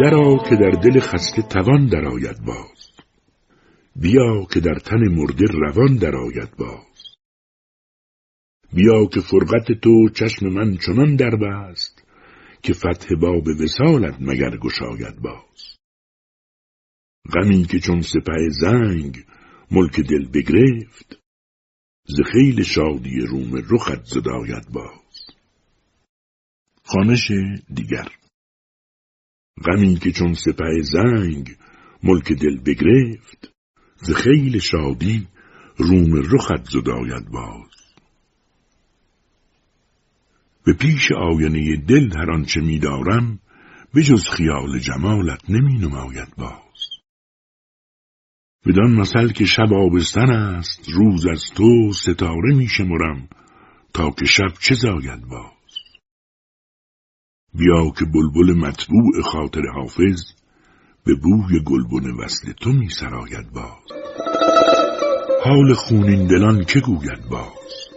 [0.00, 2.90] درا که در دل خسته توان درآید باز.
[3.96, 7.16] بیا که در تن مرده روان درآید باز.
[8.72, 12.04] بیا که فرقت تو چشم من چنان دربست
[12.62, 15.78] که فتح باب وسالت مگر گشاید باز.
[17.34, 19.24] غمی که چون سپه زنگ
[19.70, 21.18] ملک دل بگرفت
[22.04, 25.26] ز خیل شادی روم رخت زداید باز.
[26.84, 27.30] خانش
[27.74, 28.08] دیگر
[29.66, 31.56] غمی که چون سپه زنگ
[32.02, 33.52] ملک دل بگرفت
[33.96, 35.26] ز خیل شادی
[35.76, 37.68] روم رخت زداید باز.
[40.64, 43.38] به پیش آینه دل هر آنچه میدارم
[43.94, 46.78] به جز خیال جمالت نمی نماید باز.
[48.66, 53.28] بدان مثل که شب آبستن است روز از تو ستاره می شمرم
[53.94, 55.57] تا که شب چه زاید باز.
[57.54, 60.32] بیا که بلبل مطبوع خاطر حافظ
[61.04, 63.98] به بوی گلبن وصل تو می سراید باز.
[65.44, 67.88] حال خونین دلان که گوید باز؟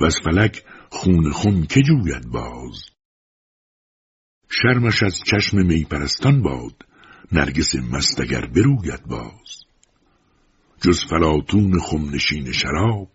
[0.00, 2.90] و از فلک خون خون که جوید باز؟
[4.50, 6.86] شرمش از چشم میپرستان باد
[7.32, 9.64] نرگس مستگر بروید باز.
[10.80, 13.08] جز فلاتون خمنشین شراب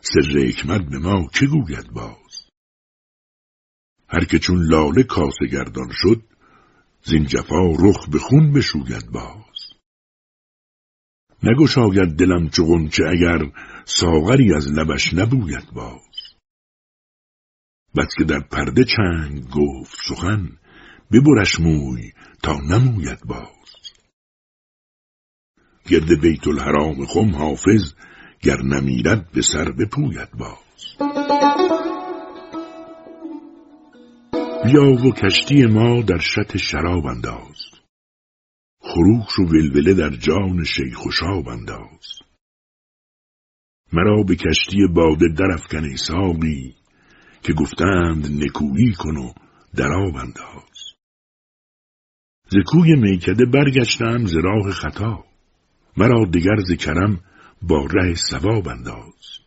[0.00, 2.19] سر حکمت به ما که گوید باز؟
[4.12, 6.22] هر که چون لاله کاسه گردان شد
[7.02, 9.80] زین جفا رخ به خون بشوید باز.
[11.42, 13.52] نگشاید دلم چو چه اگر
[13.84, 16.00] ساغری از لبش نبوید باز.
[17.96, 20.58] بس که در پرده چنگ گفت سخن
[21.12, 23.60] ببرش موی تا نموید باز.
[25.88, 27.94] گرد بیت الحرام خم حافظ
[28.42, 31.79] گر نمیرد به سر بپوید باز.
[34.64, 37.56] بیا و کشتی ما در شط شراب انداز.
[38.80, 42.06] خروش و ولوله در جان شیخ و شاب انداز.
[43.92, 46.74] مرا به کشتی باده درفکن ساقی
[47.42, 49.32] که گفتند نکویی کن و
[49.76, 50.78] دراب انداز.
[52.48, 55.24] ز کوی میکده برگشتم ز راه خطا.
[55.96, 56.72] مرا دگر ز
[57.62, 59.40] با ره ثواب انداز.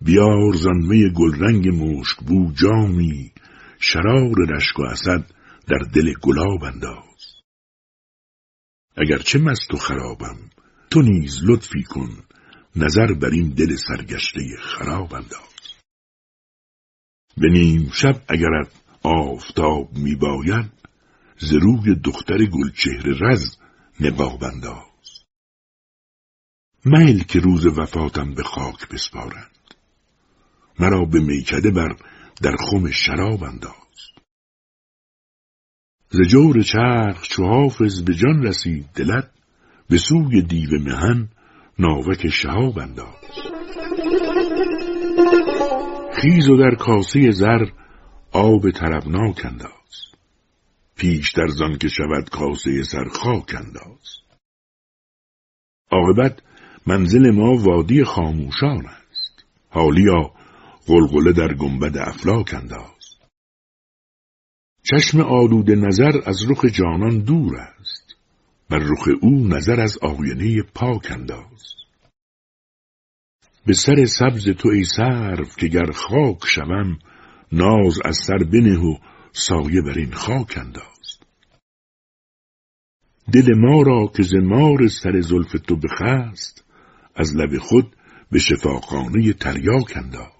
[0.00, 3.32] بیار زنمه گلرنگ مشک بو جامی
[3.80, 5.30] شرار رشک و اسد
[5.66, 7.06] در دل گلاب انداز.
[9.24, 10.50] چه مست و خرابم
[10.90, 12.24] تو نیز لطفی کن
[12.76, 15.76] نظر بر این دل سرگشته خراب انداز.
[17.36, 18.72] به نیم شب اگرت
[19.02, 20.72] آفتاب می باید
[21.38, 23.56] ز روی دختر گلچهر رز
[24.00, 25.24] نقاب انداز.
[26.84, 29.50] میل که روز وفاتم به خاک بسپارند
[30.78, 31.96] مرا به میکده بر
[32.42, 33.96] در خم شراب انداز.
[36.10, 39.30] ز جور چرخ چو حافظ به جان رسید دلت
[39.90, 41.28] به سوی دیو مهن
[41.78, 43.14] ناوک شهاب انداز.
[46.12, 47.64] خیز و در کاسه زر
[48.32, 49.72] آب طربناک انداز.
[50.96, 54.16] پیش در زان که شود کاسه سر خاک انداز.
[55.90, 56.42] عاقبت
[56.86, 59.44] منزل ما وادی خاموشان است.
[59.70, 60.35] حالیا
[60.86, 63.16] غلغله در گنبد افلاک انداز.
[64.82, 68.16] چشم آلود نظر از رخ جانان دور است
[68.70, 71.74] بر رخ او نظر از آینه پاک انداز.
[73.66, 76.98] به سر سبز تو ای سرف که گر خاک شوم
[77.52, 78.98] ناز از سر بنه و
[79.32, 81.18] سایه بر این خاک انداز.
[83.32, 86.64] دل ما را که زمار سر زلف تو بخست
[87.14, 87.96] از لب خود
[88.30, 90.35] به شفاخانه تریاک انداز.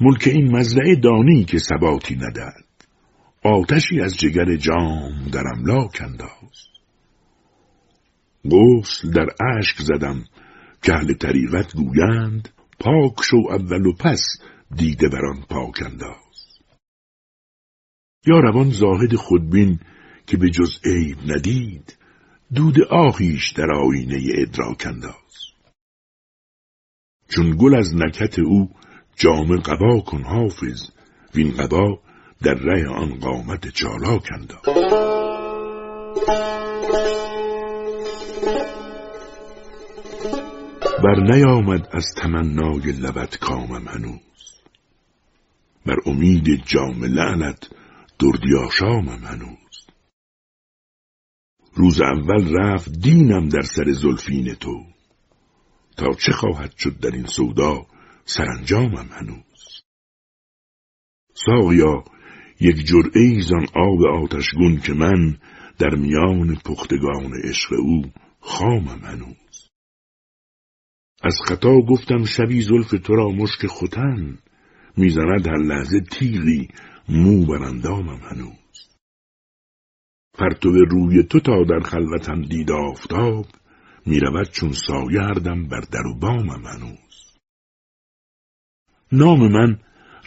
[0.00, 2.64] ملک این مزرعه دانی که ثباتی ندهد.
[3.42, 6.70] آتشی از جگر جام در املاک انداز.
[8.44, 9.26] غسل در
[9.58, 10.24] اشک زدم
[10.82, 12.48] که اهل طریقت گویند
[12.80, 14.22] پاک شو اول و پس
[14.76, 16.60] دیده بران پاک انداز.
[18.26, 19.80] یا روان زاهد خودبین
[20.26, 21.96] که به جز عیب ندید
[22.54, 25.14] دود آهیش در آینه ادراک انداز.
[27.28, 28.70] چون گل از نکت او
[29.20, 30.90] جام قبا کن حافظ
[31.34, 32.00] وین قبا
[32.42, 34.60] در ره آن قامت چالاک انداز
[41.04, 44.60] بر نیامد از تمنای لبت کامم هنوز.
[45.86, 47.70] بر امید جام لعنت
[48.18, 49.86] دردی آشامم هنوز.
[51.74, 54.84] روز اول رفت دینم در سر زلفین تو.
[55.96, 57.86] تا چه خواهد شد در این سودا
[58.36, 59.82] سرانجامم هنوز.
[61.46, 62.04] ساقیا
[62.60, 65.38] یک جرعه زان آب آتشگون که من
[65.78, 68.02] در میان پختگان عشق او
[68.40, 69.68] خامم هنوز.
[71.22, 74.38] از خطا گفتم شبی زلف تو را مشک ختن
[74.96, 76.68] می‌زند هر لحظه تیغی
[77.08, 78.88] مو بر اندامم هنوز.
[80.34, 83.46] پرتو روی تو تا در خلوتم دید آفتاب
[84.06, 87.09] می‌رود چون سایه هردم بر در و بامم هنوز.
[89.12, 89.78] نام من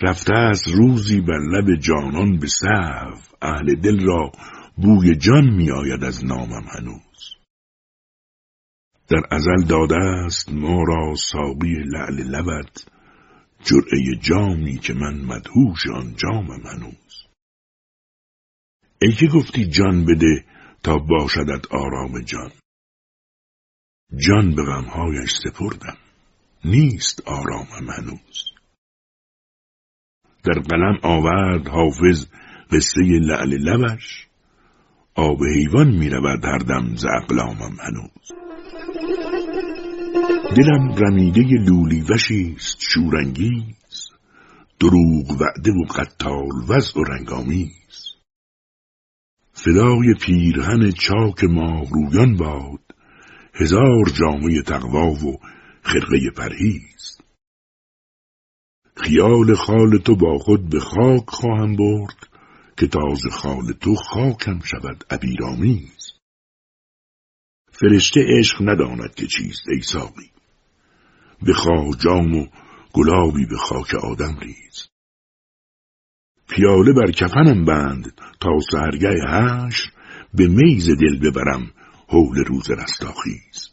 [0.01, 4.31] رفته از روزی بر لب جانان به صحو اهل دل را
[4.77, 7.35] بوی جان می آید از نامم هنوز.
[9.07, 12.85] در ازل داده است ما را ساقی لعل لبت
[13.63, 17.27] جرعه جامی که من مدهوش آن جامم هنوز.
[19.01, 20.45] ای که گفتی جان بده
[20.83, 22.51] تا باشدت آرام جان.
[24.27, 25.97] جان به غمهایش سپردم
[26.65, 28.52] نیست آرامم هنوز.
[30.43, 32.25] در قلم آورد حافظ
[32.71, 34.27] قصه لعل لبش.
[35.15, 38.31] آب حیوان می رود هر دم ز اقلامم هنوز.
[40.55, 43.73] دلم رمیده لولی وشیست شورانگیز.
[44.79, 48.13] دروغ وعده و قتال وضع و رنگامیز
[49.53, 52.79] فدای پیرهن چاک ماهرویان باد
[53.53, 55.39] هزار جامعه تقوا و
[55.81, 57.17] خرقه پرهیز.
[58.95, 62.27] خیال خال تو با خود به خاک خواهم برد
[62.77, 66.13] که تازه خال تو خاکم شود عبیرآمیز
[67.71, 70.31] فرشته عشق نداند که چیست ای ساقی.
[71.47, 72.47] بخواه جام و
[72.93, 74.89] گلابی به خاک آدم ریز.
[76.49, 79.91] پیاله بر کفنم بند تا سهرگه هشر
[80.33, 81.71] به میز دل ببرم
[82.07, 83.69] حول روز رستاخیز.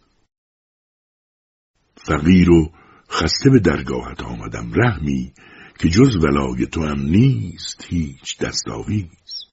[1.97, 2.73] فقیر و
[3.11, 5.33] خسته به درگاهت آمدم رحمی
[5.79, 9.45] که جز ولای تو هم نیست هیچ دستاویز.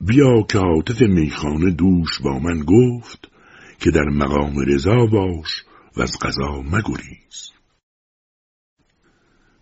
[0.00, 3.28] بیا که حاطف میخانه دوش با من گفت
[3.78, 5.64] که در مقام رضا باش
[5.96, 7.50] و از قضا مگریز.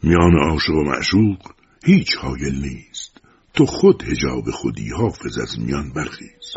[0.03, 1.53] میان عاشق و معشوق
[1.85, 3.21] هیچ حایل نیست.
[3.55, 6.55] تو خود هجاب خودی حافظ از میان برخیز.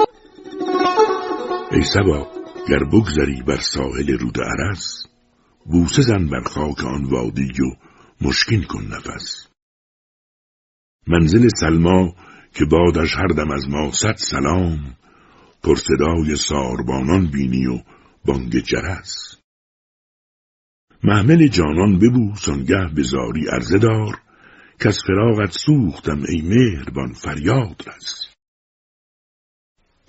[1.71, 2.27] ای سبا
[2.69, 5.05] گر بگذری بر ساحل رود عرس
[5.65, 7.75] بوسه زن بر خاک آن وادی و
[8.21, 9.47] مشکین کن نفس.
[11.07, 12.15] منزل سلما
[12.53, 14.95] که بادش هر دم از ما صد سلام
[15.63, 17.81] پرصدای ساربانان بینی و
[18.25, 19.37] بانگ جرس.
[21.03, 24.21] محمل جانان ببوس آنگه به زاری عرضه دار
[24.79, 28.25] که از فراغت سوختم ای مهربان فریاد رس.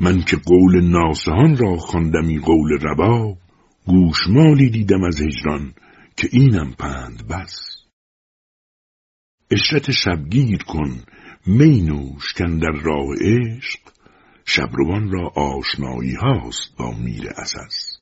[0.00, 3.38] من که قول ناسهان را خواندمی قول رباب
[3.86, 5.74] گوشمالی دیدم از هجران
[6.16, 7.84] که اینم پند بس.
[9.50, 11.04] اشرت شبگیر کن
[11.46, 13.80] می نوش در راه عشق.
[14.44, 17.98] شبروان را آشنایی هاست با میر اساس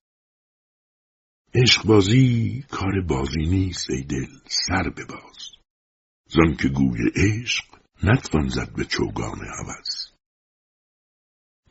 [1.55, 5.51] عشق بازی کار بازی نیست ای دل سر بباز.
[6.29, 7.65] زن که گوی عشق
[8.03, 10.13] نتوان زد به چوگان هوس.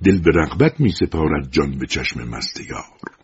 [0.04, 3.23] دل به رغبت می سپارد جان به چشم مست یار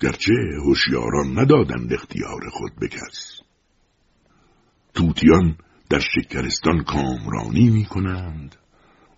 [0.00, 0.32] گرچه
[0.64, 3.40] هوشیاران ندادند اختیار خود به کس.
[4.94, 5.56] توتیان
[5.90, 8.56] در شکرستان کامرانی می کنند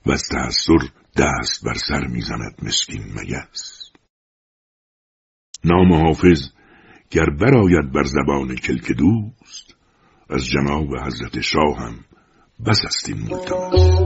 [0.06, 3.90] و از تأثیر دست بر سر می‌زند مسکین مگس.
[5.64, 6.48] نام حافظ
[7.10, 9.76] گر براید بر زبان کلک دوست
[10.30, 12.04] از جناب حضرت شاه هم
[12.66, 14.02] بس است این ملتمس.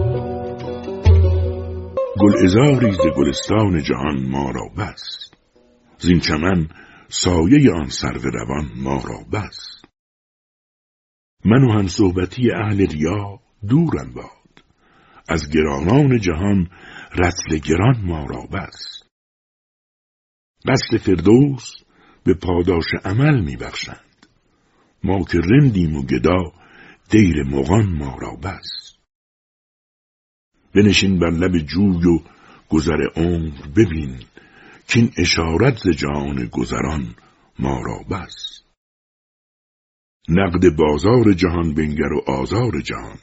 [2.20, 5.30] گل ازاری ز گلستان جهان ما را بس
[5.98, 6.68] زین چمن
[7.08, 9.82] سایه آن سرو روان ما را بس.
[11.44, 14.64] من و هم صحبتی اهل ریا دورم باد.
[15.28, 16.70] از گرانان جهان
[17.12, 19.02] رتل گران ما را بس.
[20.68, 21.74] قصد فردوس
[22.24, 24.26] به پاداش عمل میبخشند
[25.04, 26.52] ما که رندیم و گدا
[27.10, 28.96] دیر مغان ما را بس.
[30.74, 32.18] بنشین بر لب جوی و
[32.68, 34.18] گذر عمر ببین
[34.88, 37.14] کین اشارت ز جهان گذران
[37.58, 38.62] ما را بس.
[40.28, 43.18] نقد بازار جهان بنگر و آزار جهان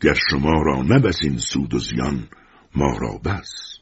[0.00, 2.28] گر شما را نبسین سود و زیان
[2.76, 3.78] ما را بس.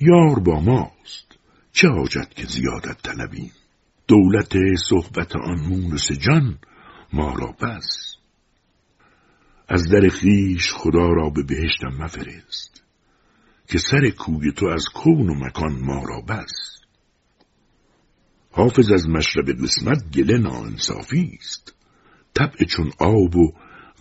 [0.00, 1.38] یار با ماست
[1.72, 3.52] چه حاجت که زیادت طلبیم
[4.08, 4.54] دولت
[4.88, 6.58] صحبت آن مونس جان
[7.12, 8.16] ما را بس.
[9.68, 12.83] از در خیش خدا را به بهشتم مفرست.
[13.68, 16.74] که سر کوی تو از کون و مکان ما را بس.
[18.50, 21.74] حافظ از مشرب قسمت گله ناانصافی است.
[22.34, 23.52] طبع چون آب و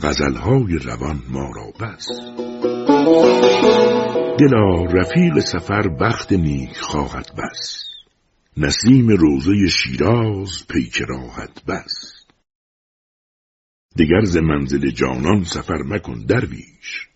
[0.01, 2.07] غزلهای روان ما را بس.
[4.39, 7.83] دلا رفیق سفر بخت نیک خواهد بس.
[8.57, 12.25] نسیم روزه شیراز پیک راحت بس.
[13.99, 17.07] دگر ز منزل جانان سفر مکن درویش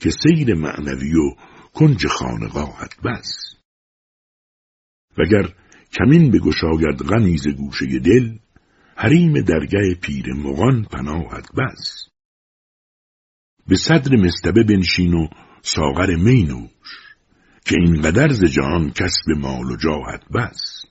[0.00, 1.34] که سیر معنوی و
[1.74, 3.54] کنج خانقاهت بس
[5.18, 5.54] وگر
[5.92, 8.38] کمین بگشاید غنی ز گوشه دل
[8.96, 12.08] حریم درگه پیر مغان پناهت بس
[13.66, 15.28] به صدر مستبه بنشین و
[15.62, 17.16] ساغر می نوش
[17.64, 20.84] که اینقدر ز جهان کسب مال و جاهت بس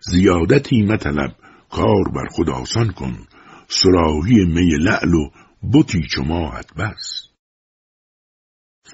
[0.00, 1.36] زیادتی مطلب
[1.70, 3.26] کار بر خود آسان کن
[3.68, 5.30] سراحی می لعل و
[5.72, 7.23] بتی چماهت بس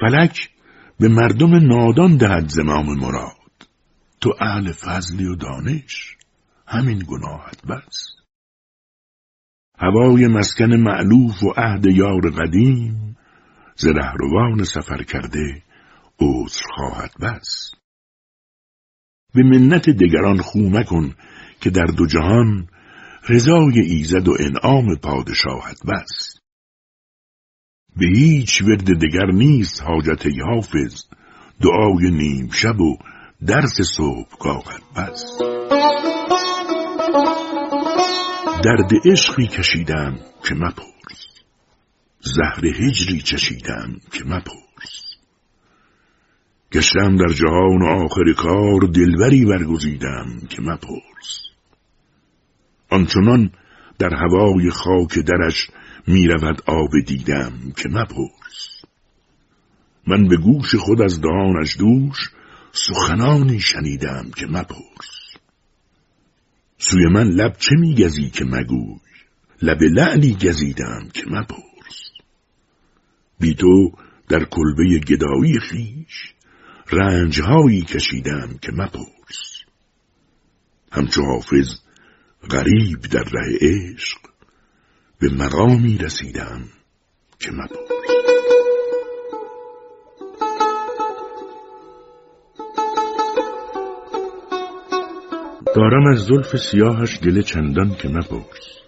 [0.01, 0.51] فلک
[1.01, 3.37] به مردم نادان دهد زمام مراد.
[4.21, 6.17] تو اهل فضلی و دانش
[6.67, 8.07] همین گناهت بس.
[9.79, 13.17] هوای مسکن معلوف و عهد یار قدیم
[13.77, 15.63] ز رهروان سفر کرده
[16.21, 17.71] عذر خواهد بس.
[19.35, 21.15] به منت دگران خو مکن
[21.61, 22.69] که در دو جهان
[23.29, 26.40] رضای ایزد و انعام پادشاهت بس.
[28.01, 31.05] به هیچ ورد دگر نیست حاجت حافظ.
[31.61, 32.97] دعای نیم شب و
[33.47, 35.25] درس صبحگاهت بس.
[38.65, 41.27] درد عشقی کشیدم که مپرس.
[42.21, 45.17] زهر هجری چشیدم که مپرس.
[46.73, 51.41] گشتم در جهان و آخر کار دلبری برگزیدم که مپرس.
[52.91, 53.51] آنچنان
[53.99, 55.71] در هوای خاک درش
[56.07, 58.85] می‌رود آب دیدم که مپرس.
[60.07, 62.31] من به گوش خود از دهانش دوش
[62.73, 65.37] سخنانی شنیدم که مپرس.
[66.79, 69.01] سوی من لب چه میگزی که مگوی؟
[69.63, 72.11] لب لعلی گزیدم که مپرس.
[73.41, 73.93] بی تو
[74.29, 76.35] در کلبه گدایی خیش
[76.93, 79.65] رنجهایی کشیدم که مپرس.
[80.93, 81.75] همچو حافظ
[82.51, 84.30] غریب در ره عشق
[85.21, 86.65] به مقامی رسیدم
[87.39, 87.91] که مپرس
[95.77, 98.79] دارم از زلف سیاهش گله چندان که مپرس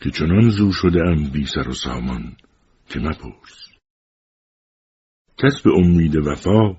[0.00, 2.36] که چنان زو شده ام بی سر و سامان
[2.88, 3.68] که مپرس.
[5.38, 6.76] کس به امید وفا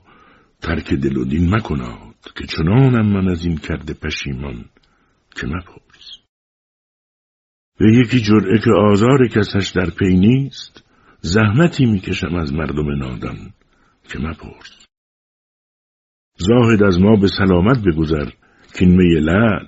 [0.61, 4.65] ترک دل و دین مکناد که چنانم من از این کرده پشیمان
[5.35, 5.88] که مپرس.
[7.79, 10.83] به یکی جرعه که آزار کسش در پی نیست
[11.21, 13.53] زحمتی می‌کشم از مردم نادان
[14.09, 14.85] که مپرس.
[16.37, 18.29] زاهد از ما به سلامت بگذر
[18.79, 19.65] که می لعل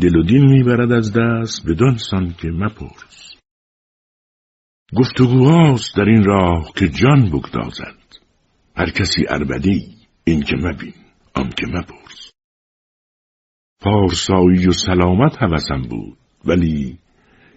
[0.00, 3.36] دل و دین می‌برد از دست بدان سان که مپرس.
[4.96, 7.98] گفتگوهاست در این راه که جان بگدازد.
[8.76, 10.94] هر کسی اربدی این که مبین
[11.34, 12.32] آن که مپرس.
[13.80, 16.98] پارسایی و سلامت هوسم بود ولی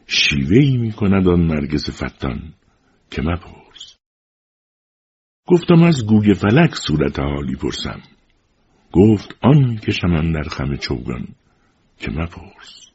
[0.08, 2.54] شیوهی می کند آن نرگس فتان
[3.12, 3.98] که مپرس.
[5.48, 8.02] گفتم از گوگ فلک صورت حالی پرسم.
[8.92, 9.92] گفت آن که
[10.34, 11.28] در خم چوگان
[12.00, 12.92] که مپرس.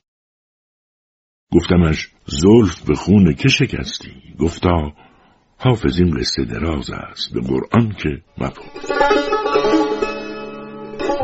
[1.52, 4.92] گفتمش زلف به خون که شکستی؟ گفتا
[5.58, 8.90] حافظ این قصه دراز است به قرآن که مپرس.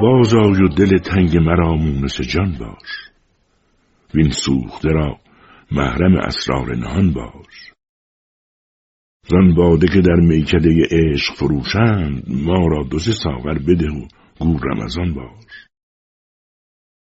[0.03, 3.11] بازای و دل تنگ مرا مونس جان باش.
[4.15, 5.19] وین سوخته را
[5.73, 7.73] محرم اسرار نهان باش.
[9.29, 14.09] زن باده که در میکده عشق فروشند ما را دو سه ساغر بده و
[14.39, 15.45] گو رمضان باش.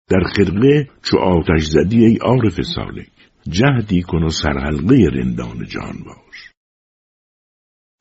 [0.08, 3.10] در خرقه چو آتش زدی ای عارف سالک
[3.48, 6.52] جهدی کن و سرحلقه رندان جان باش.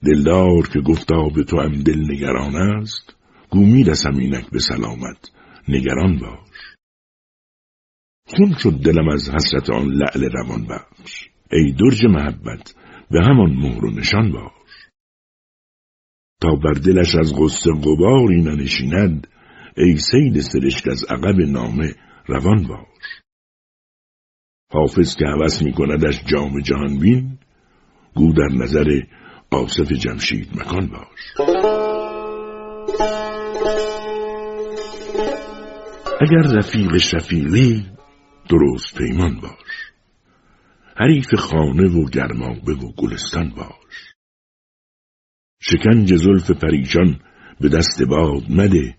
[0.06, 3.16] دلدار که گفتا به تو هم دل نگران است
[3.50, 5.32] گو می‌رسم اینک به سلامت
[5.68, 6.69] نگران باش.
[8.38, 11.30] خون شد دلم از حسرت آن لعل روان بخش.
[11.52, 12.76] ای درج محبت
[13.12, 14.52] به همان مهر و نشان باش.
[16.42, 19.28] تا بر دلش از غصه قباری ننشیند
[19.78, 21.96] ای سید سرشک از عقب نامه
[22.28, 23.22] روان باش.
[24.72, 27.38] حافظ که حوث می کندش جام جهان بین
[28.16, 29.02] گو در نظر
[29.52, 31.50] آصف جمشید مکان باش.
[36.22, 37.99] اگر رفیق شفیقی
[38.50, 39.92] درست پیمان باش.
[40.98, 44.14] حریف خانه و گرمابه و گلستان باش.
[45.62, 47.20] شکنج زلف پریشان
[47.62, 48.98] به دست باد مده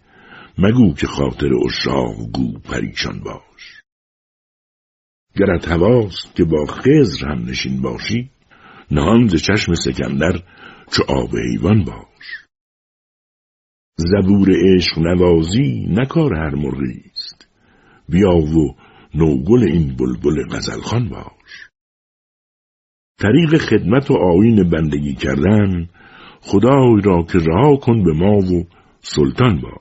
[0.58, 3.82] مگو که خاطر اشاق گو پریشان باش.
[5.36, 8.30] گرت هواست که با خزر هم نشین باشی
[8.90, 10.42] نهان ز چشم سکندر
[10.92, 12.46] چو آب ایوان باش.
[13.96, 17.48] زبور عشق نوازی نکار هر مرغی است.
[18.08, 18.76] بیا و
[19.14, 21.68] نوگل این بلبل غزلخان باش.
[23.18, 25.88] طریق خدمت و آین بندگی کردن
[26.40, 28.66] خدای را که رها کن به ما و
[29.00, 29.80] سلطان باش.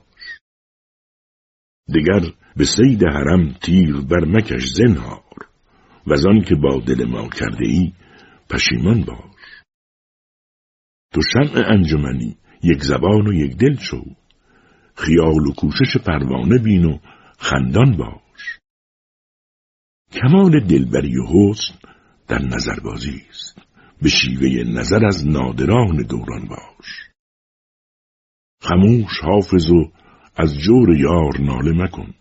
[1.86, 2.20] دیگر
[2.56, 5.48] به سید حرم تیر بر مکش زنهار
[6.06, 7.92] و آن که با دل ما کرده ای
[8.50, 9.30] پشیمان باش.
[11.12, 14.04] تو شمع انجمنی یک زبان و یک دل شو.
[14.94, 16.98] خیال و کوشش پروانه بین و
[17.38, 18.19] خندان باش.
[20.12, 21.74] کمال دلبری و حسن
[22.28, 23.58] در نظربازی است.
[24.02, 27.10] به شیوه نظر از نادران دوران باش.
[28.62, 29.90] خموش حافظ و
[30.36, 32.14] از جور یار ناله مکن.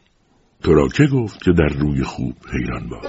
[0.63, 3.05] تو را که گفت که در روی خوب حیران باش.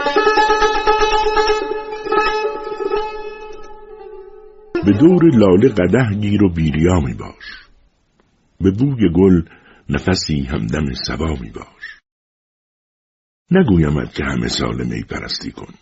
[4.87, 7.45] به دور لاله قده گیر و بیریا می باش.
[8.61, 9.43] به بوی گل
[9.89, 12.00] نفسی همدم سبا می باش.
[13.51, 15.75] نگویمد که همه سال می پرستی کن.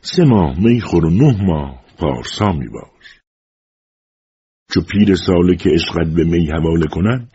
[0.00, 3.20] سه ماه می خور و نه ماه پارسا می باش
[4.74, 7.32] چو پیر ساله که عشقت به می حواله کند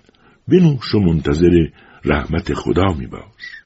[0.48, 1.68] بنوش و منتظر
[2.06, 3.64] رحمت خدا می باش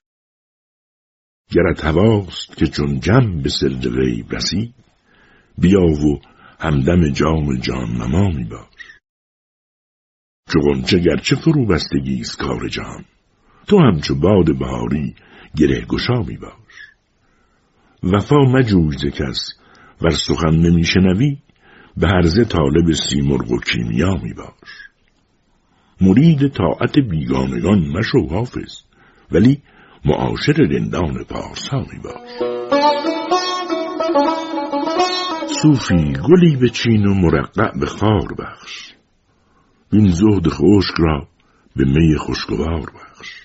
[1.51, 4.73] گرت هواست که چون جم به سر غیب رسید
[5.57, 6.21] بیا و
[6.59, 8.81] همدم جام جان نما می باش
[10.49, 13.05] چو گرچه فرو بستگی است کار جان
[13.67, 15.15] تو همچو باد بهاری
[15.57, 16.75] گره گشا می باش.
[18.03, 19.53] وفا مجوی ز کس
[20.01, 21.37] ور سخن نمیشنوی
[21.97, 24.69] به هرزه طالب سیمرغ و کیمیا می باش.
[26.01, 28.81] مرید طاعت بیگانگان مشو حافظ
[29.31, 29.61] ولی
[30.05, 32.51] معاشر رندان پارسا می باش.
[35.61, 38.93] صوفی گلی به چین و مرقع به خار بخش.
[39.91, 41.27] این زهد خشک را
[41.75, 43.40] به می خوشگوار بخش.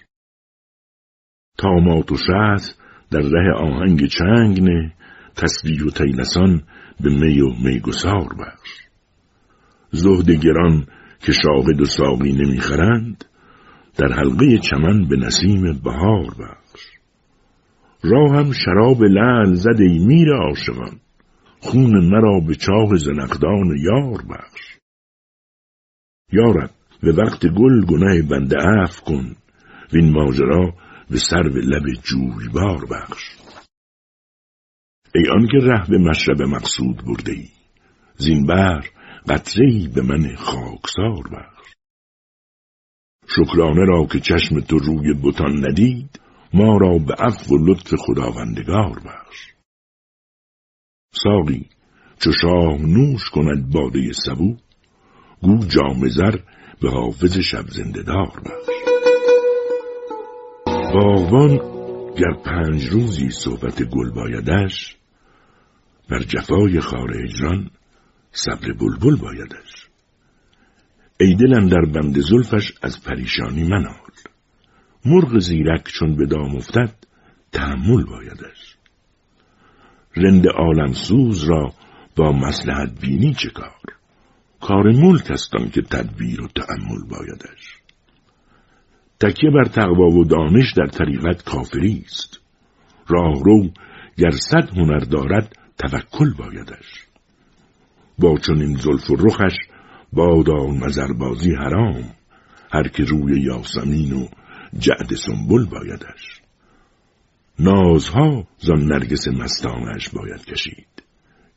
[1.59, 2.63] تامات و شهد
[3.11, 4.93] در ره آهنگ چنگ نه
[5.87, 6.63] و تیلسان
[7.01, 8.71] به می و میگسار بخش
[9.91, 10.87] زهد گران
[11.21, 13.25] که شاهد و ساقی نمی‌خرند
[13.99, 16.83] در حلقه چمن به نسیم بهار بخش
[18.03, 21.01] راهم شراب لعل زد میر عاشقان
[21.61, 24.79] خون مرا به چاه زنقدان یار بخش
[26.33, 26.71] یارب
[27.03, 29.37] به وقت گل گناه بنده عف کن
[29.93, 30.75] وین ماجرا
[31.11, 33.37] به سر به لب جویبار بخش.
[35.15, 37.49] ای آنکه ره به مشرب مقصود برده ای
[38.17, 38.91] زین بر
[39.29, 41.73] قطره به من خاکسار بخش.
[43.29, 46.21] شکرانه را که چشم تو روی بتان ندید
[46.55, 49.53] ما را به عفو و لطف خداوندگار بخش.
[51.15, 51.69] ساقی
[52.19, 54.57] چو شاه نوش کند باده سبو
[55.43, 56.39] گو جام زر
[56.81, 58.96] به حافظ شب زنده دار بخش.
[60.97, 61.57] باغبان
[62.17, 64.97] گر پنج روزی صحبت گل بایدش
[66.11, 67.71] بر جفای خار هجران
[68.33, 69.89] صبر بلبل بایدش.
[71.21, 74.11] ای دلم در بند زلفش از پریشانی منال.
[75.05, 76.95] مرغ زیرک چون به دام افتد
[77.53, 78.77] تحمل بایدش.
[80.17, 81.73] رند عالم سوز را
[82.17, 83.81] با مسلحت بینی چه کار؟
[84.61, 87.76] کار ملک استان که تدبیر و تأمل بایدش.
[89.21, 92.41] تکیه بر تقوا و دانش در طریقت کافری است.
[93.09, 93.71] راهرو
[94.19, 97.07] گر صد هنر دارد توکل بایدش.
[98.19, 99.55] با چنین زلف و رخش
[100.13, 102.05] بادا مزربازی حرام
[102.73, 104.27] هر که روی یاسمین و
[104.79, 106.41] جعد سنبل بایدش.
[107.59, 111.03] نازها زان نرگس مستانش باید کشید.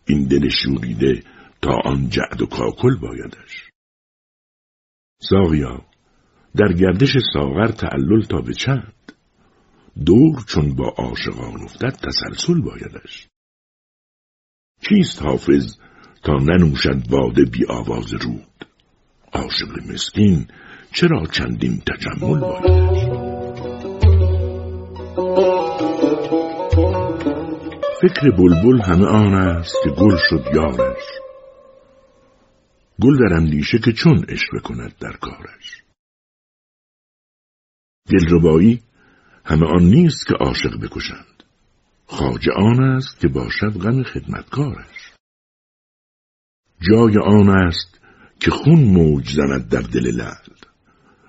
[0.05, 1.23] این دل شوریده
[1.61, 3.69] تا آن جعد و کاکل بایدش.
[5.21, 5.88] ساقیا
[6.55, 8.93] در گردش ساغر تعلل تا به چند.
[10.05, 13.27] دور چون با عاشقان افتد تسلسل بایدش.
[14.81, 15.77] کیست حافظ
[16.23, 18.65] تا ننوشد باده بی آواز رود؟
[19.33, 20.47] عاشق مسکین
[20.93, 23.29] چرا چندین تجمل بایدش؟
[28.01, 31.03] فکر بلبل همه آن است که گل شد یارش.
[33.01, 35.83] گل در اندیشه که چون عشق کند در کارش.
[38.09, 38.81] دلربایی
[39.45, 41.43] همه آن نیست که عاشق بکشند.
[42.05, 45.13] خواجه آن است که باشد غم خدمتکارش.
[46.89, 47.99] جای آن است
[48.39, 50.55] که خون موج زند در دل لعل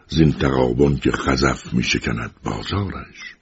[0.09, 3.37] زین تقابان که خزف می شکند بازارش.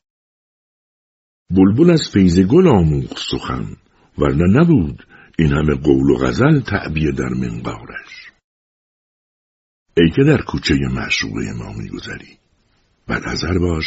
[1.51, 3.77] بلبل از فیض گل آموخت سخن
[4.19, 5.07] ورنه نبود
[5.39, 8.33] این همه قول و غزل تعبیه در منقارش.
[9.97, 12.38] ای که در کوچه معشوقه ما میگذری
[13.09, 13.85] بر نظر باش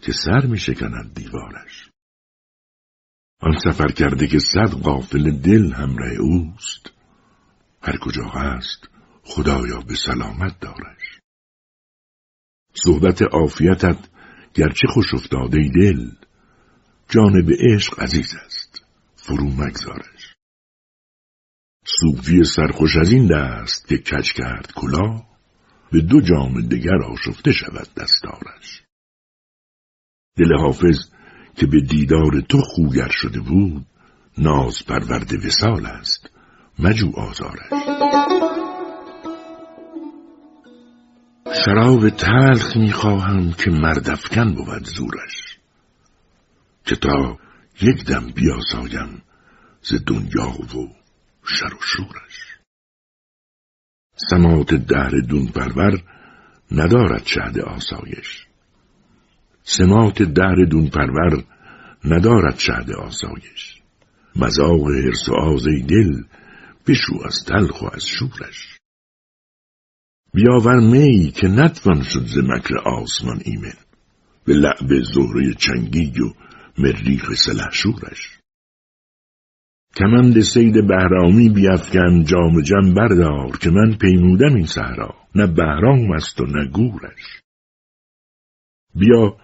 [0.00, 1.90] که سر می شکند دیوارش.
[3.40, 6.92] آن سفر کرده که صد قافل دل همراه اوست.
[7.82, 8.88] هر کجا هست
[9.22, 11.20] خدایا به سلامت دارش.
[12.74, 14.08] صحبت عافیتت
[14.54, 16.10] گرچه خوش افتاده دل
[17.08, 18.84] جانب عشق عزیز است.
[19.16, 20.34] فرو مگذارش.
[21.86, 25.31] صوفی سرخوش از این دست که کج کرد کلا
[25.92, 28.82] به دو جام دگر آشفته شود دستارش.
[30.36, 30.98] دل حافظ
[31.56, 33.86] که به دیدار تو خوگر شده بود
[34.38, 36.30] ناز پرورد وسال است
[36.78, 37.72] مجو آزارش
[41.64, 45.58] شراب تلخ می‌خواهم که مردفکن بود زورش
[46.84, 47.38] که تا
[47.82, 49.22] یک دم بیاسایم
[49.82, 50.94] ز دنیا و
[51.44, 52.51] شر و شورش.
[54.16, 56.02] سمات دهر دون پرور
[56.72, 58.46] ندارد شهد آسایش.
[59.62, 61.44] سمات دهر دون پرور
[62.04, 63.82] ندارد شهد آسایش.
[64.36, 66.22] مزاق حرس و آزی دل
[66.86, 68.78] بشو از تلخ و از شورش.
[70.34, 73.76] بیاور می که نتوان شد ز مکر آسمان ایمن.
[74.44, 76.32] به لعب زهره چنگی و
[76.78, 78.41] مریخ سلحشورش
[79.96, 85.14] کمند سید بهرامی بیافکن جام جم بردار که من پیمودم این صحرا.
[85.34, 87.42] نه بهرام است و نه گورش.
[88.94, 89.36] بیا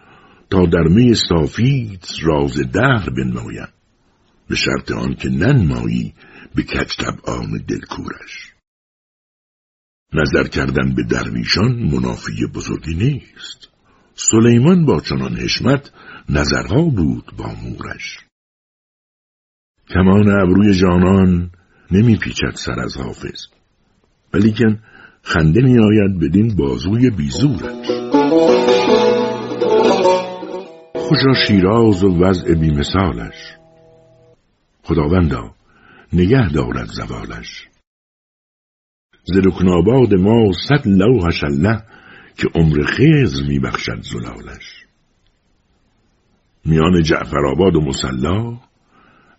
[0.50, 3.68] تا در می صافیت راز دهر بنمایم.
[4.48, 6.14] به شرط آن که ننمایی
[6.54, 8.52] به کج طبعان دلکورش.
[10.14, 13.68] نظر کردن به درویشان منافی بزرگی نیست.
[14.14, 15.90] سلیمان با چنان حشمت
[16.28, 18.27] نظرها بود با مورش.
[19.90, 21.50] کمان ابروی جانان
[21.90, 23.46] نمی پیچد سر از حافظ.
[24.34, 24.78] ولیکن
[25.22, 27.88] خنده می آید بدین بازوی بیزورش.
[30.94, 33.56] خوشا شیراز و وضع بیمثالش.
[34.82, 35.54] خداوندا
[36.12, 37.68] نگه دارد زوالش.
[39.24, 39.66] ز رکن
[40.16, 41.82] ما صد لوحش الله
[42.36, 44.86] که عمر خیز میبخشد زلالش.
[46.64, 48.67] میان جعفرآباد و مسلا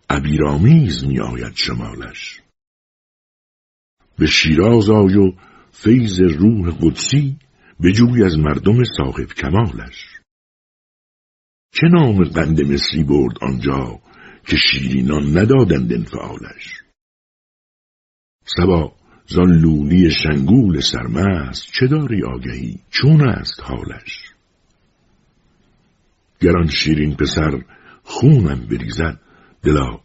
[0.09, 2.41] عبیرآمیز میآید شمالش.
[4.17, 5.31] به شیراز آی و
[5.71, 7.37] فیض روح قدسی
[7.83, 10.19] بجوی از مردم صاحب کمالش.
[11.71, 13.99] چه نام قند مصری برد آنجا
[14.47, 16.81] که شیرینان ندادند انفعالش؟
[18.45, 18.95] سبا
[19.27, 24.33] زان لولی شنگول سرمست چه داری آگهی؟ چون است حالش؟
[26.39, 27.65] گران شیرین پسر
[28.03, 29.19] خونم بریزد
[29.63, 29.99] دلا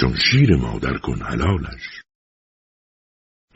[0.00, 2.02] چون شیر مادر کن حلالش.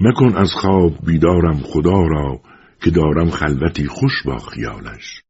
[0.00, 2.40] مکن از خواب بیدارم خدا را
[2.80, 5.22] که دارم خلوتی خوش با خیالش.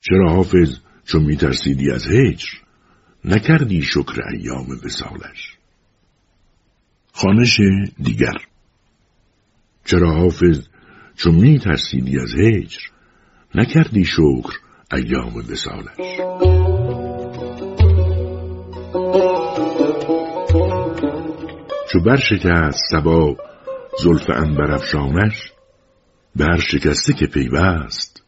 [0.00, 2.48] چرا حافظ چون میترسیدی از هجر
[3.24, 5.58] نکردی شکر ایام وسالش
[7.12, 7.60] خانش
[8.02, 8.36] دیگر.
[9.84, 10.68] چرا حافظ
[11.16, 12.78] چون میترسیدی از هجر
[13.54, 14.58] نکردی شکر
[14.92, 16.59] ایام وسالش
[21.92, 23.36] چو برشکست سبا
[24.02, 25.52] زلف انبرافشانش
[26.36, 28.24] بر شکسته که پیوست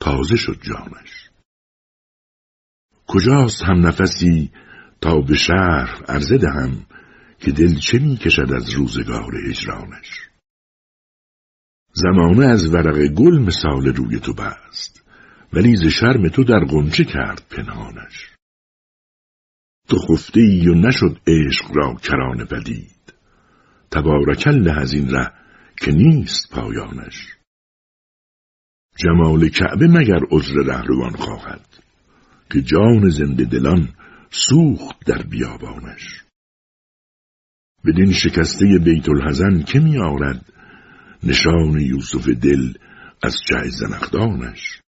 [0.00, 1.30] تازه شد جانش.
[3.06, 4.50] کجاست هم نفسی
[5.00, 6.86] تا به شهر عرضه دهم
[7.38, 10.28] که دل چه می کشد از روزگار هجرانش؟
[11.92, 15.04] زمانه از ورق گل مثال روی تو بست
[15.52, 18.28] ولی ز شرم تو در گنچه کرد پنهانش.
[19.88, 22.97] تو خفته ای و نشد عشق را کرانه بدید
[23.90, 25.32] تبارک الله از این ره
[25.76, 27.38] که نیست پایانش.
[28.96, 31.66] جمال کعبه مگر عذر رهروان خواهد
[32.50, 33.88] که جان زنده دلان
[34.30, 36.24] سوخت در بیابانش.
[37.84, 40.52] بدین شکسته بیت الحزن که می آرد
[41.22, 42.72] نشان یوسف دل
[43.22, 44.80] از چه زنخدانش.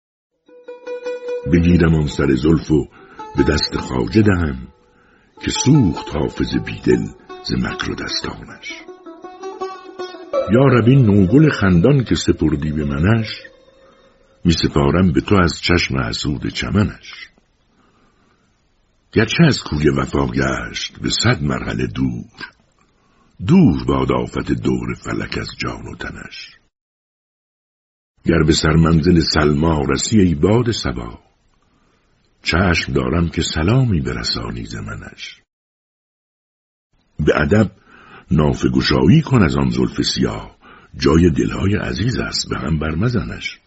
[1.52, 2.88] بگیرم آن سر زلف و
[3.36, 4.68] به دست خواجه دهم
[5.42, 7.06] که سوخت حافظ بیدل
[7.44, 8.89] ز مکر و دستانش.
[10.52, 13.42] یا ربی نوگل خندان که سپردی به منش
[14.44, 17.28] می سپارم به تو از چشم حسود چمنش.
[19.12, 22.40] گرچه از کوی وفا گشت به صد مرحله دور
[23.46, 26.56] دور باد آفت دور فلک از جان و تنش.
[28.24, 31.18] گر به سرمنزل سلما رسی ای باد سبا
[32.42, 35.40] چشم دارم که سلامی برسانی زمنش
[37.26, 37.70] به ادب
[38.30, 40.56] نافگشایی کن از آن زلف سیاه.
[40.96, 43.58] جای دلهای عزیز است به هم برمزنش.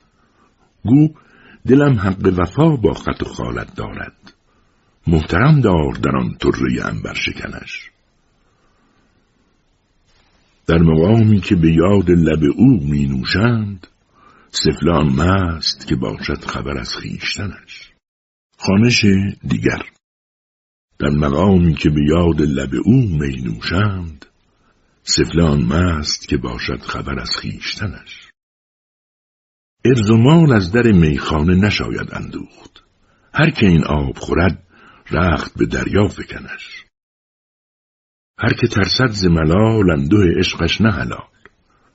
[0.85, 1.07] گو
[1.67, 4.33] دلم حق وفا با خط و خالت دارد.
[5.07, 7.89] محترم دار در آن طره انبر شکنش.
[10.67, 13.87] در مقامی که به یاد لب او می نوشند
[14.51, 17.91] سفلان مست که باشد خبر از خیشتنش
[18.57, 19.05] خانش
[19.47, 19.81] دیگر.
[20.99, 24.25] در مقامی که به یاد لب او می نوشند
[25.03, 28.29] سفلان مست که باشد خبر از خیشتنش.
[29.85, 30.11] ارز
[30.55, 32.83] از در میخانه نشاید اندوخت.
[33.33, 34.67] هر که این آب خورد
[35.11, 36.83] رخت به دریا فکنش.
[38.39, 41.27] هر که ترسد ز ملال اندوه عشقش نه حلال.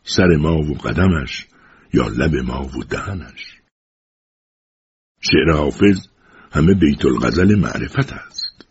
[0.02, 1.46] سر ما و قدمش
[1.94, 3.58] یا لب ما و دهنش.
[5.20, 6.08] شعر حافظ
[6.52, 8.68] همه بیت الغزل معرفت است.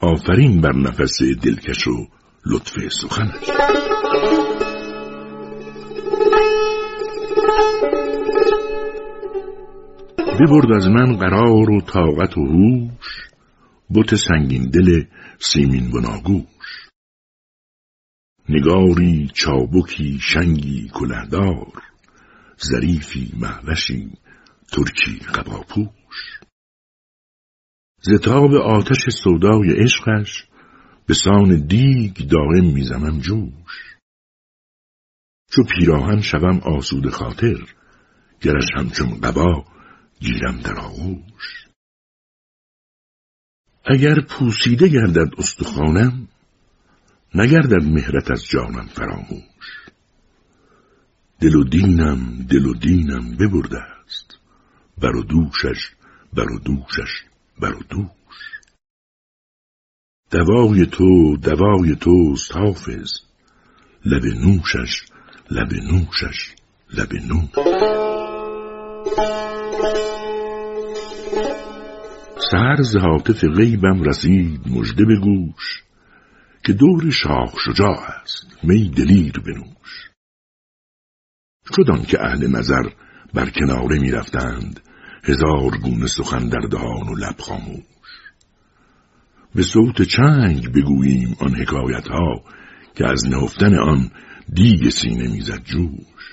[0.00, 3.50] آفرین بر نفس دلکش و لطف سخنش
[10.40, 13.30] ببرد از من قرار و طاقت و هوش
[13.94, 15.04] بت سنگین دل
[15.38, 16.88] سیمین بناگوش
[18.48, 21.82] نگاری چابکی شنگی کلهدار
[22.70, 24.10] ظریفی محوشی
[24.72, 26.40] ترکی قباپوش.
[28.02, 30.47] زتاب آتش سودای عشقش
[31.08, 33.96] به سان دیگ دائم می‌زنم جوش.
[35.50, 37.74] چو پیراهن شوم آسود خاطر
[38.40, 39.64] گرش همچون قبا
[40.20, 41.66] گیرم در آغوش.
[43.84, 46.28] اگر پوسیده گردد استخوانم
[47.34, 49.86] نگردد مهرت از جانم فراموش.
[51.40, 54.38] دل و دینم دل و دینم ببرده است.
[54.98, 55.90] بر و دوشش
[56.32, 57.24] بر و دوشش
[57.60, 58.17] بر و دوش.
[60.30, 63.12] دوای تو دوای توست حافظ.
[64.04, 65.02] لب نوشش
[65.50, 66.54] لب نوشش
[66.94, 67.50] لب نوش.
[72.50, 75.82] سر ز حاطف غیبم رسید مژده به گوش
[76.64, 80.10] که دور شاخ شجاع است می دلیر بنوش.
[81.76, 82.82] شدان که اهل نظر
[83.34, 84.80] بر کناره می رفتند
[85.24, 87.97] هزار گونه سخن در دهان و لب خاموش.
[89.54, 92.42] به صوت چنگ بگوییم آن حکایت ها
[92.94, 94.10] که از نهفتن آن
[94.54, 96.28] دیگ سینه می‌زد جوش.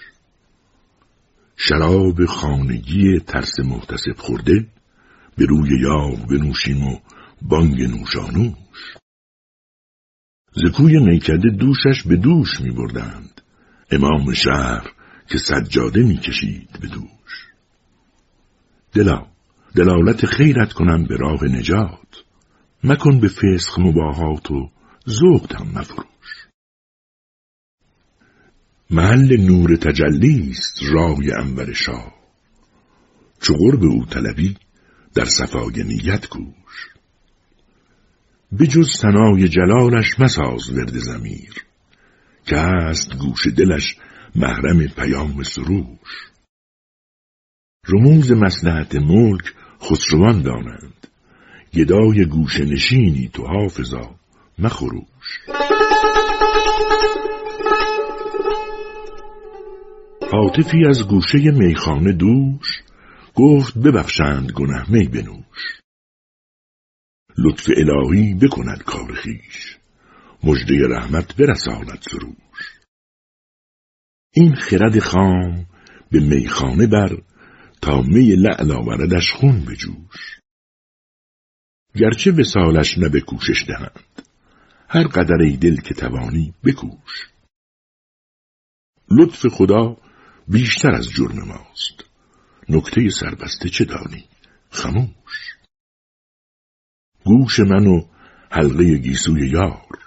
[1.58, 4.68] شراب خانگی ترس محتسب خورده
[5.38, 7.00] به روی یاغ بنوشیم و
[7.42, 8.98] بانگ نوشانوش.
[10.54, 13.42] زکوی میکده دوشش به دوش می بردند
[13.92, 14.92] امام شهر
[15.30, 17.48] که سجاده می کشید به دوش.
[18.94, 19.28] دلا
[19.76, 22.25] دلالت خیرت کنم به راه نجات.
[22.84, 24.70] مکن به فسخ مباهات و
[25.06, 26.48] زهد هم مفروش.
[28.90, 32.14] محل نور تجلی است رای انور شاه.
[33.42, 34.58] چو قرب او طلبی
[35.16, 36.88] در صفای نیت کوش.
[38.60, 41.66] بجز سنای جلالش مساز ورد زمیر
[42.46, 43.98] که است گوش دلش
[44.36, 46.32] محرم پیام سروش.
[47.88, 51.08] رموز مسلحت ملک خسروان دانند.
[51.76, 54.16] گدای گوش نشینی تو حافظا
[54.60, 55.40] مخروش
[60.32, 62.68] حاطفی از گوشه میخانه دوش
[63.36, 65.82] گفت ببخشند گنه می بنوش.
[67.38, 69.78] لطف الهی بکند کار خیش
[70.44, 72.80] مجده رحمت برساند سروش.
[74.34, 75.66] این خرد خام
[76.12, 77.22] به میخانه بر
[77.82, 80.40] تا می لعل آوردش خون بجوش
[81.96, 84.24] گرچه وسالش نه به کوشش دهند.
[84.90, 87.30] هر قدر ای دل که توانی بکوش.
[89.12, 89.98] لطف خدا
[90.48, 92.06] بیشتر از جرم ماست.
[92.70, 94.26] نکته سربسته چه دانی؟
[94.70, 95.56] خموش
[97.26, 98.02] گوش من و
[98.52, 100.00] حلقه گیسوی یار.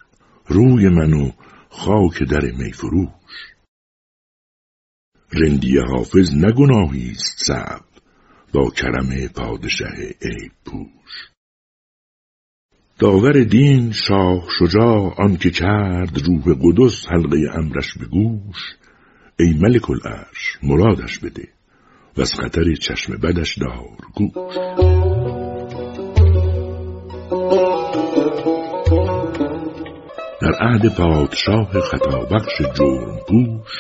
[0.47, 1.33] روی من و
[1.71, 3.09] خاک در میفروش
[5.33, 7.85] رندی حافظ نگناهی است صعب.
[8.53, 11.28] با کرم پادشه عیب پوش.
[12.99, 18.57] داور دین شاه شجاع آنکه کرد روح قدس حلقه امرش به گوش
[19.41, 21.49] ای ملک العرش مرادش بده
[22.17, 24.55] و از خطر چشم بدش دار گوش.
[30.43, 33.73] در عهد پادشاه خطابخش جرم پوش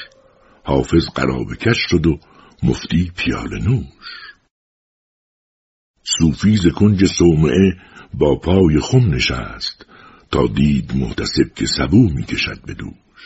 [0.62, 2.18] حافظ قرابه کش شد و
[2.62, 4.27] مفتی پیال نوش.
[6.18, 7.76] صوفی ز کنج صومعه
[8.14, 9.86] با پای خم نشست
[10.30, 13.18] تا دید محتسب که سبو می‌کشد به دوش.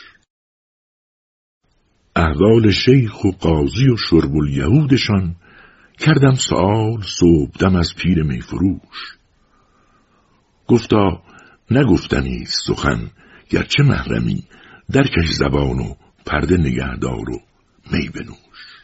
[2.15, 5.35] احوال شیخ و قاضی و شرب الیهودشان
[5.99, 9.17] کردم سوال صبح از پیر میفروش
[10.67, 11.23] گفتا
[11.71, 13.11] نگفتنی سخن
[13.49, 14.43] گرچه محرمی
[14.91, 17.39] درکش زبان و پرده نگهدار و
[17.91, 18.83] می بنوش.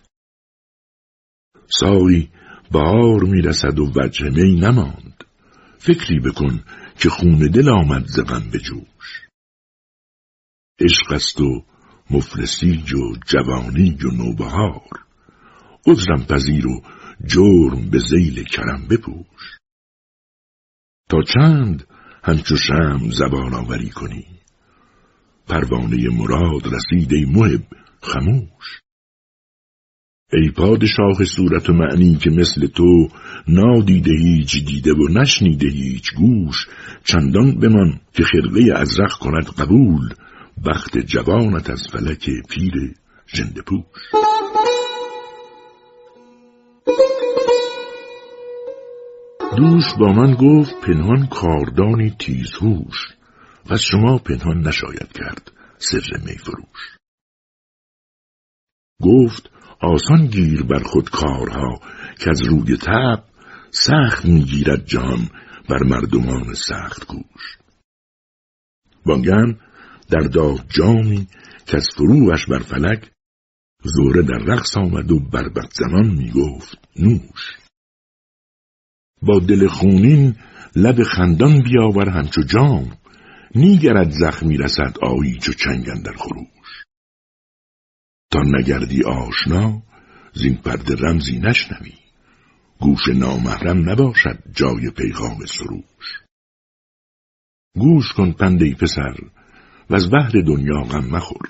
[1.67, 2.29] سایی
[2.71, 5.23] بهار می‌رسد و وجه می نماند.
[5.77, 6.63] فکری بکن
[6.97, 9.27] که خون دل آمد زغم به جوش.
[10.79, 11.65] عشق است و
[12.09, 15.05] مفلسی و جوانی و نوبهار.
[15.87, 16.81] عذرم پذیر و
[17.25, 19.57] جرم به زیل کرم بپوش.
[21.09, 21.87] تا چند
[22.23, 24.25] همچو شم زبان آوری کنی؟
[25.47, 27.65] پروانه مراد رسید ای محب
[28.01, 28.81] خموش.
[30.33, 33.09] ای پادشاه صورت و معنی که مثل تو
[33.47, 36.67] نادیده هیچ دیده و نشنیده هیچ گوش
[37.03, 40.09] چندان بمان که خرقه ازرق کند قبول
[40.65, 42.73] بخت جوانت از فلک پیر
[43.33, 43.83] جنده پوش.
[49.57, 53.07] دوش با من گفت پنهان کاردانی تیزهوش
[53.69, 56.97] و شما پنهان نشاید کرد سر میفروش
[59.01, 59.49] گفت
[59.81, 61.79] آسان گیر بر خود کارها
[62.19, 63.23] که از روی تب
[63.71, 65.29] سخت می‌گیرد جان
[65.69, 67.57] بر مردمان سخت گوش
[69.05, 69.59] وانگن
[70.09, 71.27] در داد جامی
[71.65, 73.11] که از فروش بر فلک
[73.83, 77.57] زوره در رقص آمد و بربت زمان می‌گفت نوش.
[79.21, 80.35] با دل خونین
[80.75, 82.97] لب خندان بیاور همچو جام
[83.55, 86.58] نیگرد زخمی رسد آیی چو چنگن در خروش.
[88.31, 89.81] تا نگردی آشنا
[90.33, 91.93] زین پرده رمزی نشنوی.
[92.79, 96.19] گوش نامحرم نباشد جای پیغام سروش.
[97.75, 99.15] گوش کن پندی پسر
[99.89, 101.49] و از بحر دنیا غم مخور.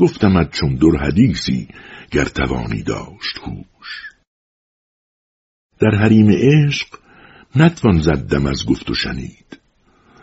[0.00, 1.68] گفتمت چون در حدیثی
[2.10, 4.10] گر توانی داشت هوش.
[5.78, 6.86] در حریم عشق
[7.56, 9.60] نتوان زدم از گفت و شنید.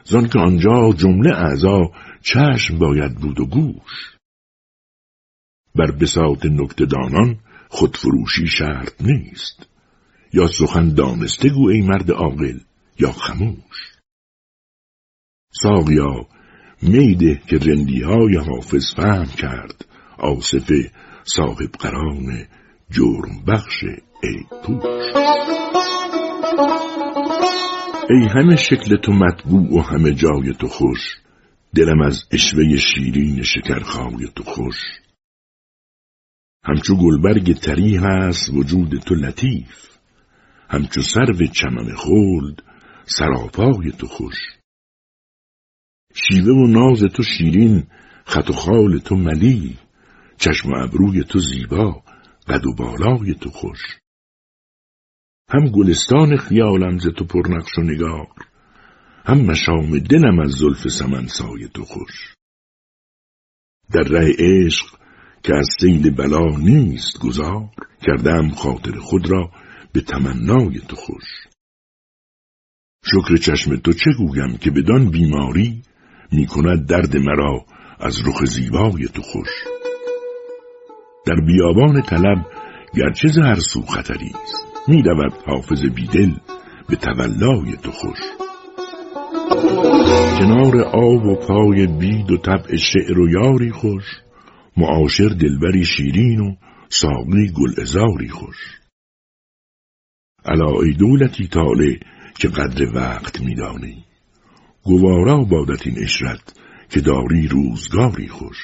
[0.03, 1.91] زان که آنجا جمله اعضا
[2.21, 4.10] چشم باید بود و گوش.
[5.75, 9.67] بر بساط نکتدانان خودفروشی شرط نیست.
[10.33, 12.59] یا سخن دانسته گو ای مرد عاقل
[12.99, 13.91] یا خموش.
[15.53, 16.27] ساقیا
[16.81, 19.85] میده که رندی های حافظ فهم کرد
[20.17, 20.71] آصف
[21.23, 22.45] صاحب قران
[22.91, 23.83] جرم بخش
[24.23, 25.03] ای پوش.
[28.09, 30.99] ای همه شکل تو مطبوع و همه جای تو خوش
[31.75, 35.00] دلم از اشوه شیرین شکرخای تو خوش.
[36.63, 39.97] همچو گلبرگ تری هست وجود تو لطیف.
[40.69, 42.63] همچو سرو چمن خلد
[43.05, 44.37] سراپای تو خوش.
[46.13, 47.87] شیوه و ناز تو شیرین
[48.25, 49.77] خط و خال تو ملی.
[50.37, 52.03] چشم و ابروی تو زیبا
[52.47, 53.79] قد و بالای تو خوش.
[55.49, 58.27] هم گلستان خیالم ز تو پرنقش و نگار
[59.25, 62.35] هم مشام دلم از زلف سمنسای تو خوش.
[63.91, 65.00] در ره عشق
[65.43, 67.69] که از سیل بلا نیست گذار
[68.01, 69.51] کردم خاطر خود را
[69.93, 71.23] به تمنای تو خوش.
[73.05, 75.81] شکر چشم تو چه گویم که بدان بیماری
[76.31, 77.65] می کند درد مرا
[77.99, 79.49] از رخ زیبای تو خوش.
[81.25, 82.45] در بیابان طلب
[82.95, 85.03] گرچه زهر سو خطری است می
[85.45, 86.31] حافظ بیدل
[86.89, 88.19] به تولای تو خوش.
[90.39, 94.03] کنار آب و پای بید و طبع شعر و یاری خوش.
[94.77, 96.55] معاشر دلبری شیرین و
[96.89, 98.81] ساقی گل ازاری خوش.
[100.83, 101.99] ای دولتی تاله
[102.39, 104.05] که قدر وقت میدانی.
[104.83, 108.57] گوارا بادت این اشرت که داری روزگاری خوش.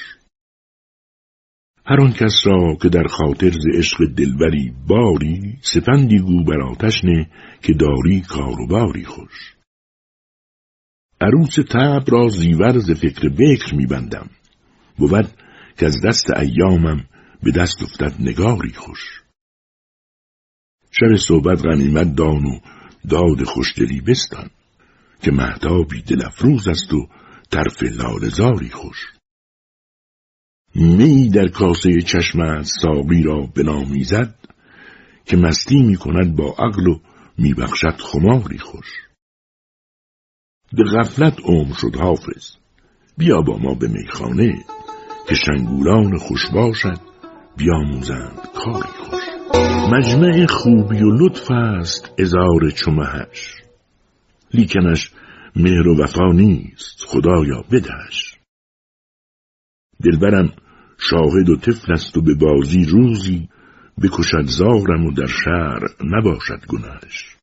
[1.86, 7.04] هر آن کس را که در خاطر ز عشق دلبری باری سپندی گو بر آتش
[7.04, 7.30] نه
[7.62, 9.54] که داری کاروباری خوش.
[11.20, 14.30] عروس تب را زیور ز فکر بکر میبندم.
[14.96, 15.28] بود
[15.78, 17.08] که از دست ایامم
[17.42, 19.22] به دست افتد نگاری خوش.
[20.90, 22.60] شب صحبت غنیمت دان و
[23.08, 24.50] داد خوشدلی بستان
[25.22, 27.08] که مهتابی دل افروز است و
[27.50, 29.06] طرف لالزاری خوش.
[30.74, 34.34] می در کاسه چشم ساقی را بنامیزد
[35.24, 37.00] که مستی می کند با عقل و
[37.38, 38.86] میبخشد خماری خوش.
[40.72, 42.56] به غفلت عمر شد حافظ
[43.18, 44.64] بیا با ما به میخانه.
[45.28, 47.00] که شنگولان خوش باشد
[47.56, 49.22] بیاموزند کاری خوش.
[49.92, 53.54] مجمع خوبی و لطف است ازار چمهش.
[54.54, 55.10] لیکنش
[55.56, 58.38] مهر و وفا نیست خدایا بدهش.
[60.04, 60.52] دلبرم
[60.98, 63.48] شاهد و طفل است و به بازی روزی
[64.02, 67.36] بکشد زارم و در شهر نباشد گناهش.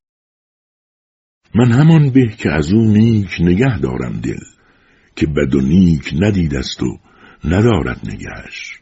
[1.56, 4.44] من همان به که از او نیک نگه دارم دل
[5.16, 7.00] که بد و نیک ندید است و
[7.44, 8.80] ندارد نگهش.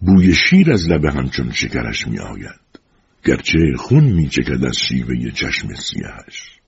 [0.00, 2.80] بوی شیر از لب همچون شکرش می آید
[3.24, 6.60] گرچه خون می چکد از شیوه چشم سیهش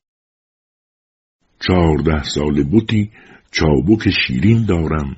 [1.60, 3.10] چهارده سال بوتی
[3.50, 5.16] چابک شیرین دارم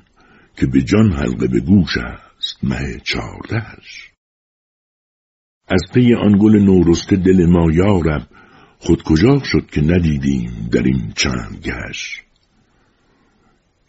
[0.57, 4.11] که به جان حلقه به گوش است مه چهاردهش.
[5.67, 8.27] از پی آن گل نورسته دل ما یارب
[8.79, 12.21] خود کجا شد که ندیدیم در این چند گش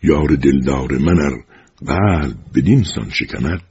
[0.03, 1.44] یار دلدار من ار
[1.86, 3.62] قلب بدین سان شکند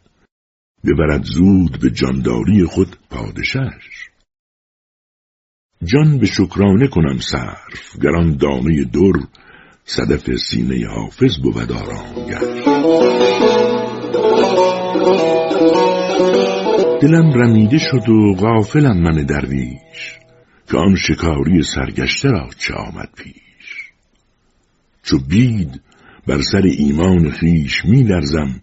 [0.85, 4.09] ببرد زود به جانداری خود پادشش
[5.83, 9.19] جان به شکرانه کنم صرف گران دانه در
[9.85, 12.39] صدف سینه حافظ بود آرامگه
[17.01, 20.19] دلم رمیده شد و غافلم من درویش
[20.71, 23.91] که آن شکاری سرگشته را چه آمد پیش.
[25.03, 25.81] چو بید
[26.27, 28.61] بر سر ایمان خیش می لرزم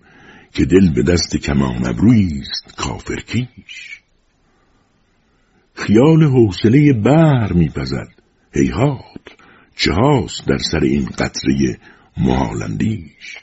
[0.52, 4.00] که دل به دست کمان ابرویست کافر کیش.
[5.74, 8.08] خیال حوصله بر میپزد
[8.54, 9.36] هیهات
[9.76, 11.78] چه هاست در سر این قطره
[12.16, 13.38] محالندیش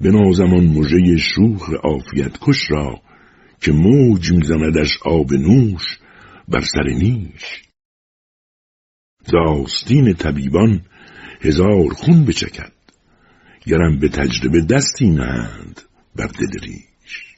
[0.00, 3.00] به نازمان مژه شوخ آفیت کش را
[3.60, 5.98] که موج میزندش آب نوش
[6.48, 7.62] بر سر نیش.
[9.32, 10.82] داستین طبیبان
[11.40, 12.72] هزار خون بچکد
[13.66, 15.80] گرم به تجربه دستی نهند
[16.16, 17.36] بر دل ریش.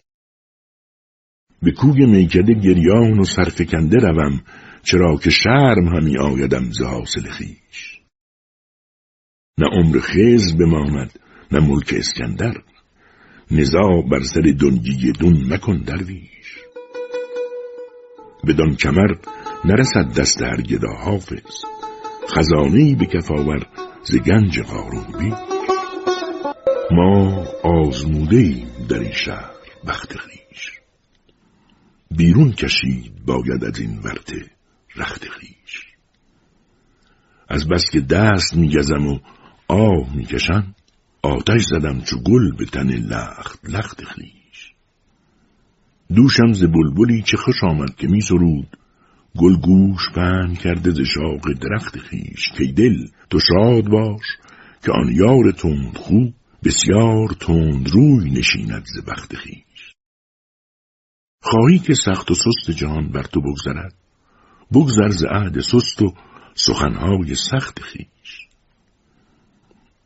[1.63, 4.45] به کوی میکده گریان و سرفکنده روم
[4.83, 7.93] چرا که شرم همی آیدم ز حاصل خیش
[9.59, 11.19] نه عمر خز بماند
[11.53, 12.55] نه ملک اسکندر.
[13.51, 16.59] نزا بر سر دنگی دون مکن درویش.
[18.49, 19.15] بدان کمر
[19.65, 21.65] نرسد دست هر گدا حافظ.
[22.29, 23.67] خزانهای به کفاور
[24.05, 25.33] ز گنج قارون بی
[26.91, 29.51] ما آزموده ایم در این شهر
[29.87, 30.71] بخت خیش
[32.11, 34.51] بیرون کشید باید از این ورته
[34.97, 35.87] رخت خیش
[37.49, 39.19] از بس که دست میگزم و
[39.69, 40.75] آه می‌کشم
[41.23, 44.75] آتش زدم چو گل به تن لخت لخت خیش
[46.15, 48.77] دوشم ز بلبلی چه خوش آمد که می سرود
[49.39, 54.27] گل گوش پهن کرده ز شاق درخت خیش کی دل تو شاد باش
[54.85, 59.95] که آن یار تند خوب بسیار تند روی نشیند ز بخت خیش
[61.43, 63.95] خواهی که سخت و سست جهان بر تو بگذرد
[64.73, 66.15] بگذر ز عهد سست و
[66.55, 68.49] سخنهای سخت خیش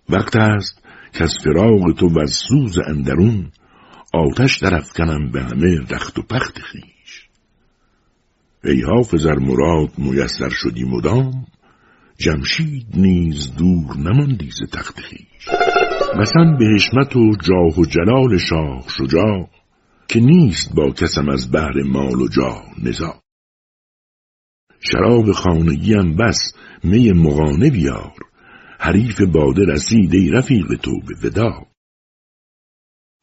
[0.08, 3.52] وقت است که از فراغ تو و سوز اندرون
[4.14, 4.58] آتش
[4.96, 6.95] کنم به همه رخت و پخت خیش
[8.64, 11.46] ای حافظ مراد میسر شدی مدام.
[12.18, 15.48] جمشید نیز دور نماندی ز تخت خیش
[16.18, 19.50] مثلا به حشمت و جاه و جلال شاه شجاع
[20.08, 23.20] که نیست با کسم از بهر مال و جاه نزا
[24.80, 26.52] شراب خانگیم بس
[26.84, 28.12] می مغانه بیار.
[28.78, 31.66] حریف باده رسید ای رفیق تو به ودا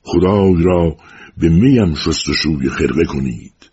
[0.02, 0.98] خدای را
[1.38, 3.72] به میم شستشوی خرقه کنید.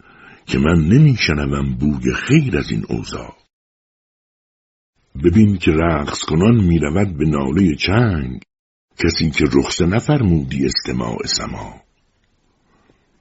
[0.51, 3.37] که من نمیشنوم بوی خیر از این اوضاع.
[5.25, 8.43] ببین که رقص کنان می‌رود به ناله چنگ
[8.99, 11.83] کسی که رخصه نفرمودی استماع سما.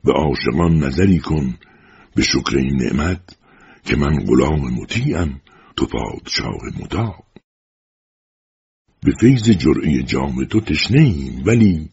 [0.04, 1.58] به عاشقان نظری کن
[2.16, 3.38] به شکر این نعمت
[3.84, 5.42] که من غلام مطیعم
[5.76, 7.16] تو پادشاه مدا.
[9.02, 11.90] به فیض جرعه جام تو تشنه ولی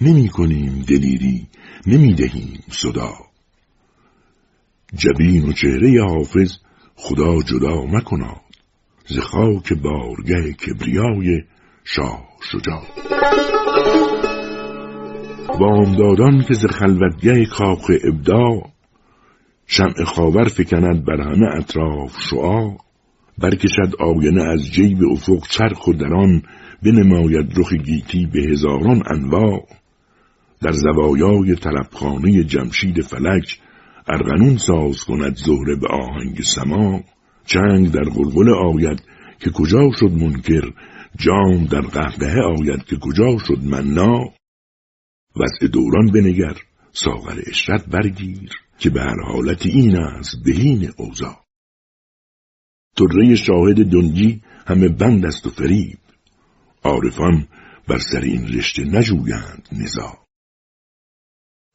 [0.00, 1.48] نمی کنیم دلیری
[1.86, 3.29] نمی دهیم صدا.
[4.94, 6.56] جبین و چهره حافظ
[6.94, 8.40] خدا جدا مکناد
[9.06, 11.42] ز خاک بارگه کبریای
[11.84, 12.82] شاه شجاع.
[15.60, 18.62] بامدادان که ز خلوتگه کاخ ابدا
[19.66, 22.76] شمع خاور فکند بر همه اطراف شعا
[23.38, 26.42] برکشد آینه از جیب افق چرخ و دران
[26.82, 29.66] بنماید رخ گیتی به هزاران انواع.
[30.62, 33.60] در زوایای طلبخانه جمشید فلک
[34.08, 37.02] ارغنون ساز کند زهره به آهنگ سما.
[37.46, 39.02] چنگ در غلغل آید
[39.40, 40.72] که کجا شد منکر؟
[41.18, 44.18] جام در قهقه آید که کجا شد منا.
[45.36, 46.56] وضع دوران بنگر
[46.92, 51.44] ساغر اشرت برگیر که به هر حالت این است بهین اوضاع.
[52.96, 55.98] طره شاهد دنگی همه بند است و فریب.
[56.84, 57.48] عارفان
[57.88, 60.18] بر سر این رشته نجویند نزا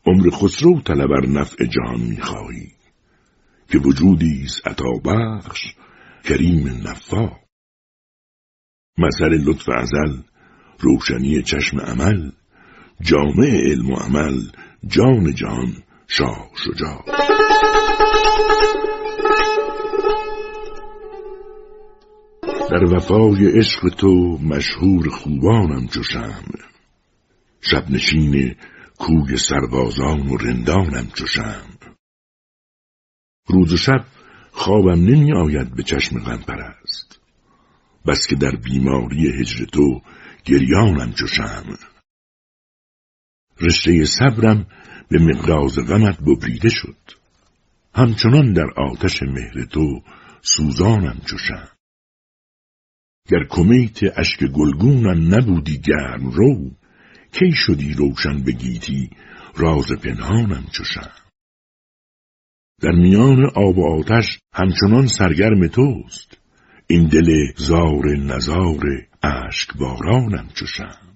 [0.07, 2.71] عمر خسرو طلبر نفع جهان می‌خواهی
[3.71, 5.75] که وجودی عطا بخش
[6.23, 7.31] کریم نفا
[8.97, 10.21] مثل لطف ازل
[10.79, 12.31] روشنی چشم عمل
[13.01, 14.41] جامع علم و عمل
[14.87, 17.05] جان جان شاه شجاع.
[22.71, 26.59] در وفای عشق تو مشهور خوبانم چو شمع
[27.61, 27.83] شب
[28.99, 31.25] کوی سربازان و رندانم چو
[33.47, 34.05] روز و شب
[34.51, 37.19] خوابم نمی آید به چشم غم پرست.
[38.07, 40.01] بس که در بیماری هجر تو
[40.45, 41.25] گریانم چو
[43.61, 44.67] رشته صبرم
[45.09, 46.97] به مقراز غمت ببریده شد.
[47.93, 50.01] همچنان در آتش مهر تو
[50.41, 51.37] سوزانم چو
[53.29, 56.71] گر کمیت اشک گلگونم نبودی گرم رو
[57.39, 59.09] کی شدی روشن بگیتی
[59.55, 61.11] راز پنهانم چوشم
[62.81, 66.37] در میان آب و آتش همچنان سرگرم توست.
[66.87, 68.81] این دل زار نزار
[69.23, 71.15] اشک بارانم چوشم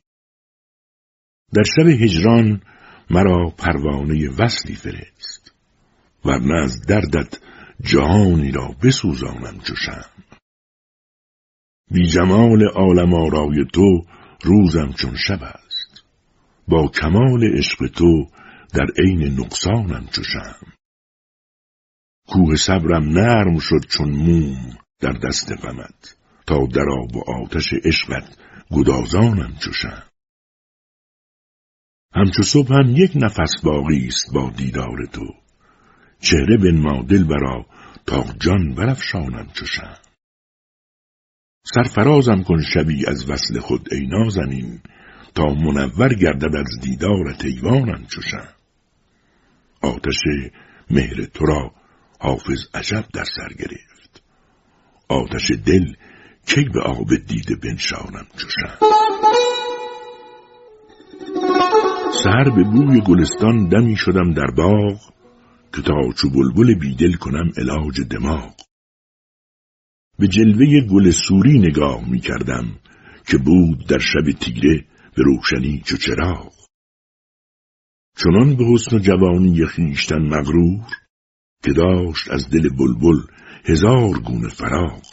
[1.53, 2.61] در شب هجران
[3.09, 5.53] مرا پروانه وصلی فرست.
[6.25, 7.39] ورنه از دردت
[7.83, 10.05] جهانی را بسوزانم چوشم
[11.91, 14.05] بی جمال عالم آرای تو
[14.43, 15.68] روزم چون شب است
[16.69, 18.27] با کمال عشق تو
[18.73, 20.55] در عین نقصانم چوشم
[22.27, 26.15] کوه صبرم نرم شد چون موم در دست غمت.
[26.47, 28.37] تا در آب و آتش عشقت
[28.71, 30.03] گدازانم چوشم
[32.15, 35.25] همچو صبح هم یک نفس باقی است با دیدار تو.
[36.19, 37.65] چهره بنما دل برا
[38.05, 39.97] تا جان برافشانم چوشم
[41.73, 44.81] سرفرازم کن شبی از وصل خود ای نازنین.
[45.35, 48.47] تا منور گردد از دیدارت ایوانم چوشم
[49.81, 50.17] آتش
[50.91, 51.71] مهر تو را
[52.19, 54.23] حافظ عجب در سر گرفت.
[55.09, 55.93] آتش دل
[56.45, 58.77] کی به آب دیده بنشانم چوشم
[62.23, 64.99] سر به بوی گلستان دمی شدم در باغ
[65.75, 68.55] که تا چو بلبل بیدل کنم علاج دماغ.
[70.19, 72.65] به جلوه گل سوری نگاه می کردم
[73.27, 74.85] که بود در شب تیره
[75.19, 76.53] به روشنی چو چراغ.
[78.17, 80.85] چنان به حسن جوانی خیشتن مغرور
[81.63, 83.19] که داشت از دل بلبل
[83.65, 85.03] هزار گونه فراغ.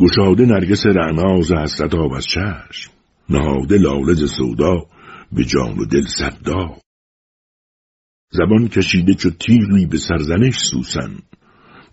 [0.00, 2.92] گشاده نرگس رعناز حسرت آب از چشم
[3.28, 4.86] نهاده لالز سودا
[5.32, 6.80] به جان و دل صدا
[8.32, 11.18] زبان کشیده چو تیغی به سرزنش سوسن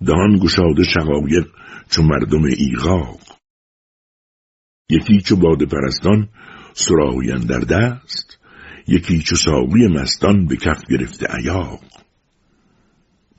[0.05, 1.47] دهان گشاده شقایق
[1.89, 3.40] چو مردم ایغاق.
[4.91, 6.29] یکی چو باده پرستان
[6.73, 8.39] سراوین در دست
[8.87, 11.81] یکی چو ساقی مستان به کف گرفته عیاق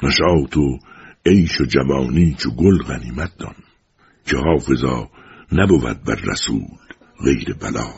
[0.03, 0.79] نشاط و
[1.27, 3.55] عیش و جوانی چو گل غنیمت دان
[4.27, 5.11] که حافظا
[5.53, 6.79] نبود بر رسول
[7.25, 7.95] غیر بلا.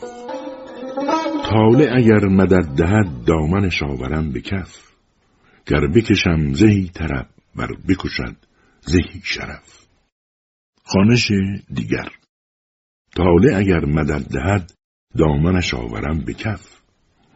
[1.49, 4.79] طالع اگر مدد دهد دامنش آورم به کف
[5.65, 8.35] گر بکشم زهی طرب بر بکشد
[8.81, 9.85] زهی شرف.
[10.83, 11.31] خانش
[11.73, 12.09] دیگر
[13.15, 14.73] تاله اگر مدد دهد
[15.17, 16.81] دامنش آورم به کف.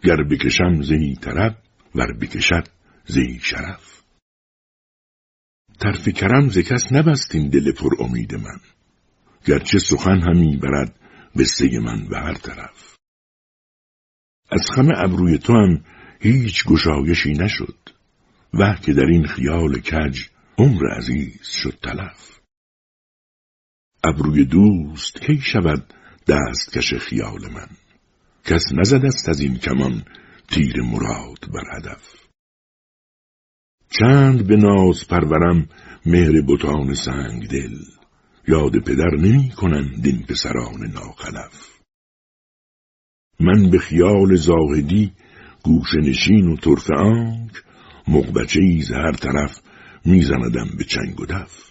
[0.04, 1.58] گر بکشم زهی طرب
[1.96, 2.68] ور بکشد
[3.06, 4.02] زهی شرف.
[5.80, 8.60] طرف کرم ز کس نبستین دل پر امید من.
[9.46, 11.00] گرچه سخن همی برد
[11.36, 12.96] قصه من به هر طرف.
[14.52, 15.84] از خم ابروی تو هم
[16.22, 17.78] هیچ گشایشی نشد.
[18.54, 20.22] و که در این خیال کج
[20.58, 22.39] عمر عزیز شد تلف.
[24.04, 25.94] ابروی دوست کی شود
[26.28, 27.68] دست کش خیال من؟
[28.46, 30.04] کس نزد است از این کمان
[30.48, 32.14] تیر مراد بر هدف.
[33.90, 35.70] چند به ناز پرورم
[36.06, 37.76] مهر بتان سنگ دل
[38.48, 41.80] یاد پدر نمی کنند این پسران ناخلف.
[43.40, 45.12] من به خیال زاهدی
[45.64, 47.64] گوش نشین و طرف آنک
[48.08, 49.60] مقبچه ایز هر طرف
[50.06, 51.69] میزندم به چنگ و دف.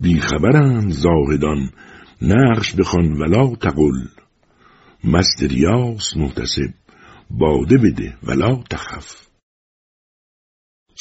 [0.00, 1.70] بیخبرند زاهدان.
[2.22, 4.06] نقش بخوان ولا تقل.
[5.04, 6.74] مست ریاس محتسب.
[7.30, 9.26] باده بده ولا تخف.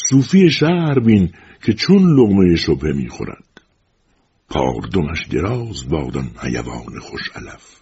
[0.09, 1.33] صوفی شهر بین
[1.65, 3.61] که چون لغمه شبه می‌خورد.
[4.49, 7.81] پاردمش دراز بادان حیوان خوش علف.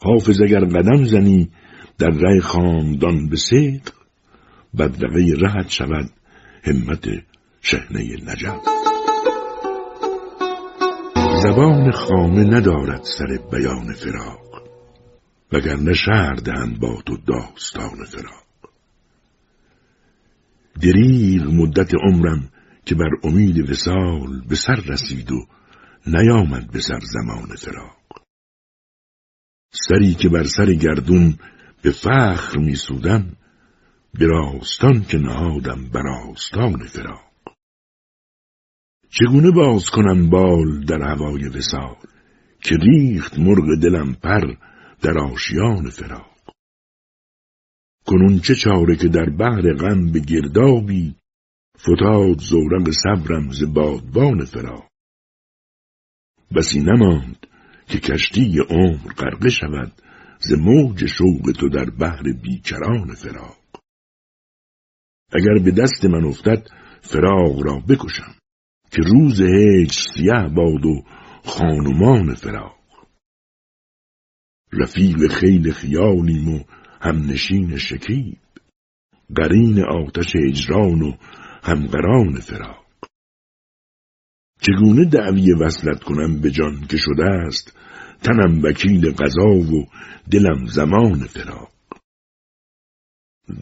[0.00, 1.50] حافظ اگر قدم زنی
[1.98, 3.92] در ره خامدان به صدق
[4.78, 6.10] بدرقه رهت شود
[6.64, 7.08] همت
[7.60, 8.77] شهنه نجف.
[11.42, 14.68] زبان خامه ندارد سر بیان فراق
[15.52, 18.72] وگرنه شهر دهند با تو داستان فراق.
[20.82, 22.48] دریغ مدت عمرم
[22.84, 25.46] که بر امید وسال به سر رسید و
[26.06, 28.22] نیامد به سر زمان فراق.
[29.88, 31.38] سری که بر سر گردون
[31.82, 33.36] به فخر می سودم
[34.14, 37.27] به راستان که نهادم بر آستان فراق.
[39.10, 41.96] چگونه باز کنم بال در هوای وسال
[42.60, 44.54] که ریخت مرغ دلم پر
[45.02, 46.38] در آشیان فراق؟
[48.06, 51.14] کنون چه چاره که در بحر غم به گردابی
[51.78, 54.88] فتاد زورق صبرم ز بادبان فراق؟
[56.56, 57.46] بسی نماند
[57.86, 59.92] که کشتی عمر غرقه شود
[60.40, 63.58] ز موج شوق تو در بحر بیکران فراق.
[65.32, 66.68] اگر به دست من افتد
[67.00, 68.34] فراق را بکشم.
[68.98, 71.04] که روز هیچ سیه باد و
[71.44, 72.78] خانمان فراق.
[74.72, 76.64] رفیق خیل خیالیم و
[77.00, 78.38] همنشین شکیب.
[79.34, 81.12] قرین آتش اجران و
[81.62, 82.86] همقران فراق.
[84.60, 87.76] چگونه دعوی وصلت کنم به جان که شده است؟
[88.22, 89.86] تنم وکیل قضا و
[90.30, 91.72] دلم زمان فراق.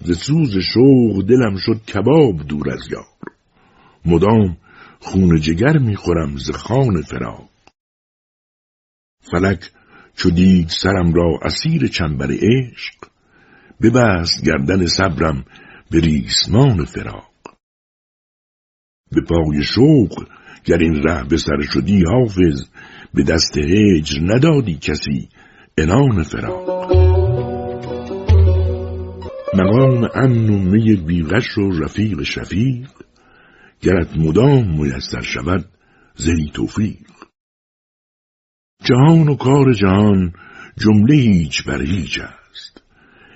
[0.05, 3.07] ز سوز شوق دلم شد کباب دور از یار.
[4.07, 4.57] مدام
[5.07, 7.49] خون جگر می‌خورم ز خان فراق.
[9.21, 9.71] فلک
[10.17, 12.95] چو دید سرم را اسیر چنبر عشق
[13.83, 15.45] ببست گردن صبرم
[15.91, 17.31] به ریسمان فراق.
[19.13, 20.29] به پای شوق
[20.65, 22.69] گر این ره به سر شدی حافظ
[23.15, 25.29] به دست هجر ندادی کسی
[25.79, 26.93] انان فراق.
[29.55, 33.06] مقام امن و می بیغش و رفیق شفیق
[33.81, 35.65] گرت مدام میسر شود
[36.15, 37.11] زهی توفیق.
[38.85, 40.33] جهان و کار جهان
[40.79, 42.83] جمله هیچ بر هیچ است.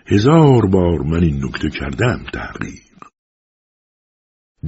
[0.07, 2.81] هزار بار من این نکته کردم تحقیق.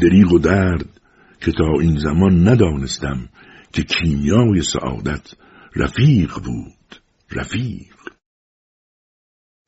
[0.00, 1.00] دریغ و درد
[1.40, 3.28] که تا این زمان ندانستم
[3.72, 5.34] که کیمیای سعادت
[5.76, 7.96] رفیق بود رفیق.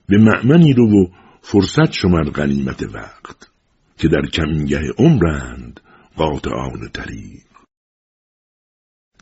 [0.08, 1.06] به معمنی رو و
[1.42, 3.50] فرصت شمر غنیمت وقت
[3.98, 5.80] که در کمینگه عمرند
[6.16, 7.44] قاطعان طریق.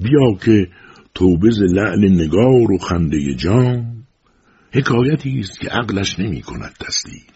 [0.00, 0.70] بیا که
[1.14, 4.06] توبز لعل نگار و خنده جام
[4.72, 7.32] حکایتی است که عقلش نمی کند تصدیق.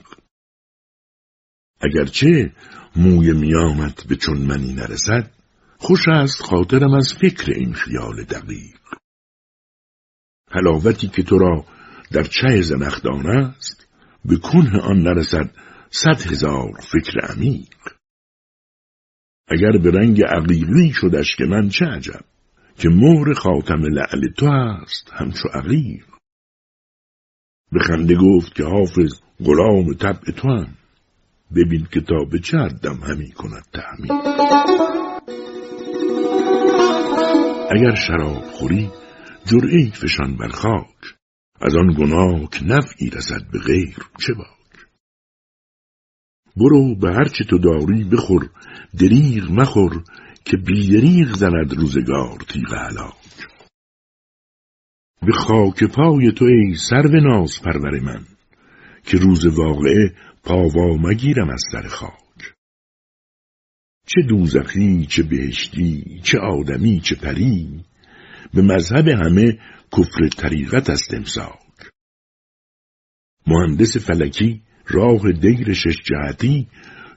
[1.80, 2.52] اگرچه
[2.96, 5.30] موی میامت به چون منی نرسد
[5.78, 8.78] خوش است خاطرم از فکر این خیال دقیق.
[10.50, 11.64] حلاوتی که تو را
[12.12, 13.86] در چه زنخدان است
[14.24, 15.50] به کنه آن نرسد
[15.90, 17.95] صد هزار فکر عمیق.
[19.48, 22.24] اگر به رنگ عقیقی شدش که من چه عجب؟
[22.78, 26.04] که مهر خاتم لعل تو است همچو عقیق
[27.72, 30.74] به خنده گفت که حافظ غلام طبع تو هم.
[31.56, 34.12] ببین که تا به چه دم همی کند تعمیر
[37.70, 38.90] اگر شراب خوری
[39.44, 41.16] جرعی فشان بر خاک.
[41.60, 44.34] از آن گناه که نفعی رسد به غیر چه
[46.56, 48.50] برو به هرچه تو داری بخور.
[49.00, 50.04] دریغ مخور
[50.44, 53.46] که بیدریغ زند روزگار تیغ علاج
[55.26, 58.26] به خاک پای تو ای سرو ناز پرور من
[59.04, 62.54] که روز واقعه پاوا مگیرم از سر خاک.
[64.06, 67.84] چه دوزخی چه بهشتی چه آدمی چه پری
[68.54, 69.58] به مذهب همه
[69.92, 71.58] کفر طریقت است امساک.
[73.46, 76.68] مهندس فلکی راه دیر شش جهتی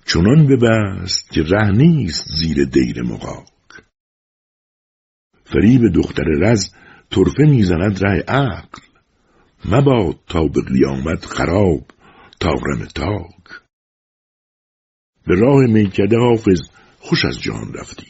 [0.05, 3.49] چنان ببست که ره نیست زیر دیر مقاک
[5.51, 6.71] فریب دختر رز
[7.09, 8.81] طرفه می‌زند ره عقل.
[9.65, 11.85] مباد تا به قیامت خراب
[12.39, 13.61] تاغرم تاک.
[15.27, 16.61] به راه میکده حافظ
[16.99, 18.07] خوش از جان رفتی.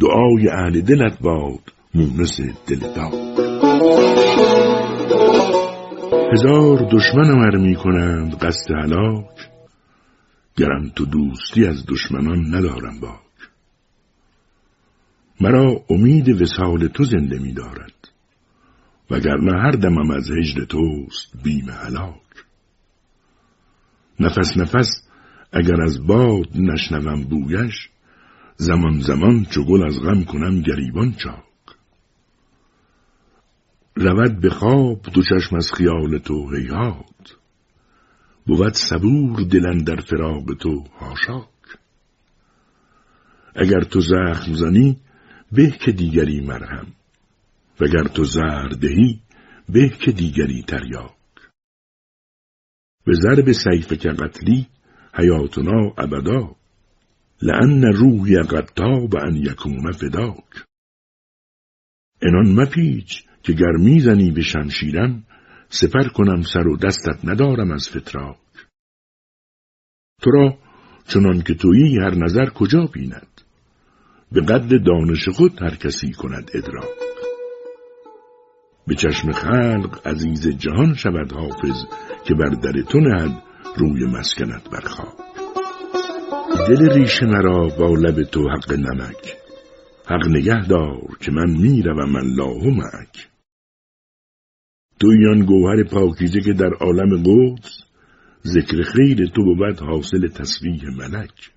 [0.00, 3.14] دعای اهل دلت باد مونس دل داغ
[6.32, 8.34] هزار دشمن امر می کنند.
[8.34, 9.50] قصد هلاک.
[10.56, 13.20] گرم تو دوستی از دشمنان ندارم باک.
[15.40, 18.08] مرا امید وسال تو زنده می دارد.
[19.10, 22.44] وگرنه هر دمم از هجر توست بیم هلاک.
[24.20, 25.08] نفس نفس
[25.52, 27.88] اگر از باد نشنوم بویش
[28.56, 31.53] زمان زمان چو گل از غم کنم گریبان چاک.
[33.96, 37.36] رود به خواب دو چشم از خیال تو هیهات.
[38.46, 41.48] بود صبور دلن در فراق تو هاشاک
[43.54, 45.00] اگر تو زخم زنی
[45.52, 46.86] به که دیگری مرهم.
[47.80, 49.20] وگر تو زهر دهی
[49.68, 51.14] به که دیگری تریاک.
[53.04, 54.66] به ضرب سیف که قتلی
[55.14, 56.56] حیاتنا ابدا.
[57.42, 58.74] لان روحی قد
[59.10, 60.64] به ان یکون فداک.
[62.22, 65.24] انان مپیچ که گر می‌زنی به شمشیرم
[65.68, 68.36] سپر کنم سر و دستت ندارم از فتراک.
[70.22, 70.58] تو را
[71.08, 73.40] چنان که تویی هر نظر کجا بیند؟
[74.32, 76.88] به قدر دانش خود هر کسی کند ادراک.
[78.86, 81.84] به چشم خلق عزیز جهان شود حافظ
[82.24, 83.42] که بر در تو نهد
[83.76, 85.14] روی مسکنت برخواه
[86.68, 89.36] دل ریش مرا با لب تو حق نمک.
[90.06, 93.33] حق نگه دار که من می‌روم الله معک
[95.00, 97.84] توی گوهر پاکیزه که در عالم قدس
[98.46, 101.52] ذکر خیر تو بود حاصل تصویح ملک.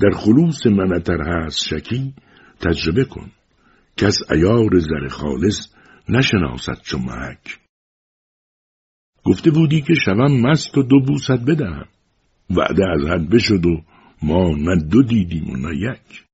[0.00, 2.14] در خلوص منتر هست شکی
[2.60, 3.30] تجربه کن.
[3.96, 5.68] کس ایار زر خالص
[6.08, 7.60] نشناسد چو محک
[9.24, 11.88] گفته بودی که شوم مست و دو بوست بدهم.
[12.50, 13.84] وعده از حد بشد و
[14.22, 16.24] ما نه دو دیدیم و نه یک.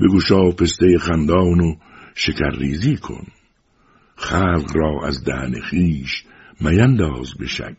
[0.00, 1.76] بگوشا پسته خندان و
[2.14, 3.26] شکرریزی کن.
[4.22, 6.24] خلق را از دهن خیش
[6.60, 7.76] مینداز به شک.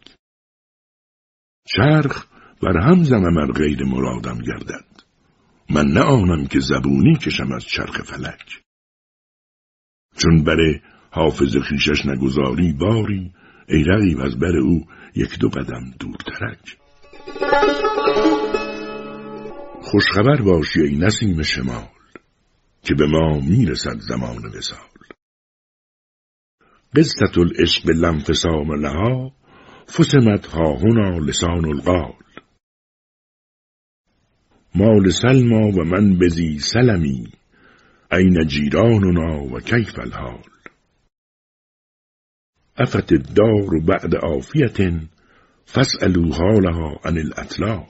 [1.65, 2.25] چرخ
[2.61, 4.85] بر هم زنم ار غیر مرادم گردد.
[5.69, 8.61] من نه آنم که زبونی کشم از چرخ فلک.
[10.17, 10.57] چون بر
[11.11, 13.31] حافظ خیشش نگذاری باری
[13.69, 16.77] ای رقیب از بر او یک دو قدم دورترک
[19.81, 21.87] خوشخبر باشی ای نسیم شمال
[22.83, 24.92] که به ما می‌رسد زمان وسال
[26.95, 29.31] قصت العشق لنفسام لها
[29.87, 32.13] فسمت ها هنا لسان القال
[34.75, 37.23] مال سلما و من بزی سلمی
[38.11, 40.43] این جیراننا و کیف الحال؟
[42.77, 44.77] افت الدار بعد عافیت
[45.65, 47.87] فاسألوا حالها عن الاطلال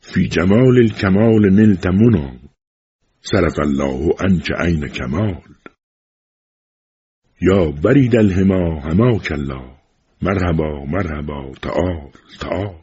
[0.00, 2.40] فی جمال الکمال نلت منا
[3.58, 5.49] الله عنک عین کمال
[7.40, 9.70] یا برید الهما هما الله.
[10.22, 12.10] مرحبا مرحبا تعال
[12.40, 12.76] تعال.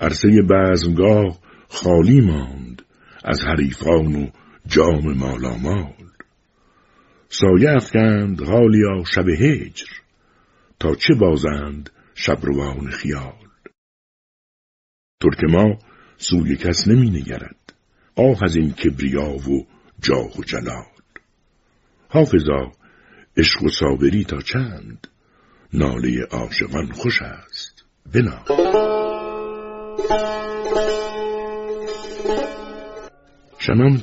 [0.00, 1.38] عرصه بزمگاه
[1.68, 2.82] خالی ماند
[3.24, 4.26] از حریفان و
[4.66, 5.94] جام مالامال.
[7.28, 9.86] سایه افکند حالیا شب هجر
[10.80, 13.48] تا چه بازند شبروان خیال.
[15.20, 15.78] ترک ما
[16.16, 17.74] سوی کس نمی نگرد
[18.16, 19.66] آه از این کبریا و
[20.02, 20.86] جاه و جلال.
[22.08, 22.79] حافظا
[23.40, 25.06] عشق و صابری تا چند؟
[25.72, 27.84] ناله عاشقان خوش است.
[28.14, 28.44] بنا.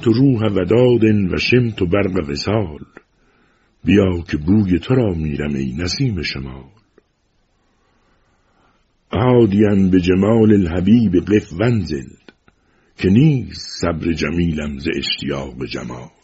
[0.04, 2.86] تو روح وداد و شمت برق وسال
[3.84, 6.70] بیا که بوی تو را میرم ای نسیم شمال.
[9.12, 12.10] عادیم به جمال الحبیب قف ونزل
[12.98, 16.17] که نیست صبر جمیلم ز اشتیاق جمال.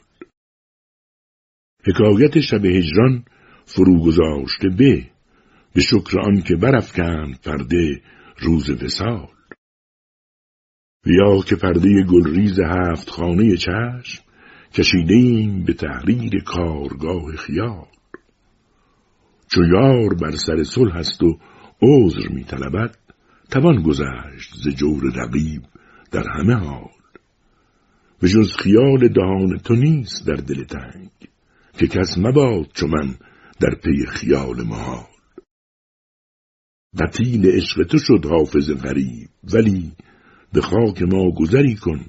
[1.88, 3.26] حکایت شب هجران
[3.66, 5.06] فرو گذاشته به
[5.74, 8.02] به شکر آن که برافکند پرده
[8.40, 9.28] روز وسال
[11.04, 14.24] بیا که پرده گلریز هفت خانه چشم
[14.74, 17.86] کشیدیم به تحریر کارگاه خیال.
[19.48, 21.40] چو یار بر سر صلح است و
[21.82, 22.98] عذر می طلبد
[23.52, 25.62] توان گذشت ز جور رقیب
[26.12, 26.92] در همه حال.
[28.20, 31.23] به جز خیال دهان تو نیست در دل تنگ.
[31.78, 33.16] که کس مباد چو من
[33.60, 35.06] در پی خیال محال
[37.00, 39.92] قتیل عشق تو شد حافظ غریب ولی
[40.54, 42.06] به خاک ما گذری کن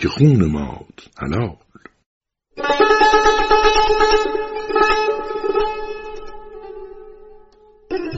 [0.00, 1.56] که خون ماد حلال.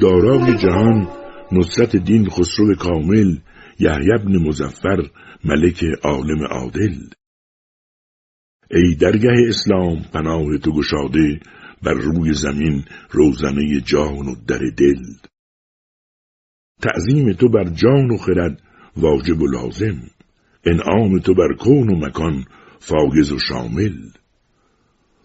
[0.01, 1.09] دارای جهان
[1.53, 3.39] نصرت دین خسرو کامل
[3.79, 5.11] یحیی بن مزفر
[5.45, 6.95] ملک عالم عادل.
[8.73, 11.41] ای درگه اسلام پناه تو گشاده
[11.83, 15.03] بر روی زمین روزنه جان و در دل.
[16.83, 18.63] تعظیم تو بر جان و خرد
[18.97, 20.01] واجب و لازم
[20.65, 22.45] انعام تو بر کون و مکان
[22.79, 23.95] فاگز و شامل.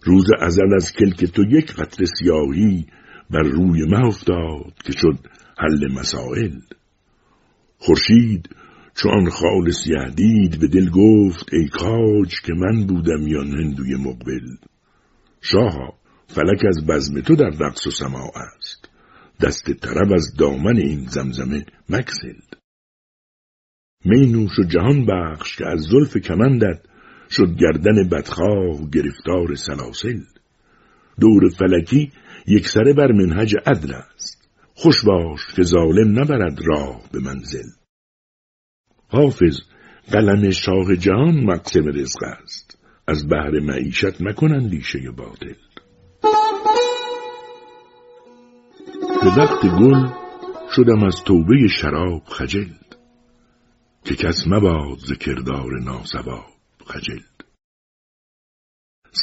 [0.02, 2.86] روز ازل از کلک تو یک قطر سیاهی
[3.30, 5.18] بر روی مه افتاد که شد
[5.58, 6.60] حل مسائل.
[7.78, 8.48] خورشید
[9.02, 14.56] چون خال سیه دید به دل گفت ای کاج که من بودم یا هندوی مقبل.
[15.40, 18.88] شاها فلک از بزم تو در رقص و سماع است.
[19.40, 22.34] دست طرب از دامن این زمزمه مکسل
[24.04, 26.80] می نوش و جهان بخش که از زلف کمندت
[27.30, 30.20] شد گردن بدخواه گرفتار سلاسل.
[31.20, 32.12] دور فلکی
[32.46, 34.48] یک سره بر منهج عدل است.
[34.74, 37.68] خوش باش که ظالم نبرد راه به منزل.
[39.08, 39.60] حافظ
[40.12, 42.78] قلم شاه جهان مقسم رزق است.
[43.08, 45.54] از بهر معیشت مکنن لیشه باطل.
[49.22, 50.08] به وقت گل
[50.76, 52.68] شدم از توبه شراب خجل.
[54.04, 57.20] که کس مباد ز کردار ناسواب خجل.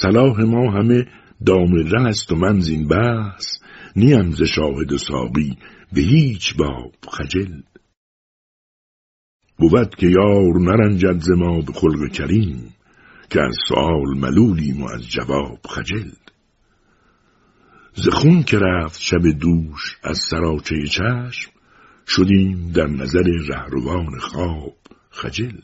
[0.02, 1.06] صلاح ما همه
[1.46, 1.74] دام
[2.08, 3.46] است و من زین بحث
[3.96, 5.58] نیم ز شاهد و ساقی
[5.94, 7.62] به هیچ باب خجل.
[9.58, 12.74] بود که یار نرنجد ز ما به خلق کریم
[13.30, 16.10] که از سؤال ملولیم و از جواب خجل.
[17.96, 21.52] ز خون که رفت شب دوش از سراچه چشم
[22.08, 24.78] شدیم در نظر رهروان خواب
[25.10, 25.58] خجل.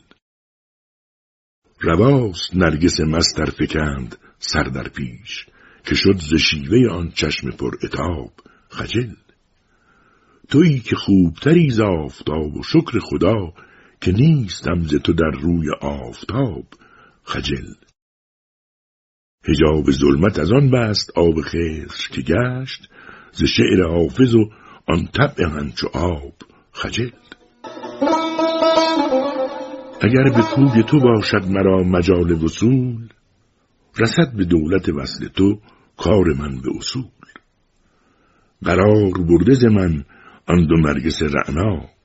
[1.80, 5.46] رواست نرگس مستر فکند سر در پیش
[5.84, 8.32] که شد ز شیوه آن چشم پر اتاب
[8.68, 9.14] خجل.
[10.48, 13.52] تویی که خوبتری ز آفتاب و شکر خدا
[14.00, 16.66] که نیستم ز تو در روی آفتاب
[17.24, 17.74] خجل.
[19.48, 22.88] هجاب ظلمت از آن بست آب خیرش که گشت
[23.32, 24.50] ز شعر حافظ و
[24.86, 26.34] آن طبع همچو آب
[26.72, 27.10] خجل.
[30.02, 33.08] اگر به کوی تو باشد مرا مجال وصول
[33.98, 35.60] رسد به دولت وصل تو
[35.96, 37.04] کار من به اصول.
[38.64, 40.04] قرار برده ز من
[40.46, 41.99] آن دو نرگس رعنا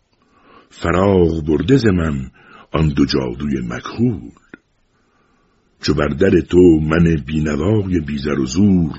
[0.70, 1.86] فراغ برده ز
[2.72, 4.32] آن دو جادوی مکهول
[5.82, 8.92] چو بر در تو من بینوای بیزر و زور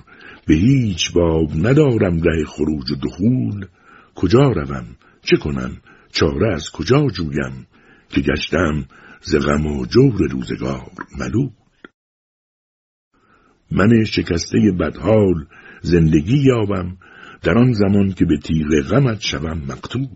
[0.46, 3.66] به هیچ باب ندارم ره خروج و دخول.
[4.14, 4.86] کجا روم؟
[5.22, 5.76] چه کنم؟
[6.12, 7.66] چاره از کجا جویم؟
[8.08, 8.84] که گشتم
[9.22, 11.50] ز غم و جور روزگار ملول.
[13.70, 15.46] من شکسته بدحال
[15.82, 16.96] زندگی یابم
[17.42, 20.08] در آن زمان که به تیغ غمت شوم مقتول.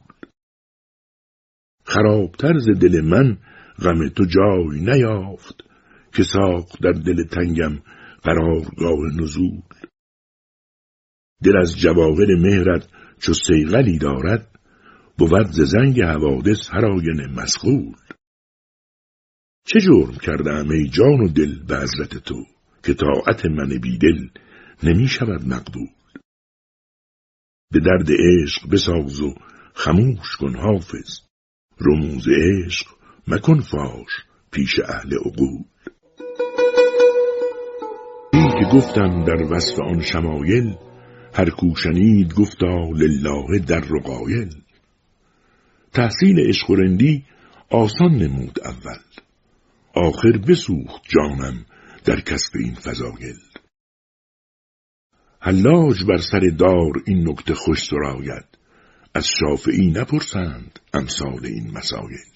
[1.84, 3.38] خرابتر ز دل من
[3.82, 5.64] غم تو جای نیافت
[6.12, 7.78] که ساخت در دل تنگم
[8.22, 9.62] قرارگاه نزول.
[11.44, 14.46] دل از جواهر مهرت چو سیغلی دارد
[15.18, 17.94] بود ز زنگ حوادث هر آینه مسغول
[19.66, 22.44] چه جرم کردم ای جان و دل به حضرت تو
[22.82, 24.28] که طاعت من بیدل
[24.82, 25.88] نمی شود مقبول؟
[27.72, 29.34] به درد عشق بساز و
[29.74, 31.29] خموش کن حافظ
[31.80, 32.86] رموز عشق
[33.28, 34.10] مکن فاش
[34.50, 35.64] پیش اهل عقول.
[38.32, 40.76] این که گفتم در وصف آن شمایل
[41.34, 44.54] هر کوشنید گفتا لله در و قایل
[45.92, 47.24] تحصیل عشق و رندی
[47.70, 49.00] آسان نمود اول
[49.94, 51.64] آخر بسوخت جانم
[52.04, 53.38] در کسب این فضایل.
[55.40, 58.59] حلاج بر سر دار این نکته خوش سراید
[59.14, 62.30] از شافعی نپرسند امثال این مسایل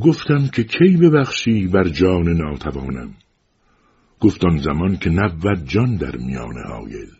[0.00, 3.14] گفتم که کی ببخشی بر جان ناتوانم؟
[4.20, 7.10] گفتان زمان که نبود جان در میان آیل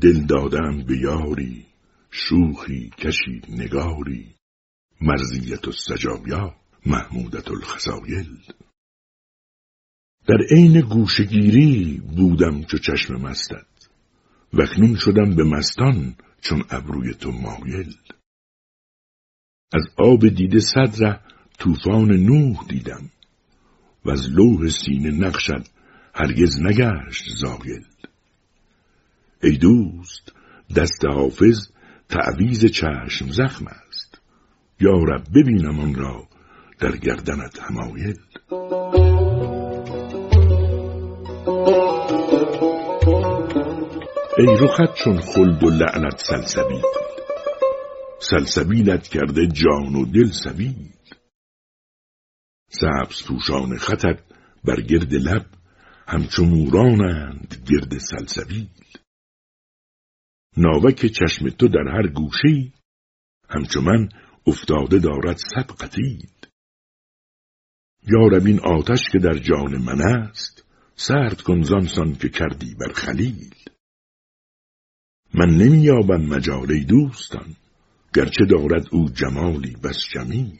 [0.00, 1.66] دل دادم به یاری
[2.10, 4.34] شوخی کشی نگاری
[5.00, 6.54] مرزیت السجایا
[6.86, 8.38] محمودت الخسایل
[10.26, 13.73] در عین گوشگیری بودم چو چشم مستت.
[14.58, 17.94] وکنون شدم به مستان چون ابروی تو مایل.
[19.72, 21.20] از آب دیده صدره
[21.58, 23.10] طوفان نوح دیدم
[24.04, 25.66] و از لوح سینه نقشد
[26.14, 27.84] هرگز نگشت زایل.
[29.42, 30.32] ای دوست
[30.76, 31.68] دست حافظ
[32.08, 34.20] تعویز چشم زخم است.
[34.80, 36.28] یارب ببینم آن را
[36.78, 38.16] در گردنت همایل
[44.38, 46.82] ای رخت چون خلد و لعنت سلسبیل.
[48.20, 50.92] سلسبیلت کرده جان و دل سبیل.
[52.70, 54.22] سبز پوشان خطت
[54.64, 55.46] بر گرد لب
[56.08, 58.68] همچو مورانند گرد سلسبیل.
[60.56, 62.72] ناوک چشم تو در هر گوشه
[63.48, 64.08] همچو من
[64.46, 66.28] افتاده دارد صد قتیل
[68.12, 70.64] یارب این آتش که در جان من است
[70.96, 73.54] سرد کن زانسان که کردی بر خلیل.
[75.34, 77.56] من نمییابم مجال دوستان
[78.14, 80.58] گرچه دارد او جمالی بس جمیل.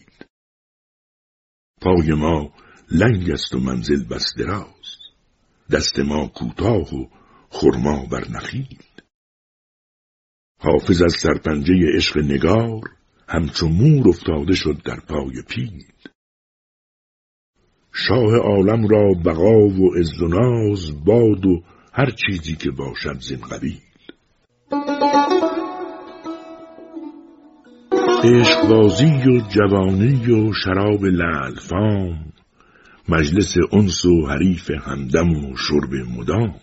[1.80, 2.52] پای ما
[2.90, 4.96] لنگ است و منزل بس دراز
[5.72, 7.06] دست ما کوتاه و
[7.50, 8.82] خرما بر نخیل.
[10.60, 12.82] حافظ از سرپنجه عشق نگار
[13.28, 15.84] همچو مور افتاده شد در پای پیل.
[17.92, 21.62] شاه عالم را بقا و عز و ناز باد و
[21.92, 23.80] هر چیزی که باشد زین قبیل.
[28.24, 32.32] عشقبازی و جوانی و شراب لعل فام
[33.08, 36.54] مجلس انس و حریف همدم و شرب مدام.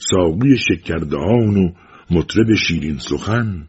[0.00, 1.72] ساقی شکردهان و
[2.10, 3.68] مطرب شیرین سخن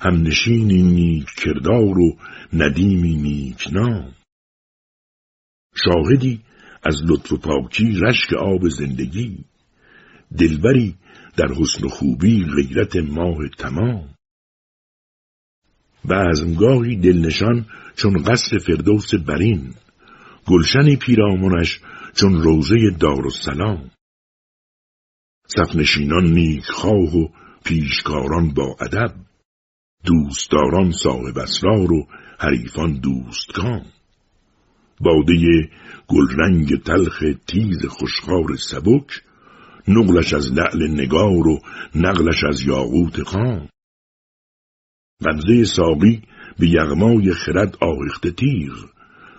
[0.00, 2.16] هم نشینی نیک کردار و
[2.52, 4.14] ندیمی نیک نام.
[5.74, 6.40] شاهدی
[6.82, 9.44] از لطف پاکی رشک آب زندگی
[10.38, 10.94] دلبری
[11.36, 14.14] در حسن و خوبی غیرت ماه تمام.
[16.08, 17.66] بزمگاهی دلنشان
[17.96, 19.74] چون قصر فردوس برین
[20.46, 21.80] گلشنی پیرامونش
[22.14, 23.90] چون روزه دارالسلام.
[25.46, 27.28] صفنشینان نیک خواه و
[27.64, 29.14] پیشکاران با ادب
[30.04, 32.06] دوستداران صاحب اسرار و
[32.38, 33.84] حریفان دوستکام
[35.00, 35.70] باده
[36.08, 39.22] گلرنگ تلخ تیز خوشخار سبک
[39.88, 41.60] نقلش از لعل نگار و
[41.94, 43.68] نقلش از یاقوت خام
[45.24, 46.22] غمزه ساقی
[46.58, 48.90] به یغمای خرد آهخته تیغ.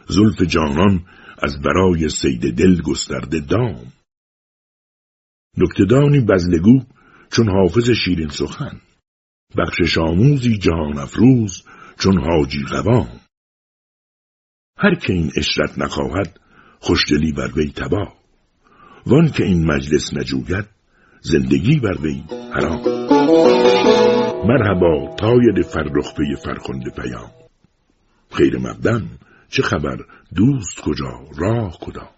[0.10, 1.06] زلف جانان
[1.38, 3.94] از برای سید دل گسترده دام.
[5.58, 6.80] نکتدانی بزلگو
[7.32, 8.82] چون حافظ شیرین سخن.
[9.58, 11.64] بخش آموزی جهان افروز
[12.00, 13.20] چون حاجی قوام
[14.78, 16.40] هر که این اشرت نخواهد
[16.80, 18.14] خوشدلی بر وی تبا
[19.10, 20.66] وان که این مجلس نجوید
[21.22, 22.82] زندگی بر وی حرام.
[24.48, 27.32] مرحبا تاید فرخ پی فرخنده پیام.
[28.32, 29.08] خیر مقدم
[29.50, 29.98] چه خبر؟
[30.36, 32.10] دوست کجا؟ راه کدا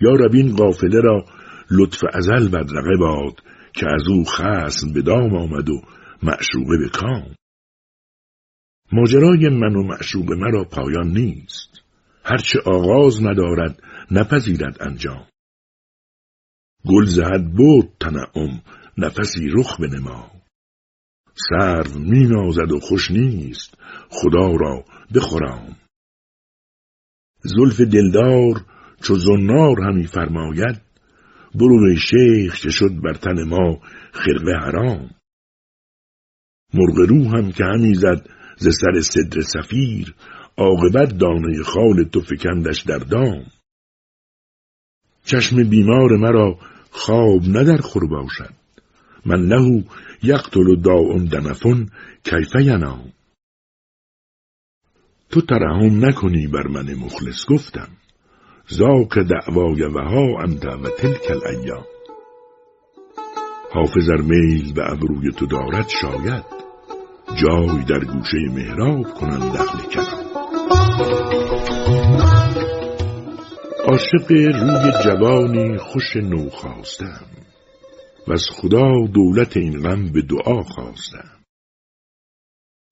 [0.00, 1.24] یا ربین قافله را
[1.70, 5.80] لطف ازل بدرقه باد که از او خسم به دام آمد و
[6.22, 7.34] معشوقه به کام.
[8.92, 11.82] ماجرای من و معشوق مرا پایان نیست.
[12.24, 15.26] هرچه آغاز ندارد نپذیرد انجام.
[16.86, 18.62] گل زهد بود تنعم
[18.98, 20.30] نفسی رخ بنما.
[21.48, 23.74] سرو می نازد و خوش نیست
[24.10, 24.84] خدا را
[25.14, 25.76] بخورام.
[27.42, 28.64] زلف دلدار
[29.02, 30.80] چو زنار همی فرماید
[31.54, 33.80] برو شیخ که شد بر تن ما
[34.12, 35.10] خرقه حرام.
[36.74, 40.14] مرغ رو هم که همی زد ز سر صدر سفیر
[40.58, 43.44] عاقبت دانه خال تو فکندش در دام.
[45.26, 46.58] چشم بیمار مرا
[46.90, 48.54] خواب ندر خور باشد.
[49.26, 49.84] من له
[50.22, 51.86] یقتل داعن دنفن
[52.24, 53.12] کیفه ینام.
[55.30, 57.88] تو ترحم نکنی بر من مخلص گفتم.
[58.72, 61.84] ذاک دعوای وها انت و تلک الایام.
[63.72, 66.44] حافظ میل به ابروی تو دارد شاید.
[67.42, 71.75] جای در گوشه محراب کنند دخل کلام.
[73.88, 77.30] عاشق روی جوانی خوش نو خواستم.
[78.28, 81.44] و از خدا دولت این غم به دعا خواستم.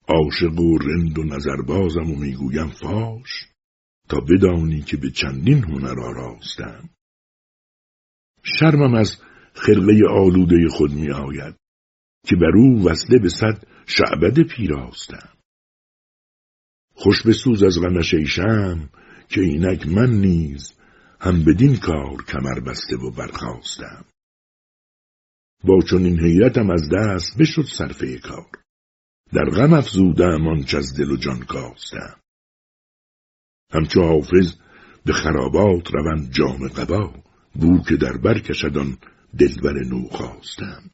[0.09, 3.31] عاشق و رند و نظربازم و می‌گویم فاش
[4.09, 6.89] تا بدانی که به چندین هنر آراستم.
[8.43, 9.17] شرمم از
[9.55, 11.55] خرقه آلوده خود می آید
[12.27, 15.33] که بر او وصله به صد شعبده پیراستم.
[16.95, 18.91] خوش به سوز از غمش ایشم
[19.29, 20.75] که اینک من نیز
[21.21, 24.05] هم بدین کار کمر بسته و برخواستم
[25.65, 28.47] با چنین حیرتم از دست بشد صرفه کار.
[29.33, 32.17] در غم افزودم آنچ از دل و جان کاستم.
[33.73, 34.55] همچو حافظ
[35.05, 37.15] به خرابات روند جام قبا
[37.55, 38.99] بو که در بر کشد
[39.39, 40.91] دلبر نو خواستم.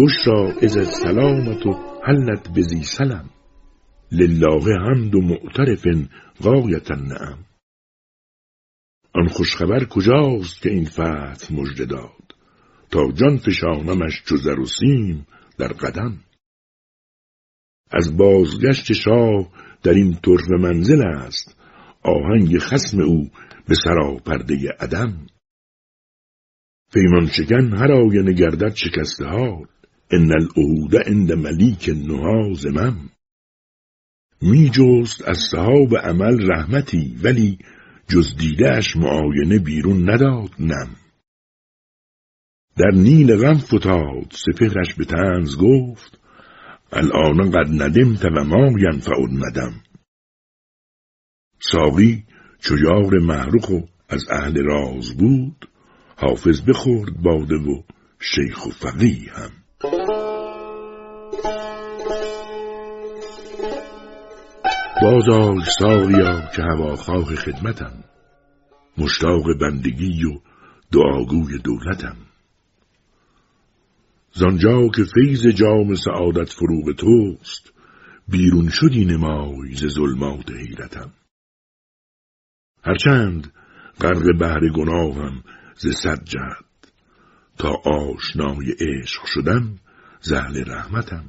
[0.00, 3.30] بشرا از السلامت و حلت بزی سلم
[4.12, 5.84] لله حمد و معترف
[6.42, 7.38] غایت النعم.
[9.14, 12.34] آن خوشخبر کجاست که این فتح مژده داد؟
[12.90, 15.26] تا جان فشانمش چو زر و سیم
[15.58, 16.24] در قدم.
[17.90, 19.52] از بازگشت شاه
[19.82, 21.56] در این طرف منزل است
[22.02, 23.30] آهنگ خسم او
[23.68, 25.26] به سراپرده عدم.
[26.92, 29.66] پیمان شکن هر آینه گردد شکسته حال
[30.10, 33.10] ان العهود عند ملیک نها زمم
[34.42, 37.58] می جست از صحاب عمل رحمتی ولی
[38.08, 40.96] جز دیدهش معاینه بیرون نداد نم.
[42.76, 46.18] در نیل غم فتاد سپهرش به تنز گفت
[46.92, 49.82] الان قد ندمت و ما ینفع ندم
[51.60, 52.24] ساقی
[52.58, 55.68] چو یار محروخ و از اهل راز بود
[56.16, 57.82] حافظ بخورد باده و
[58.20, 59.50] شیخ و فقیه هم.
[65.02, 68.04] بازآی ساریا که هواخواه خدمتم.
[68.98, 70.40] مشتاق بندگی و
[70.92, 72.16] دعاگوی دولتم.
[74.32, 77.72] زانجا که فیض جام سعادت فروغ توست
[78.28, 81.10] بیرون شدی نمای ز ظلمات حیرتم.
[82.84, 83.52] هرچند
[84.00, 85.42] غرق بحر گناهم
[85.76, 86.92] ز صد جهت
[87.58, 89.78] تا آشنای عشق شدم
[90.20, 91.24] زهل رحمتم.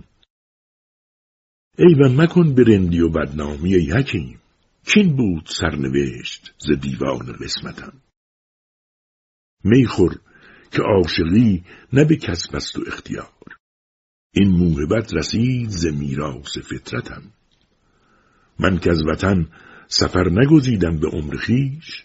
[1.80, 4.40] ای مکن به رندی و بدنامی ای حکیم.
[4.86, 7.94] کین بود سرنوشت ز دیوان قسمتم.
[9.64, 10.20] میخور
[10.72, 11.64] که عاشقی
[11.94, 13.58] نه به کسب است و اختیار.
[14.34, 17.24] این موهبت رسید ز میراث فطرتم.
[18.60, 19.48] من که از وطن
[19.88, 22.04] سفر نگزیدم به عمر خیش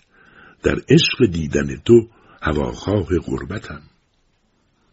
[0.62, 2.08] در عشق دیدن تو
[2.42, 3.82] هواخواه غربتم.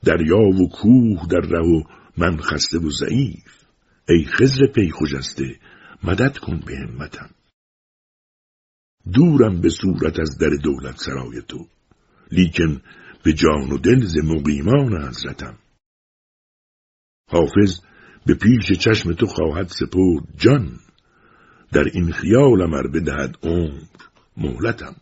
[0.04, 1.84] دریا و کوه در ره و
[2.18, 3.59] من خسته و ضعیف.
[4.10, 5.60] ای خزر پی خجسته
[6.04, 7.30] مدد کن به همتم.
[9.14, 11.68] دورم به صورت از در دولت سرای تو
[12.32, 12.82] لیکن
[13.24, 15.58] به جان و دل ز مقیمان حضرتم.
[17.30, 17.80] حافظ
[18.26, 20.80] به پیش چشم تو خواهد سپرد جان
[21.72, 23.82] در این خیال امر بدهد عمر
[24.38, 24.96] مهلتم.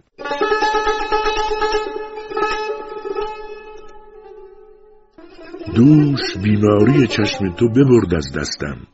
[5.76, 8.88] دوش بیماری چشم تو ببرد از دستم.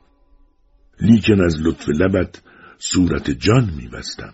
[1.01, 2.41] لیکن از لطف لبت
[2.77, 4.33] صورت جان میبستم.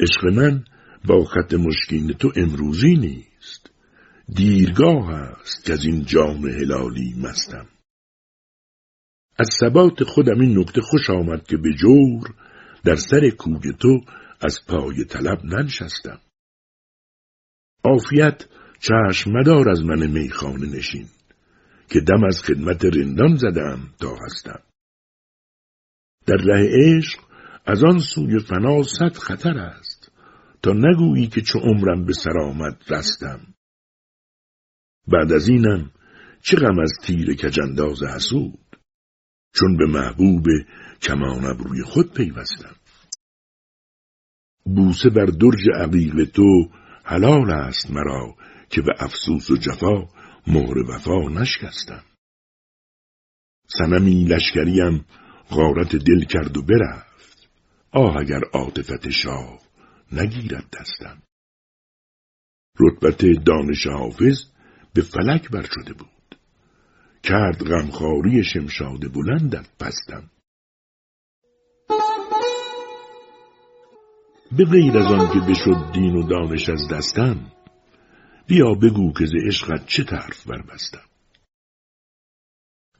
[0.00, 0.64] عشق من
[1.04, 3.70] با خط مشکین تو امروزی نیست.
[4.28, 7.66] دیرگاه است که از این جام هلالی مستم.
[9.38, 12.34] از ثبات خودم این نکته خوش آمد که به جور
[12.84, 14.00] در سر کوگ تو
[14.40, 16.20] از پای طلب ننشستم.
[17.84, 18.44] عافیت
[18.80, 21.08] چشم مدار از من میخانه نشین.
[21.88, 24.62] که دم از خدمت رندان زدم تا هستم.
[26.26, 27.20] در ره عشق
[27.66, 30.12] از آن سوی فنا صد خطر است.
[30.62, 33.40] تا نگویی که چو عمرم به سر آمد رستم.
[35.08, 35.90] بعد از اینم
[36.42, 38.76] چه غم از تیر کجنداز حسود؟
[39.54, 40.46] چون به محبوب
[41.02, 42.76] کمان ابروی خود پیوستم.
[44.64, 46.70] بوسه بر درج عقیق تو
[47.04, 48.36] حلال است مرا
[48.70, 50.08] که به افسوس و جفا
[50.46, 52.04] مهر وفا نشکستم.
[53.68, 55.04] سنمی لشکریم
[55.50, 57.48] غارت دل کرد و برفت.
[57.90, 59.60] آه اگر عاطفت شاه
[60.12, 61.22] نگیرد دستم.
[62.80, 64.44] رتبت دانش حافظ
[64.94, 66.38] به فلک بر شده بود.
[67.22, 70.30] کرد غمخواری شمشاد بلندت پستم.
[74.52, 77.52] به غیر از آن که بشد دین و دانش از دستم
[78.48, 81.06] بیا بگو که ز عشقت چه طرف بربستم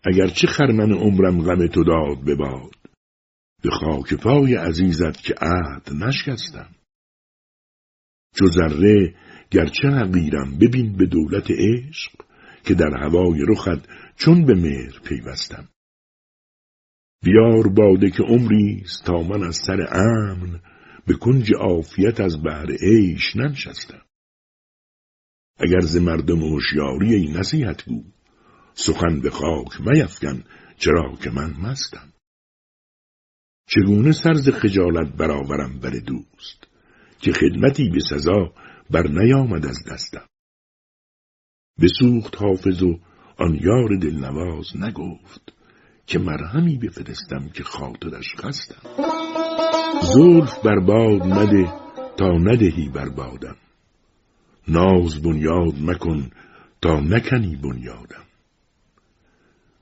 [0.04, 2.76] اگر چه خرمن عمرم غم تو داد بباد
[3.62, 6.68] به خاک پای عزیزت که عهد نشکستم.
[8.34, 9.14] چو ذره
[9.50, 12.12] گرچه حقیرم ببین به دولت عشق
[12.64, 15.68] که در هوای رخت چون به مهر پیوستم.
[17.24, 20.60] بیار باده که عمری تا من از سر امن
[21.06, 24.05] به کنج عافیت از بهر عیش ننشستم.
[25.58, 28.04] اگر ز مردم هوشیاری ای نصیحت گو
[28.74, 30.44] سخن به خاک میفکن
[30.78, 32.12] چرا که من مستم.
[33.68, 36.66] چگونه سرز خجالت برآورم بر دوست؟
[37.18, 38.52] که خدمتی به سزا
[38.90, 40.26] بر نیامد از دستم؟
[41.82, 42.98] بسوخت حافظ و
[43.38, 45.52] آن یار دلنواز نگفت
[46.06, 48.88] که مرهمی بفرستم که خاطرش خستم.
[50.14, 51.72] زلف بر باد مده
[52.16, 53.56] تا ندهی بر بادم.
[54.68, 56.30] ناز بنیاد مکن
[56.82, 58.24] تا نکنی بنیادم.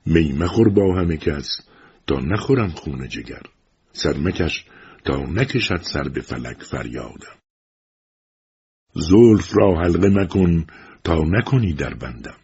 [0.05, 1.47] می مخور با همه کس
[2.07, 3.41] تا نخورم خون جگر.
[3.91, 4.65] سر مکش
[5.05, 7.37] تا نکشد سر به فلک فریادم.
[8.93, 10.65] زلف را حلقه مکن
[11.03, 12.37] تا نکنی در بندم.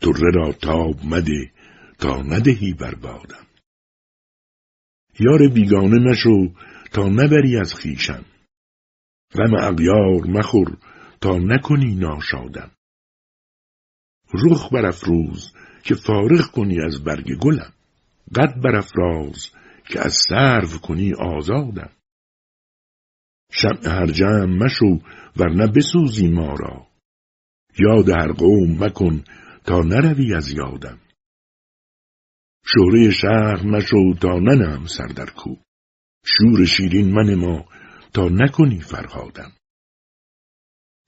[0.00, 1.50] طره را تاب مده
[1.98, 3.46] تا ندهی بر بادم.
[5.20, 6.54] یار بیگانه مشو
[6.92, 8.24] تا نبری از خیشم
[9.34, 10.78] غم اغیار مخور
[11.22, 12.70] تا نکنی ناشادم.
[14.34, 15.52] رخ برافروز
[15.84, 17.72] که فارغ کنی از برگ گلم.
[18.34, 19.50] قد برافراز
[19.84, 21.90] که از سرو کنی آزادم.
[23.52, 24.98] شمع هر جمع مشو
[25.36, 26.86] ورنه بسوزی ما را.
[27.78, 29.24] یاد هر قوم مکن
[29.64, 30.98] تا نروی از یادم.
[32.64, 35.56] شهره شهر مشو تا ننم سر در کو
[36.24, 37.64] شور شیرین من ما
[38.14, 39.52] تا نکنی فرهادم.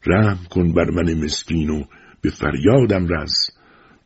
[0.07, 1.85] رحم کن بر من مسکین و
[2.21, 3.51] به فریادم رس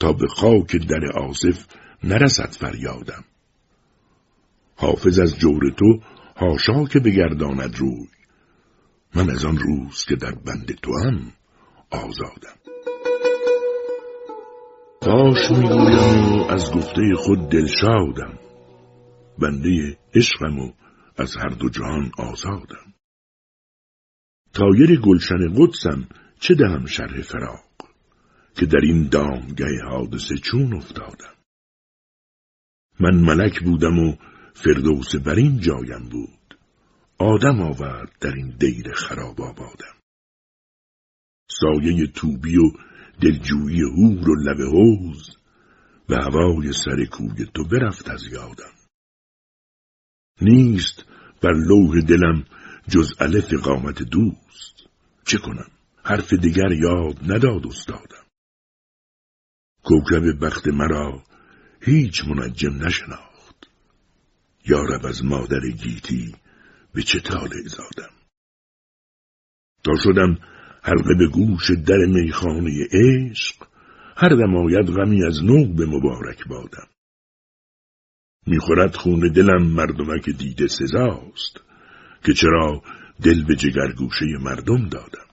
[0.01, 1.67] تا به خاک در آصف
[2.05, 3.25] نرسد فریادم.
[4.77, 6.01] حافظ از جور تو
[6.37, 8.09] هاشا که بگرداند روی
[9.15, 11.33] من از آن روز که در بند تو هم
[11.91, 12.59] آزادم.
[15.01, 18.39] کاش می‌گویم و از گفته خود دلشادم
[19.39, 20.73] بنده عشقم و
[21.17, 22.98] از هر دو جهان آزادم.
[24.59, 26.09] تایر گلشن قدسم
[26.41, 27.65] چه دهم شرح فراق
[28.55, 31.35] که در این دامگه حادثه چون افتادم.
[33.01, 34.17] من ملک بودم و
[34.55, 36.59] فردوس بر این جایم بود.
[37.19, 39.97] آدم آورد در این دیر خراب آبادم.
[41.51, 42.71] سایه توبی و
[43.21, 45.37] دلجویی هور و لب حوز
[46.09, 48.75] و هوای سر کوی تو برفت از یادم.
[50.41, 51.05] نیست
[51.43, 52.45] بر لوح دلم
[52.89, 54.89] جز الف قامت دوست.
[55.25, 55.71] چه کنم؟
[56.05, 58.25] حرف دیگر یاد نداد استادم.
[59.85, 61.23] کوکب بخت مرا
[61.81, 63.29] هیچ منجم نشناخت.
[64.67, 66.35] یارب از مادر گیتی
[66.93, 68.13] به چه طالع زادم
[69.85, 70.39] تا شدم
[70.83, 73.67] حلقه به گوش در میخانه عشق
[74.17, 76.89] هر دم آید غمی از نو به مبارک بادم.
[78.47, 81.68] می‌خورد خون دلم مردمک دیده سزاست.
[82.25, 82.83] که چرا
[83.23, 85.29] دل به جگرگوشه مردم دادم.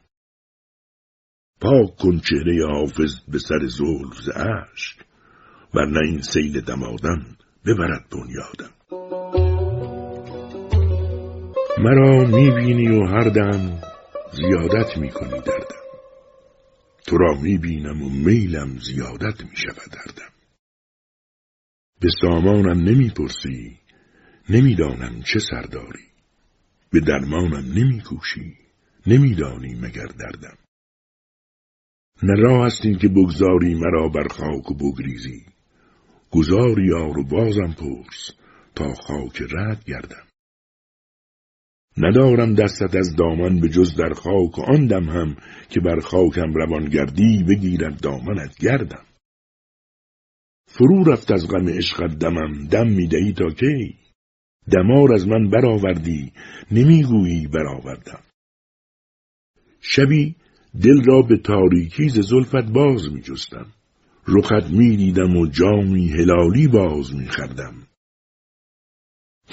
[1.61, 4.97] پاک کن چهره حافظ به سر زلف ز اشک
[5.73, 8.75] ورنه این سیل دمادم ببرد بنیادم.
[11.77, 13.81] مرا می‌بینی و هر دم
[14.31, 15.85] زیادت می‌کنی دردم.
[17.07, 20.31] تو را می‌بینم و میلم زیادت می‌شود دردم.
[22.01, 23.79] به سامانم نمی‌پرسی
[24.49, 26.14] نمی‌دانم چه سرداری.
[26.95, 28.57] به درمانم نمیکوشی.
[29.07, 30.57] نمیدانی مگر دردم.
[32.23, 35.45] نه راه است که بگذاری مرا بر خاک و بگریزی.
[36.31, 38.31] گذاری یار و بازم پرس
[38.75, 40.27] تا خاک رد گردم.
[41.97, 45.37] ندارم دستت از دامن به جز در خاک و آن دم هم
[45.69, 49.05] که بر خاکم روان گردی بگیرد دامنت گردم.
[50.67, 52.67] فرو رفت از غم عشقت دمم.
[52.67, 54.04] دم می‌دهی تا کی؟
[54.71, 56.31] دمار از من برآوردی
[56.71, 58.23] نمی‌گویی برآوردم
[59.81, 60.35] شبی
[60.81, 63.65] دل را به تاریکی ز زلفت باز می جستم.
[64.27, 67.87] رخت می دیدم و جامی هلالی باز می خردم.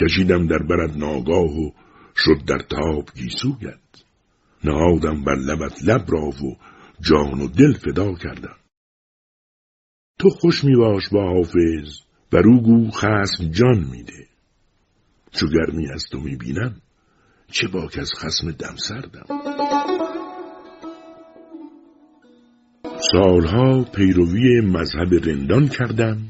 [0.01, 1.71] کشیدم در برد ناگاه و
[2.17, 4.05] شد در تاب گیسویت.
[4.65, 6.57] نهادم بر لبت لب را و
[7.01, 8.57] جان و دل فدا کردم.
[10.19, 14.32] تو خوش می باش با حافظ بر او گو خسم جان میده.
[15.33, 16.81] چو گرمی از تو می بینم
[17.51, 19.27] چه باک از خسم دم سردم.
[23.13, 26.29] سالها پیروی مذهب رندان کردم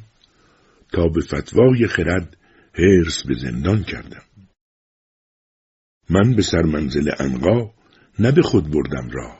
[0.93, 2.37] تا به فتوای خرد
[2.75, 4.23] هرس به زندان کردم.
[6.11, 7.71] من به سرمنزل انقا
[8.19, 9.39] نه به خود بردم را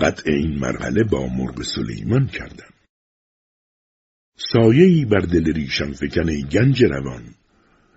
[0.00, 2.74] قطع این مرحله با مرغ سلیمان کردم.
[4.52, 7.34] سایهی بر دل ریشم فکن ای گنج روان.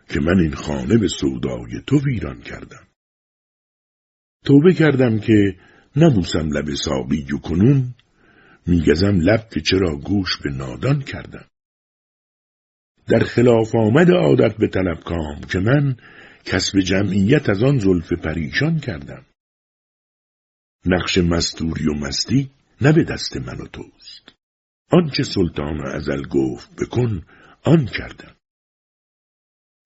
[0.09, 2.87] که من این خانه به سودای تو ویران کردم.
[4.45, 5.55] توبه کردم که
[5.95, 7.95] نبوسم لب ساقی و کنون
[8.67, 11.45] میگزم لب که چرا گوش به نادان کردم.
[13.07, 15.97] در خلاف آمد عادت به طلب کام که من
[16.45, 19.25] کسب جمعیت از آن زلف پریشان کردم.
[20.85, 24.35] نقش مستوری و مستی نه به دست من و توست.
[24.91, 27.25] آنچه سلطان ازل گفت بکن
[27.63, 28.38] آن کردم.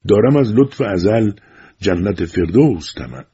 [0.07, 1.31] دارم از لطف ازل
[1.79, 3.25] جنت فردوس طمع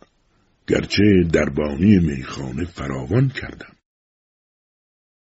[0.68, 3.76] گرچه دربانی میخانه فراوان کردم.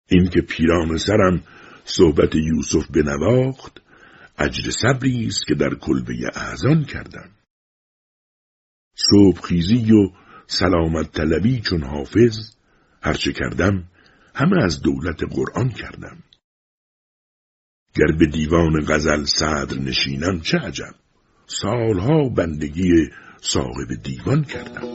[0.09, 1.43] این که پیران سرم
[1.85, 3.83] صحبت یوسف بنواخت
[4.39, 7.31] اجر صبری است که در کلبه اعزان کردم.
[8.95, 10.11] صبح خیزی و
[10.47, 12.57] سلامت طلبی چون حافظ
[13.03, 13.85] هرچه کردم
[14.35, 16.23] همه از دولت قرآن کردم.
[17.95, 20.95] گر به دیوان غزل صدر نشینم چه عجب؟
[21.47, 22.91] سالها بندگی
[23.41, 24.87] صاحب دیوان کردم.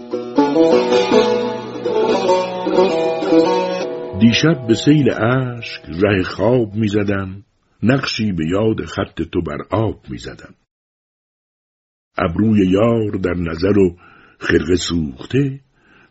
[4.19, 7.43] دیشب به سیل اشک ره خواب می‌زدم
[7.83, 10.55] نقشی به یاد خط تو بر آب می‌زدم.
[12.17, 13.97] ابروی یار در نظر و
[14.39, 15.59] خرقه سوخته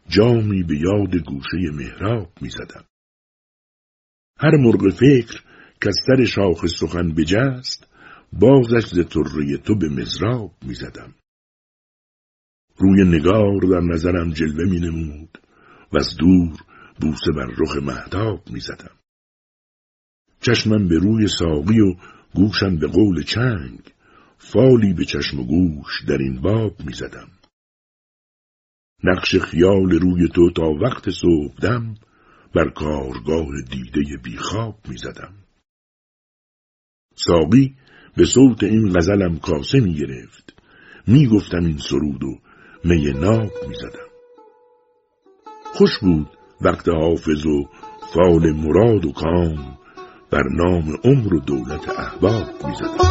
[0.09, 2.85] جامی به یاد گوشه محراب می‌زدم.
[4.39, 5.43] هر مرغ فکر
[5.83, 7.90] که از سر شاخ سخن بجست
[8.33, 11.15] بازش ز طره تو به مزراب می‌زدم
[12.81, 15.39] روی نگار در نظرم جلوه می نمود
[15.93, 16.61] و از دور
[17.01, 18.97] بوسه بر رخ مهتاب می زدم.
[20.41, 21.95] چشمم به روی ساقی و
[22.35, 23.81] گوشم به قول چنگ
[24.39, 27.29] فالی به چشم و گوش در این باب می زدم.
[29.05, 31.95] نقش خیال روی تو تا وقت صبحدم
[32.55, 35.35] بر کارگاه دیده بیخواب می زدم.
[37.15, 37.77] ساقی
[38.21, 40.55] به صوت این غزلم کاسه می گرفت.
[41.07, 42.39] می گفتم این سرود و
[42.85, 44.09] می ناب می زدم.
[45.65, 46.27] خوش بود
[46.61, 47.69] وقت حافظ و
[48.15, 49.79] فال مراد و کام
[50.31, 53.05] بر نام عمر و دولت احباب می زدم.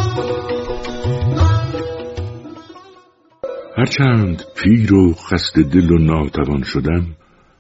[3.78, 7.16] هرچند پیر و خست دل و ناتوان شدم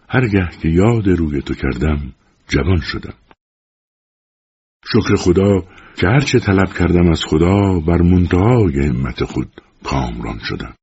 [0.09, 2.13] هرگه که یاد روی تو کردم
[2.47, 3.13] جوان شدم
[4.85, 5.63] شکر خدا
[5.99, 10.75] که هرچه طلب کردم از خدا بر منتهای همت خود کامران شدم.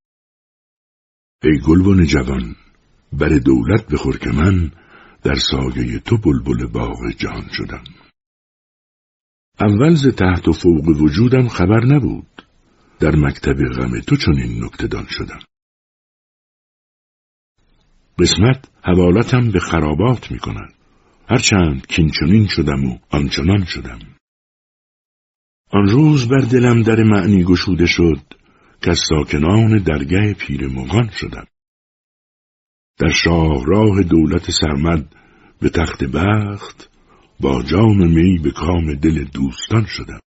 [1.43, 2.57] ای گلبن جوان
[3.13, 4.71] بر دولت بخور که من
[5.23, 7.85] در سایه تو بلبل باغ جهان شدم.
[9.61, 12.43] اول ز تحت و فوق وجودم خبر نبود.
[12.99, 15.41] در مکتب غم تو چنین نکتدان شدم.
[18.19, 20.75] قسمت حوالتم به خرابات می کند
[21.29, 24.16] هرچند کینچنین شدم و آنچنان شدم.
[25.77, 28.23] آن روز بر دلم در معنی گشوده شد
[28.83, 31.47] که از ساکنان درگه پیر مغان شدم.
[32.99, 35.15] در شاهراه دولت سرمد
[35.61, 36.91] به تخت بخت
[37.41, 40.21] با جام می به کام دل دوستان شدم.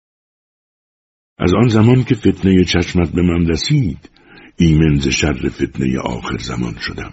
[1.39, 4.10] از آن زمان که فتنه چشمت به من رسید
[4.56, 7.12] ایمن ز شر فتنه آخر زمان شدم.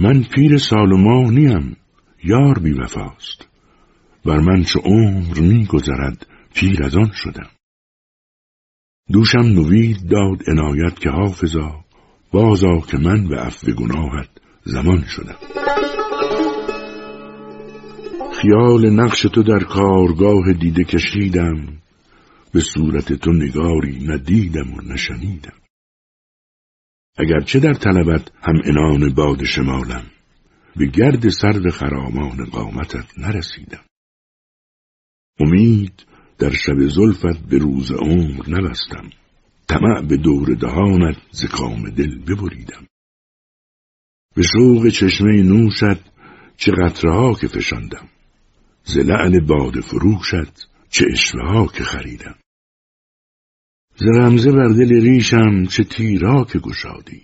[0.00, 1.76] من پیر سال و ماه نیم
[2.24, 3.47] یار بی وفاست
[4.28, 7.50] بر من چه عمر می گذرد پیر از آن شدم.
[9.12, 11.84] دوشم نوید داد عنایت که حافظا
[12.32, 14.28] بازا که من به عفو گناهت
[14.64, 15.36] زمان شدم.
[18.32, 21.78] خیال نقش تو در کارگاه دیده کشیدم
[22.52, 25.58] به صورت تو نگاری ندیدم و نشنیدم.
[27.18, 30.04] اگرچه در طلبت هم انان باد شمالم
[30.76, 33.84] به گرد سرد خرامان قامتت نرسیدم.
[35.40, 36.06] امید
[36.38, 39.10] در شب زلفت به روز عمر نبستم.
[39.68, 42.86] طمع به دور دهانت ز کام دل ببریدم.
[44.34, 46.00] به شوق چشمه نوشت
[46.56, 48.08] چه قطره که فشاندم.
[48.84, 52.34] ز لعل باد فروشت چه اشوه ها که خریدم.
[53.96, 57.22] ز رمزه بر دل ریشم چه تیرا که گشادی.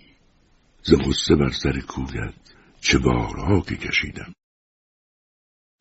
[0.83, 2.33] ز غصه بر سر کویت
[2.81, 4.33] چه بارها که کشیدم.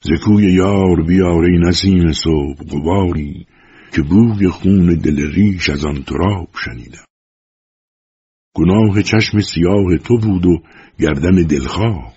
[0.06, 3.46] ز کوی یار بیاره نسیم صبح قباری
[3.94, 7.04] که بوی خون دل ریش از آن تراب شنیدم.
[8.56, 10.62] گناه چشم سیاه تو بود و
[10.98, 12.14] گردن دلخواه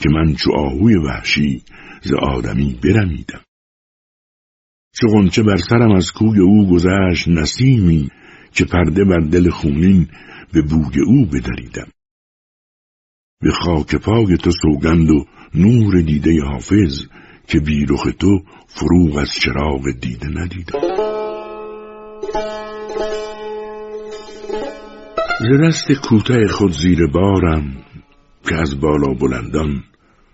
[0.00, 1.62] که من چو آهوی وحشی
[2.02, 3.40] ز آدمی برمیدم.
[4.94, 8.08] چو غنچه بر سرم از کوی او گذشت نسیمی
[8.52, 10.08] که پرده بر دل خونین
[10.52, 11.88] به بوی او بدریدم.
[13.42, 17.06] به خاک پای تو سوگند و نور دیده حافظ
[17.46, 20.80] که بیرخ تو فروغ از چراغ دیده ندیدم.
[25.70, 27.84] ز کوته خود زیر بارم
[28.48, 29.84] که از بالا بلندان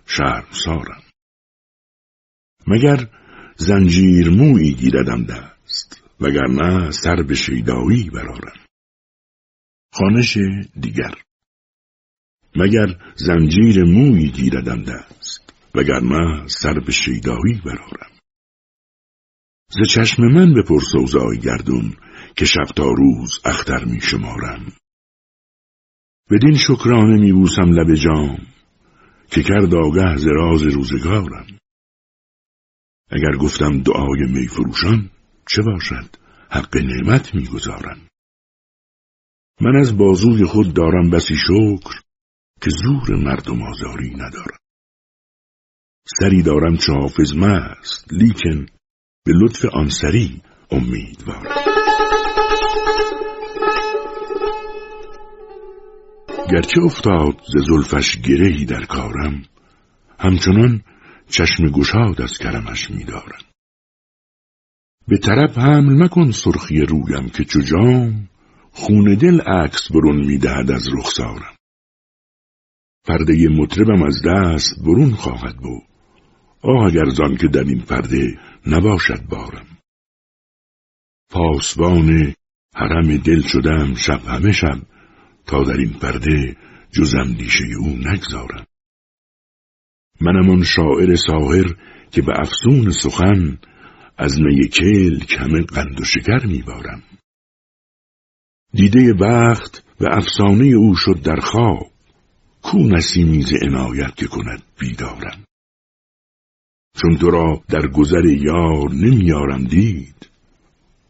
[0.06, 1.02] شرم سارم
[2.66, 3.08] مگر
[3.56, 8.58] زنجیر مویی گیردم دست وگرنه سر به شیدایی برارم
[9.94, 10.38] خانش
[10.80, 11.14] دیگر.
[12.58, 12.86] مگر
[13.16, 18.10] زنجیر مویی گیردم دست وگرنه سر به شیدایی برارم
[19.70, 21.96] ز چشم من به پرسوزای گردون
[22.36, 24.72] که شب تا روز اختر می شمارم.
[26.30, 28.38] بدین شکرانه می بوسم لب جام
[29.30, 31.46] که کرد آگه ز راز روزگارم.
[33.10, 35.10] اگر گفتم دعای میفروشان
[35.46, 36.16] چه باشد؟
[36.50, 38.08] حق نعمت می‌گذارم
[39.60, 42.00] من از بازوی خود دارم بسی شکر
[42.60, 44.58] که زور مردم آزاری ندارم.
[46.20, 48.66] سری دارم چه حافظ مست لیکن
[49.24, 51.68] به لطف آن سری امیدوارم.
[56.52, 59.42] گرچه افتاد ز زلفش گرهی در کارم
[60.18, 60.82] همچنان
[61.28, 63.42] چشم گشاد از کرمش میدارم.
[65.08, 68.28] به طرف حمل مکن سرخی رویم که چو جام
[68.72, 71.57] خون دل عکس برون می‌دهد از رخسارم.
[73.08, 75.82] پرده مطربم از دست برون خواهد بود.
[76.62, 79.66] آه اگر زان که در این پرده نباشد بارم.
[81.30, 82.34] پاسبان
[82.74, 84.82] حرم دل شدم شب همه شب
[85.46, 86.56] تا در این پرده
[86.90, 88.66] جز اندیشه او نگذارم.
[90.20, 91.74] منم آن شاعر ساهر
[92.10, 93.58] که به افسون سخن
[94.18, 97.02] از نی کل کمه قند و شکر میبارم
[98.72, 101.97] دیده بخت و افسانه او شد در خواب
[102.62, 105.44] کو نسیمیز عنایت که کند بیدارم.
[107.00, 110.28] چون تو را در گذر یار نمیارم دید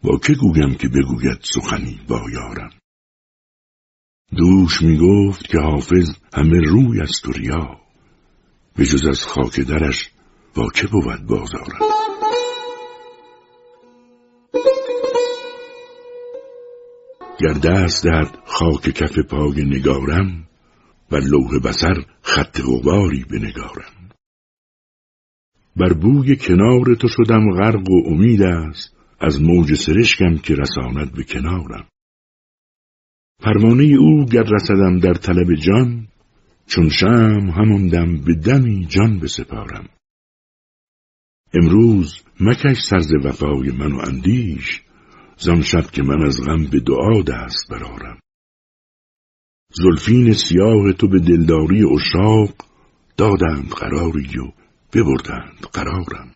[0.03, 2.71] با که گویم که بگوید سخنی با یارم.
[4.37, 7.81] دوش می گفت که حافظ همه روی از تو ریا
[8.77, 10.11] به جز از خاک درش
[10.55, 11.79] با که بود بازارم.
[17.41, 20.48] گر دست دهد خاک کف پای نگارم
[21.13, 24.09] و لوح بسر خط غباری بنگارم.
[25.77, 31.25] بر بوی کنار تو شدم غرق و امید است از موج سرشکم که رساند به
[31.25, 31.89] کنارم.
[33.43, 36.09] پروانه او گر رسدم در طلب جان
[36.67, 39.89] چون شم همون دم به دمی جان بسپارم.
[41.55, 44.83] امروز مکش سرز وفای من و اندیش
[45.39, 48.21] زان شب که من از غم به دعا دست برارم
[49.73, 52.55] زلفین سیاه تو به دلداری اشاق
[53.17, 54.53] دادند قراری و
[54.93, 56.35] ببردند قرارم.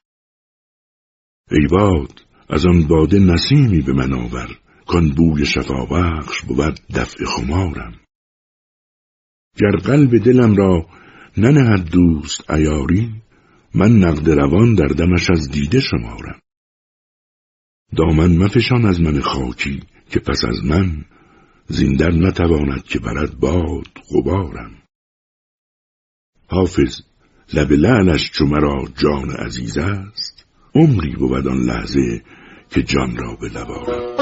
[1.51, 8.01] ای باد از آن باده نسیمی به من آور کان بوی شفابخش بود دفع خمارم.
[9.57, 10.87] گر قلب دلم را
[11.37, 13.23] ننهد دوست ایاری
[13.75, 16.41] من نقد روان در دمش از دیده شمارم.
[17.97, 21.05] دامن مفشان از من خاکی که پس از من
[21.69, 24.83] زیندر نتواند که برد باد غبارم.
[26.47, 27.01] حافظ
[27.55, 30.47] لب لعنش چو مرا جان عزیز است.
[30.75, 32.23] عمری بود آن لحظه
[32.71, 34.17] که جان را به لبارم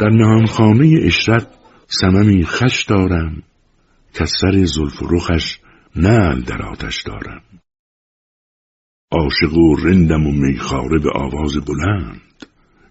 [0.00, 1.48] در نهانخانه اشرت
[1.88, 3.42] سممی خش دارم.
[4.14, 5.60] که سر زلف و رخش
[5.96, 7.42] نل در آتش دارم.
[9.12, 12.29] عاشق و رندم و میخاره به آواز بلند.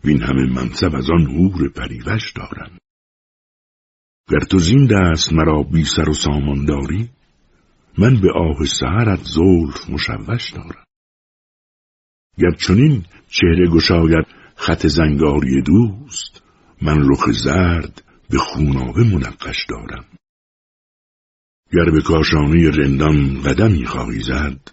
[0.04, 2.78] وین همه منصب از آن هور پریوش دارم
[4.30, 7.10] گر تو زین دست مرا بی سر و سامان داری
[7.98, 10.84] من به آه سهرت زلف مشوش دارم.
[12.38, 16.44] گر چنین چهره گشاید خط زنگاری دوست
[16.82, 20.06] من رخ زرد به خونابه منقش دارم.
[21.74, 24.72] گر به کاشانه رندان قدمی خواهی زد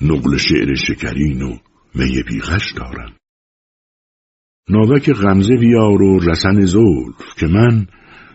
[0.00, 1.58] نقل شعر شکرین و
[1.94, 3.17] می بیغش دارم.
[4.70, 7.86] ناوک غمزه بیار و رسن زلف که من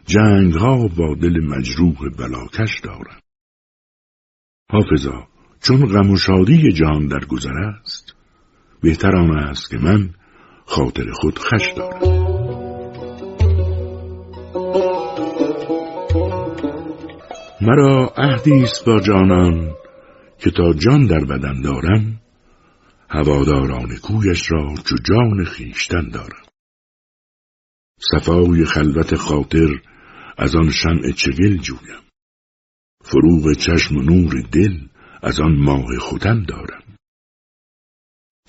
[0.06, 3.20] جنگ ها با دل مجروح بلاکش دارم.
[4.70, 5.28] حافظا
[5.64, 8.16] چون غم و شادی جان در گذر است
[8.82, 10.10] بهتر آن است که من
[10.66, 12.24] خاطر خود خش دارم.
[17.62, 19.72] مرا عهدی است با جانان
[20.40, 22.20] که تا جان در بدن دارم
[23.16, 26.46] هواداران کویش را چو جان خیشتن دارم
[28.12, 29.82] صفای خلوت خاطر
[30.38, 32.04] از آن شمع چگل جویم.
[33.04, 34.88] فروغ چشم نور دل
[35.22, 36.84] از آن ماه خودن دارم.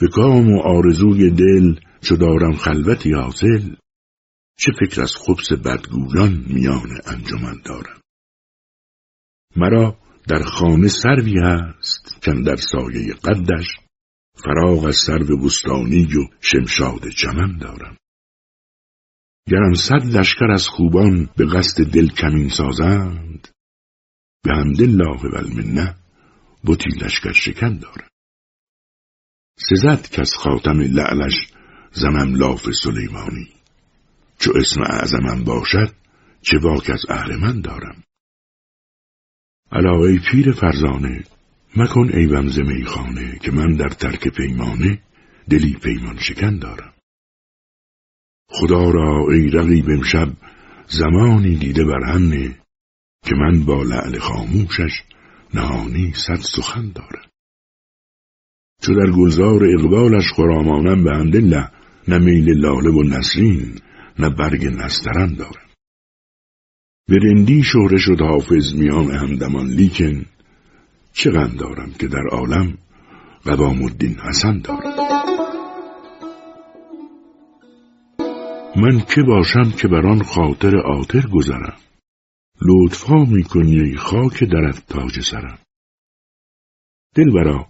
[0.01, 3.75] به کام و آرزوی دل چو دارم خلوتی حاصل
[4.59, 8.01] چه فکر از خبس بدگویان میان انجمن دارم.
[9.57, 13.84] مرا در خانه سروی هست کن در سایه قدش
[14.35, 17.97] فراغ از سرو بستانی و شمشاد چمن دارم.
[19.49, 23.49] گرم صد لشکر از خوبان به قصد دل کمین سازند
[24.45, 24.51] به
[24.83, 25.97] الله و المنه
[26.65, 28.09] بطی لشکر شکن دارم.
[29.59, 31.35] سزد از خاتم لعلش
[31.93, 33.49] زنم لاف سلیمانی
[34.39, 35.95] چو اسم اعظمم باشد
[36.43, 38.03] چه باک از اهرمن دارم.
[39.73, 41.25] علاوه پیر فرزانه
[41.77, 45.03] مکن ای ومز میخانه که من در ترک پیمانه
[45.51, 46.95] دلی پیمان شکن دارم.
[48.49, 50.29] خدا را ای رقیب امشب
[50.89, 52.59] زمانی دیده بر همه
[53.25, 55.03] که من با لعل خاموشش
[55.55, 57.29] نهانی صد سخن دارم.
[58.83, 61.71] چو در گلزار اقبالش خرامانم به همدلله
[62.09, 63.81] نه میل لاله و نسرین
[64.19, 65.71] نه برگ نسترن دارم.
[67.09, 70.25] به رندی شهره شد حافظ میان همدمان لیکن
[71.17, 72.79] چه غم دارم که در عالم
[73.45, 74.95] قوام الدین حسن دارم.
[78.77, 81.77] من که باشم که بر آن خاطر آتر گذرم.
[82.63, 85.59] لطفا می‌کنی ای خاک درت تاج سرم.
[87.15, 87.67] دل برا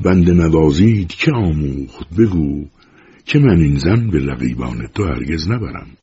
[0.00, 2.66] بند نوازید که آموخت بگو
[3.24, 5.96] که من این زن به رقیبان تو هرگز نبرم.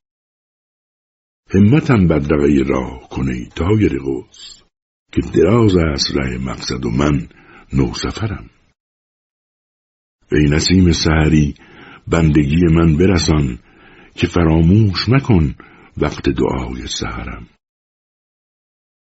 [1.50, 4.63] همتم بدرقه راه کنی تایر غوز
[5.14, 7.28] که دراز است ره مقصد و من
[7.74, 8.50] نو سفرم.
[10.32, 11.56] ای نسیم سحری
[12.08, 13.60] بندگی من برسان
[14.16, 15.56] که فراموش مکن
[15.98, 17.48] وقت دعای سهرم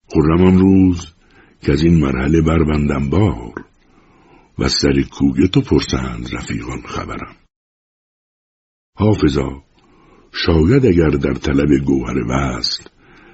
[0.08, 1.14] خرم روز
[1.62, 3.66] که از این مرحله بربندم بار
[4.60, 7.36] و سر کوی تو پرسند رفیقان خبرم.
[8.98, 9.64] حافظا
[10.34, 12.84] شاید اگر در طلب گوهر وصل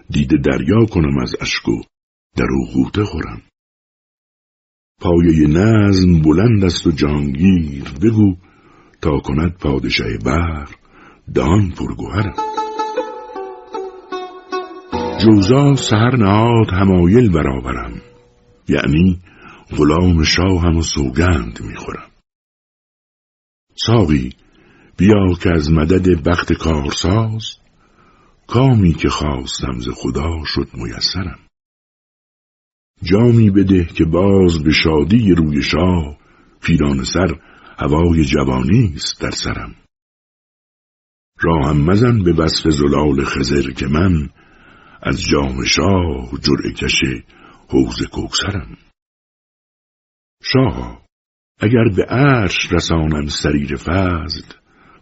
[0.09, 1.81] دیده دریا کنم از اشک و
[2.38, 3.41] در او خورم.
[5.01, 8.35] پایه نظم بلند است و جانگیر بگو
[9.01, 10.68] تا کند پادشه بر
[11.35, 12.35] دان پرگوهرم
[15.19, 18.01] جوزا سهر نهاد همایل برابرم.
[18.69, 19.19] یعنی
[19.77, 22.09] غلام شاهم و سوگند می‌خورم.
[23.85, 24.30] ساقی
[24.97, 27.57] بیا که از مدد بخت کارساز
[28.47, 31.47] کامی که خواستم ز خدا شد میسرم.
[33.03, 36.18] جامی بده که باز به شادی روی شاه.
[36.61, 37.40] پیران سر
[37.80, 39.76] هوای جوانی است در سرم.
[41.40, 44.30] راهم مزن به وصف زلال خزر که من
[45.02, 47.02] از جام شاه جرعه کش
[47.69, 48.78] حوز کوکسرم
[50.44, 51.02] شاه
[51.60, 54.45] اگر به عرش رسانم سریر فضل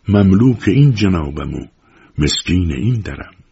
[0.08, 1.68] مملوک این جنابم و
[2.18, 3.45] مسکین این درم.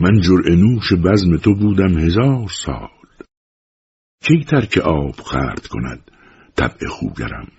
[0.00, 2.88] من جرعه نوش بزم تو بودم هزار سال.
[4.22, 6.10] کی ترک آب خرد کند
[6.56, 7.52] طبع خوگرم؟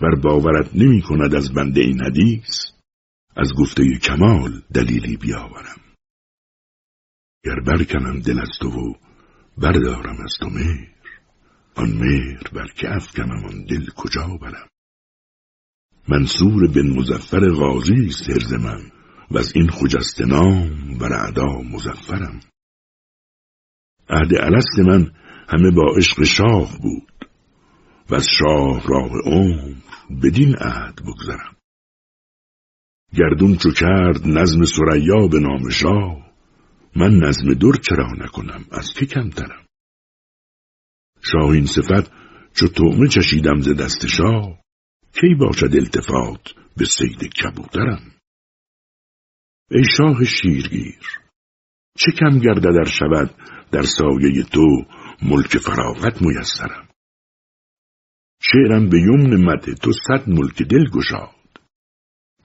[0.00, 2.72] بر باورت نمی کند از بنده این حدیث
[3.36, 5.80] از گفته کمال دلیلی بیاورم.
[7.44, 8.94] گر برکنم دل از تو و
[9.58, 10.88] بردارم از تو مهر
[11.74, 14.68] آن مهر بر که افکنم آن دل کجا برم؟
[16.08, 18.95] منصور بن مزفر غازی سرز من
[19.30, 22.40] و از این خجست نام بر اعدا مزفرم.
[24.08, 25.12] عهد الست من
[25.48, 27.28] همه با عشق شاه بود
[28.10, 29.74] و از شاه راه عمر
[30.22, 31.56] بدین عهد بگذرم.
[33.14, 36.26] گردون چو کرد نظم سریا به نام شاه
[36.96, 39.66] من نظم در چرا نکنم از که کمترم؟
[41.22, 42.12] شاهین صفت
[42.54, 44.58] چو تومه چشیدم ز دست شاه
[45.12, 48.15] کی باشد التفات به سید کبوترم؟
[49.70, 51.00] ای شاه شیرگیر
[51.98, 53.30] چه کم گرده در شود
[53.72, 54.84] در سایه تو
[55.22, 56.88] ملک فراغت میسرم.
[58.42, 61.36] شعرم به یمن مده تو صد ملک دل گشاد.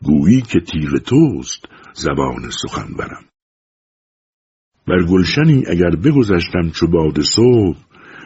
[0.04, 3.26] گویی که تیغ توست زبان سخن برم
[4.88, 7.78] بر گلشنی اگر بگذشتم چو باد صبح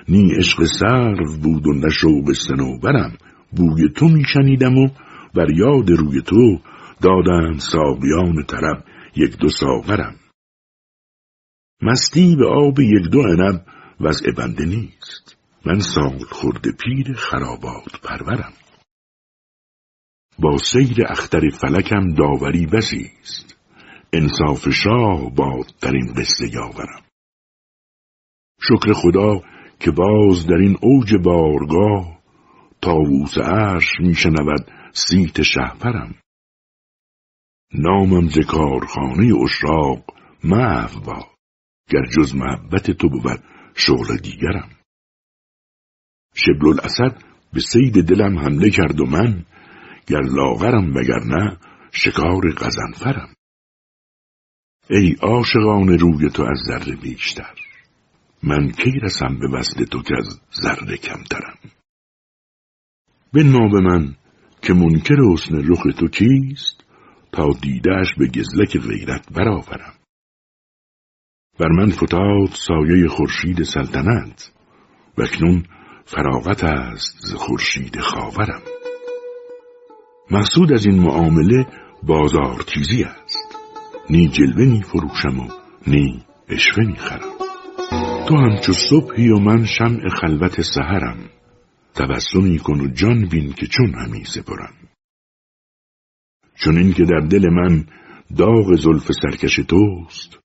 [0.09, 3.17] نی عشق سرو بود و نه شوق سنوبرم
[3.51, 4.87] بوی تو میشنیدم و
[5.33, 6.59] بر یاد روی تو
[7.01, 8.85] دادند ساقیان طرب
[9.15, 10.15] یک دو ساغرم.
[11.81, 13.65] مستی به آب یک دو عنب
[13.99, 15.37] وضع بنده نیست.
[15.65, 18.53] من سال خورده پیر خرابات پرورم.
[20.39, 23.57] با سیر اختر فلکم داوری بسی است
[24.13, 27.01] انصاف شاه باد در این قصه یاورم.
[28.61, 29.41] شکر خدا
[29.79, 32.19] که باز در این اوج بارگاه
[32.81, 36.15] تاووس عرش میشنود سیت شهپرم.
[37.79, 40.05] نامم ز کارخانه اشراق
[40.43, 41.35] محو باد
[41.89, 43.43] گر جز محبت تو بود
[43.75, 44.69] شغل دیگرم.
[46.35, 47.23] شبل الاسد
[47.53, 49.45] به سید دلم حمله کرد و من
[50.07, 51.57] گر لاغرم نه
[51.91, 53.35] شکار غزنفرم.
[54.89, 57.55] ای عاشقان روی تو از ذره بیشتر
[58.43, 61.57] من کی رسم به وصل تو که از ذره کمترم؟
[63.33, 64.15] بنما به من
[64.61, 66.84] که منکر حسن رخ تو کیست
[67.35, 69.93] تا دیدهش به گزلک غیرت برآورم.
[71.59, 74.51] بر من فتاد سایه خورشید سلطنت
[75.17, 75.63] و اکنون
[76.05, 78.61] فراغت است ز خورشید خاورم.
[80.31, 81.67] مقصود از این معامله
[82.03, 83.57] بازار تیزی است.
[84.09, 85.47] نی جلوه می فروشم و
[85.87, 87.35] نی اشوه می خرم.
[88.27, 91.17] تو همچو صبحی و من شمع خلوت سهرم
[91.95, 94.84] تبسمی کن و جان بین که چون همی سپرم.
[96.55, 97.85] چون این که در دل من
[98.37, 100.39] داغ زلف سرکش توست.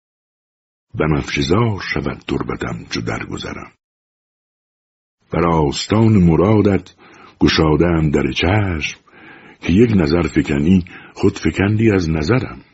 [0.94, 3.72] بنفشزار شود تربتم چو درگذرم.
[5.32, 6.94] بر آستان مرادت
[7.40, 9.00] گشادم در چشم
[9.60, 10.84] که یک نظر فکنی
[11.14, 12.64] خود فکندی از نظرم.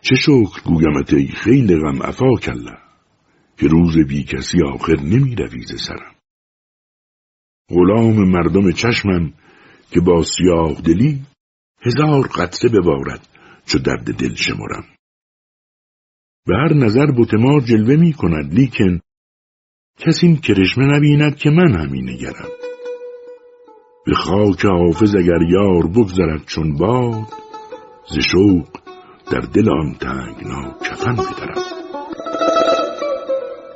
[0.00, 2.78] چه شکر گویمت ای خیلی غم افا کله
[3.56, 6.14] که روز بی کسی آخر نمی رویز سرم.
[7.70, 9.32] غلام مردم چشمم
[9.90, 11.22] که با سیاه دلی
[11.80, 13.28] هزار قطره ببارد
[13.66, 14.84] چو درد دل شمرم
[16.46, 19.00] به هر نظر بتمار جلوه می کند لیکن
[19.98, 22.48] کسی این کرشمه نبیند که من همی نگرم.
[24.06, 27.26] به خاک حافظ اگر یار بگذرد چون باد
[28.10, 28.68] ز شوق
[29.32, 31.62] در دل آن تنگنا کفن بدرم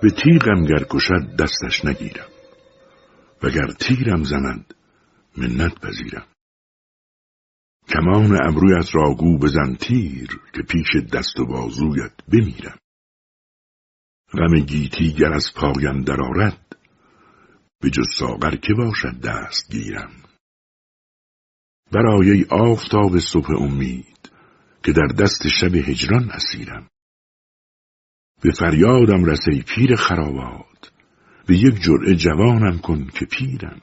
[0.03, 2.29] به تیغم گر کشد دستش نگیرم
[3.43, 4.75] وگر تیرم زند
[5.39, 6.32] منت پذیرم.
[7.89, 12.79] کمان ابرویت را گو بزن تیر که پیش دست و بازویت بمیرم.
[14.33, 16.77] غم گیتی گر از پایم درآرد
[17.81, 20.13] به جز ساغر که باشد دست گیرم.
[21.93, 24.31] برای آفتاب صبح امید
[24.85, 26.89] که در دست شب هجران اسیرم.
[28.43, 30.93] به فریادم رسی پیر خرابات
[31.47, 33.81] به یک جرعه جوانم کن که پیرم.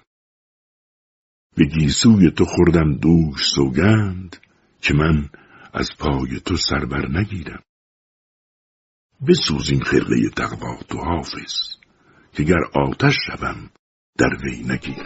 [1.60, 4.38] به گیسوی تو خوردم دوش سوگند
[4.82, 5.30] که من
[5.74, 7.64] از پای تو سربر نگیرم.
[9.70, 11.54] این خرقه تقوا تو حافظ
[12.34, 13.70] که گر آتش شوم
[14.18, 15.06] در وی نگیرم.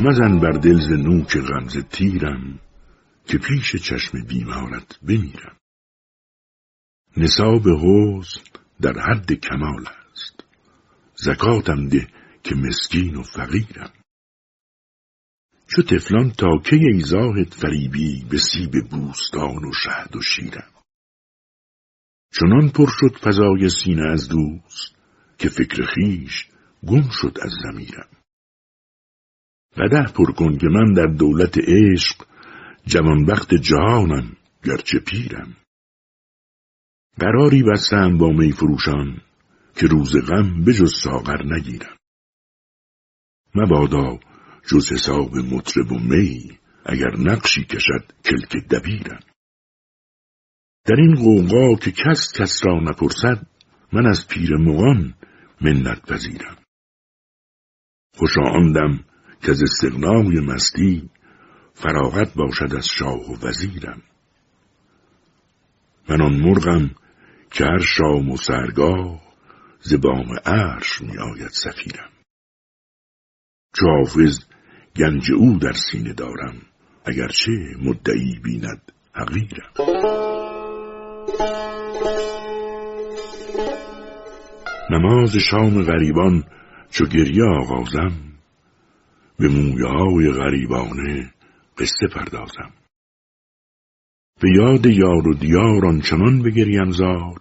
[0.00, 2.60] مزن بر دل ز نوک غمز تیرم
[3.26, 5.56] که پیش چشم بیمارت بمیرم.
[7.16, 8.51] نصاب حوزن
[8.82, 10.44] در حد کمال است.
[11.14, 12.08] زکاتم ده
[12.42, 13.92] که مسکین و فقیرم.
[15.68, 20.72] چو تفلان تا کی ای زاهد فریبی به سیب بوستان و شهد و شیرم.
[22.34, 24.94] چنان پر شد فضای سینه از دوست
[25.38, 26.48] که فکر خیش
[26.86, 28.08] گم شد از زمیرم
[29.76, 32.26] قده پر کن که من در دولت عشق
[33.28, 35.56] وقت جهانم گرچه پیرم.
[37.18, 39.20] قراری بستم با می فروشان
[39.74, 41.96] که روز غم به جز ساغر نگیرم.
[43.54, 44.18] مبادا
[44.70, 49.20] جز حساب مطرب و می اگر نقشی کشد کلک دبیرم.
[50.84, 53.46] در این قوقا که کس کس را نپرسد
[53.92, 55.14] من از پیر مغان
[55.60, 56.56] منت پذیرم.
[58.16, 59.04] خوشا آندم
[59.42, 61.10] که از استغنای مستی
[61.74, 64.02] فراغت باشد از شاه و وزیرم.
[66.08, 66.94] من آن مرغم
[67.52, 69.20] که هر شام و سرگاه
[69.80, 72.10] زبام عرش می آید سفیرم
[73.74, 74.38] چو حافظ
[74.96, 76.54] گنج او در سینه دارم
[77.04, 77.52] اگرچه
[77.82, 79.72] مدعی بیند حقیرم.
[84.90, 86.44] نماز شام غریبان
[86.90, 88.12] چو گریه آغازم
[89.38, 91.32] به مویه های غریبانه
[91.78, 92.72] قصه پردازم.
[94.42, 97.38] به یاد یار و دیار آنچنان بگریم زار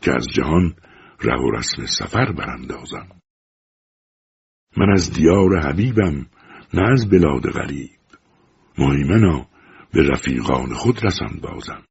[0.00, 0.76] که از جهان
[1.20, 3.08] ره و رسم سفر براندازم.
[4.76, 6.26] من از دیار حبیبم
[6.74, 7.90] نه از بلاد غریب.
[8.78, 9.48] مهیمنا
[9.92, 11.82] به رفیقان خود رسان بازم.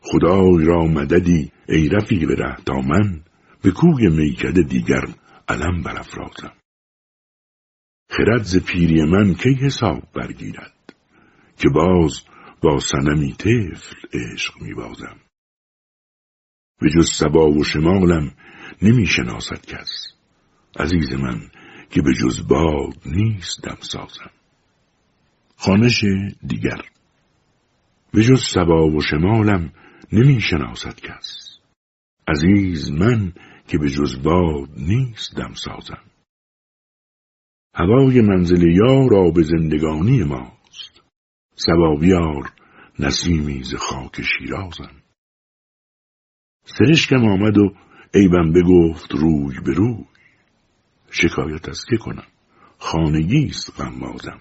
[0.00, 3.24] خدای را مددی ای رفیق ره تا من
[3.62, 5.04] به کوی میکده دیگر
[5.48, 6.52] علم برافرازم.
[8.10, 10.72] خرد ز پیری من کی حساب برگیرد؟
[11.58, 12.27] که باز
[12.62, 15.20] با سنمی طفل عشق میبازم.
[16.80, 18.34] به جز سبا و شمالم
[18.82, 19.90] نمی شناسد کس.
[20.78, 21.50] عزیز من
[21.90, 24.30] که به جز باد نیست دم سازم.
[25.56, 26.04] خانش
[26.46, 26.82] دیگر.
[28.12, 29.72] به جز سبا و شمالم
[30.12, 31.58] نمی شناسد کس.
[32.28, 33.32] عزیز من
[33.68, 36.04] که به جز باد نیست دم سازم.
[37.74, 40.57] هوای منزل یار آب زندگانی ماست
[41.60, 42.52] سبا بیار
[42.98, 45.02] نسیمی ز خاک شیرازم
[46.64, 47.74] سرشکم آمد و
[48.14, 50.04] عیبم بگفت روی به روی.
[51.10, 52.26] شکایت از که کنم؟
[52.78, 54.40] خانگیست غمازم.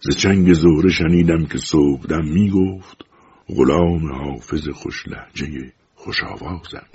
[0.00, 3.04] ز چنگ زهره شنیدم که صبحدم می‌گفت
[3.48, 6.86] غلام حافظ خوش لحجه خوش آوازم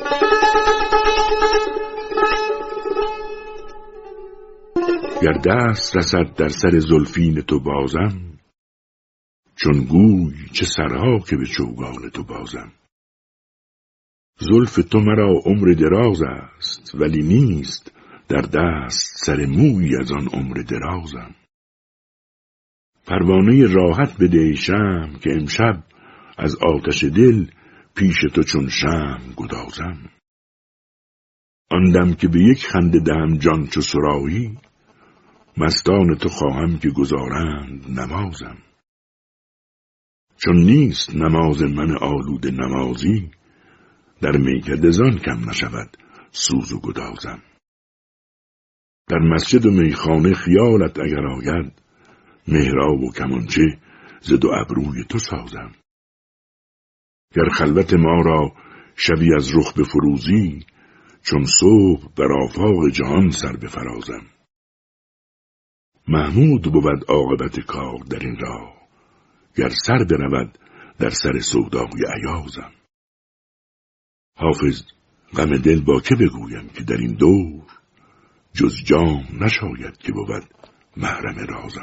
[5.22, 8.37] گر دست رسد در سر زلفین تو بازم
[9.60, 12.72] چون گوی چه سرها که به چوگان تو بازم.
[14.40, 17.92] زلف تو مرا عمر دراز است ولی نیست
[18.28, 21.36] در دست سر موی از آن عمر درازم.
[23.06, 25.84] پروانه راحت بده شم که امشب
[26.38, 27.46] از آتش دل
[27.96, 30.10] پیش تو چون شم گدازم.
[31.72, 34.58] آن دم که به یک خنده دهم جان چو سرایی
[35.58, 38.58] مستان تو خواهم که گذارند نمازم.
[40.38, 43.32] چون نیست نماز من آلود نمازی
[44.22, 45.98] در میکده زان کم نشود
[46.32, 47.44] سوز و گدازم.
[49.08, 51.74] در مسجد و میخانه خیالت اگر آید
[52.48, 53.80] مهراب و کمانچه
[54.22, 55.72] ز دو ابروی تو سازم.
[57.36, 58.52] گر خلوت ما را
[58.96, 60.66] شبی از رخ به فروزی
[61.24, 64.26] چون صبح بر آفاق جهان سر بفرازم.
[66.08, 68.77] محمود بود عاقبت کار در این راه.
[69.58, 70.58] گر سر برود
[71.00, 72.72] در سر سودای عیازم.
[74.38, 74.84] حافظ
[75.38, 77.64] غم دل با که بگویم که در این دور
[78.54, 80.44] جز جام نشاید که بود
[80.98, 81.82] محرم رازم.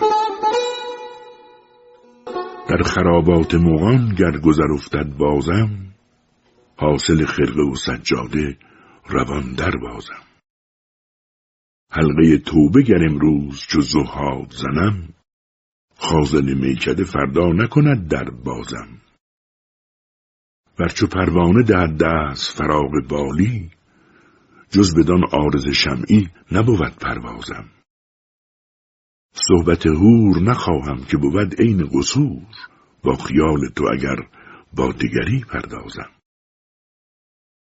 [2.68, 5.94] در خرابات مغان گر گذر افتد بازم
[6.76, 8.58] حاصل خرقه و سجاده
[9.06, 10.22] روان در بازم.
[11.90, 15.14] حلقه توبه گر امروز چو زهاد زنم
[16.04, 18.88] خازن میکده فردا نکند در بازم.
[20.78, 23.70] ورچو پروانه در دست فراغ بالی
[24.70, 27.70] جز بدان آرز شمعی نبود پروازم.
[29.34, 32.42] صحبت هور نخواهم که بود عین قصور
[33.02, 34.16] با خیال تو اگر
[34.76, 36.10] با دگری پردازم.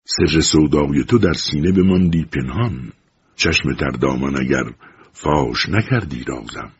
[0.06, 2.92] سر سودای تو در سینه بماندی پنهان
[3.36, 4.74] چشم تر دامن اگر
[5.12, 6.79] فاش نکردی رازم.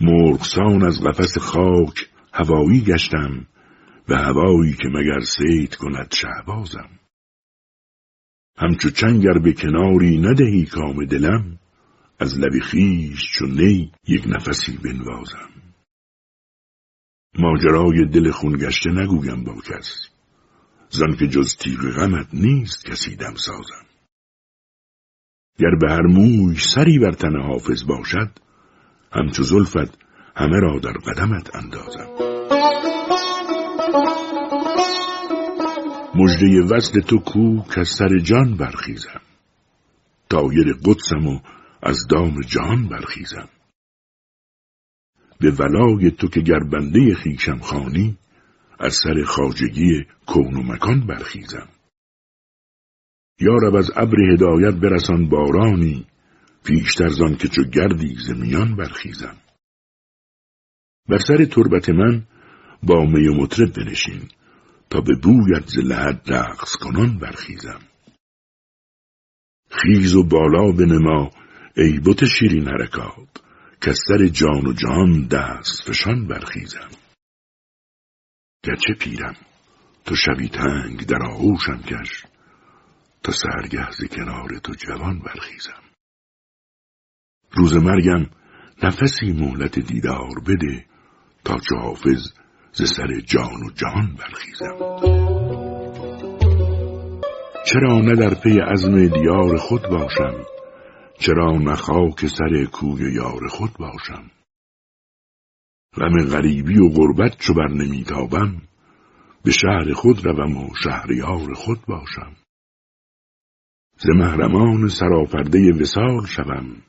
[0.00, 3.46] مرغسان از قفس خاک هوایی گشتم
[4.06, 6.90] به هوایی که مگر سید کند شهبازم.
[8.56, 11.58] همچو چنگر به کناری ندهی کام دلم
[12.18, 15.50] از لب خیش چون نی یک نفسی بنوازم.
[17.38, 20.08] ماجرای دل خونگشته نگویم با کس
[20.90, 23.86] زن که جز تیغ غمت نیست کسی دم سازم.
[25.58, 28.30] گر به هر موی سری بر تن حافظ باشد
[29.12, 29.98] همچو زلفت
[30.36, 32.08] همه را در قدمت اندازم.
[36.14, 39.20] مجده وصل تو کو که سر جان برخیزم.
[40.30, 41.40] تایر قدسم و
[41.82, 43.48] از دام جهان برخیزم.
[45.40, 48.18] به ولای تو که گر بنده خیشم خانی
[48.80, 51.68] از سر خاجگی کون و مکان برخیزم.
[53.40, 56.06] یا رب از ابر هدایت برسان بارانی
[56.68, 59.36] پیشتر زان که چو گردی زمیان برخیزم.
[61.08, 62.26] بر سر تربت من
[62.82, 64.28] با می و مطرب بنشین
[64.90, 67.80] تا به بویت ز لحد رقص کنان برخیزم.
[69.70, 71.30] خیز و بالا بنما
[71.76, 73.42] ای بت شیرین حرکات
[73.80, 76.88] که سر جان و جان دست فشان برخیزم.
[78.64, 79.36] گرچه پیرم
[80.04, 82.24] تو شوی تنگ در آغوشم کش
[83.22, 85.87] تا سرگه ز کنار تو جوان برخیزم.
[87.52, 88.26] روز مرگم
[88.82, 90.84] نفسی مهلت دیدار بده
[91.44, 92.32] تا چو حافظ
[92.72, 94.78] ز سر جان و جان برخیزم.
[97.66, 100.44] چرا نه در پی عزم دیار خود باشم؟
[101.18, 104.30] چرا نه خاک سر کوی یار خود باشم؟
[105.96, 108.62] غم غریبی و غربت چو بر نمیتابم
[109.44, 112.36] به شهر خود روم و شهریار خود باشم.
[113.98, 116.82] ز محرمان سراپرده وسال شوم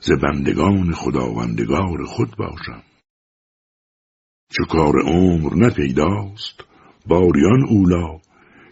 [0.00, 2.82] ز بندگان خداوندگار خود باشم.
[4.50, 6.64] چو کار عمر نپیداست
[7.06, 8.20] باریان اولا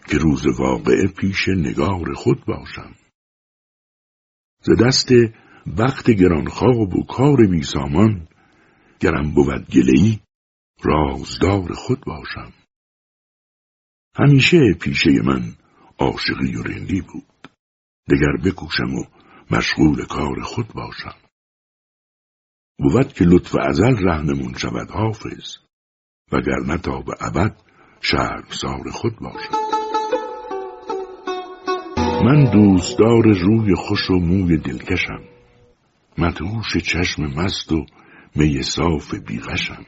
[0.09, 2.95] که روز واقعه پیش نگار خود باشم.
[4.61, 5.07] ز دست
[5.77, 8.27] وقت گرانخواب و کار بی سامان
[8.99, 10.19] گرم بود گلهی
[10.83, 12.53] رازدار خود باشم.
[14.15, 15.55] همیشه پیشه من
[15.99, 17.49] عاشقی و رندی بود.
[18.09, 19.03] دگر بکوشم و
[19.51, 21.15] مشغول کار خود باشم.
[22.79, 25.57] بود که لطف ازل رهنمون شود حافظ.
[26.31, 27.55] وگرنه تا به ابد
[28.49, 29.57] سار خود باشم.
[32.25, 35.23] من دوستدار روی خوش و موی دلکشم.
[36.17, 37.85] مدهوش چشم مست و
[38.35, 39.85] می صاف بیغشم.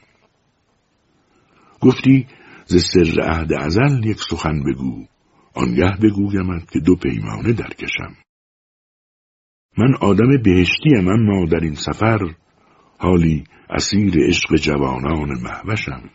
[1.82, 2.28] گفتی
[2.66, 5.06] ز سر عهد ازل یک سخن بگو.
[5.54, 8.16] آنگه بگویمت که دو پیمانه درکشم.
[9.80, 12.36] من آدم بهشتیم اما در این سفر
[12.98, 16.10] حالی اسیر عشق جوانان محوشم.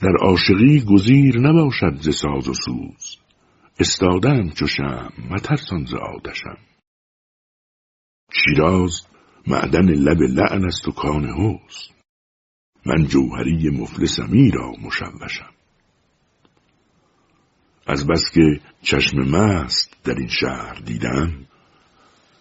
[0.00, 3.16] در عاشقی گزیر نباشد ز ساز و سوز
[3.80, 6.58] استادم چو شم مترسان ز آتشم.
[8.32, 9.06] شیراز
[9.46, 11.24] معدن لب لعن است و کان
[12.86, 15.54] من جوهری مفلسمی را مشوشم.
[17.86, 21.47] از بس که چشم مست در این شهر دیدم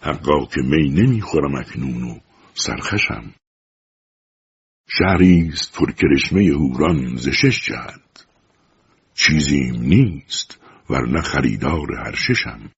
[0.08, 2.20] حقا که می نمی‌خورم اکنون و
[2.54, 3.34] سرخشم.
[4.90, 8.28] شهریست پرکرشمه هوران ز شش جهت.
[9.14, 10.60] چیزیم نیست
[10.90, 12.72] ورنه خریدار هر ششم.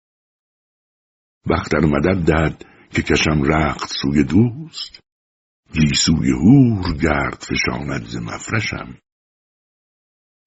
[1.50, 5.00] بختر مدد دهد که کشم رخت سوی دوست.
[5.74, 8.98] گیسوی هور گرد فشاند ز مفرشم.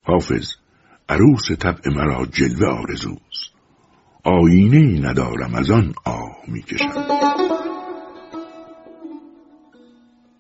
[0.05, 0.55] حافظ
[1.09, 3.52] عروس طبع مرا جلوه آرزوست.
[4.25, 6.93] آینه ای ندارم از آن آه می‌کشم.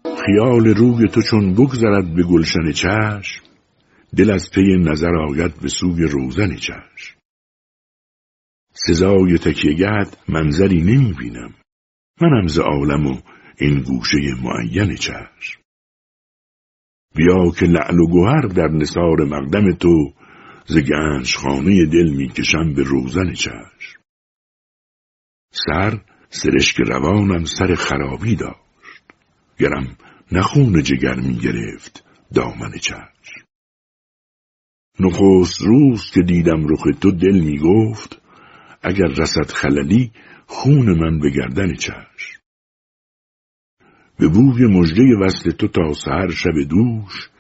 [0.05, 3.43] خیال روی تو چون بگذرد به گلشن چشم
[4.17, 7.19] دل از پی نظر آید به سوی روزن چشم.
[8.75, 9.39] سزای
[10.29, 11.55] منظری نمی بینم
[12.21, 13.21] منم ز عالم و
[13.59, 15.61] این گوشه معین چشم.
[17.17, 20.13] بیا که لعل و گوهر در نصار مقدم تو
[20.67, 24.01] ز گنج خانه دل می‌کشم به روزن چشم.
[25.53, 29.03] سر سرشک روانم سر خرابی داشت.
[29.59, 29.97] گرم
[30.33, 33.13] نخون جگر می گرفت دامن چشم.
[35.01, 38.21] نخست روز که دیدم رخ تو دل می گفت
[38.83, 40.13] اگر رسد خللی
[40.47, 42.43] خون من به گردن چشم.
[44.19, 47.32] به بوی مژده وصل تو تا سهر شب دوش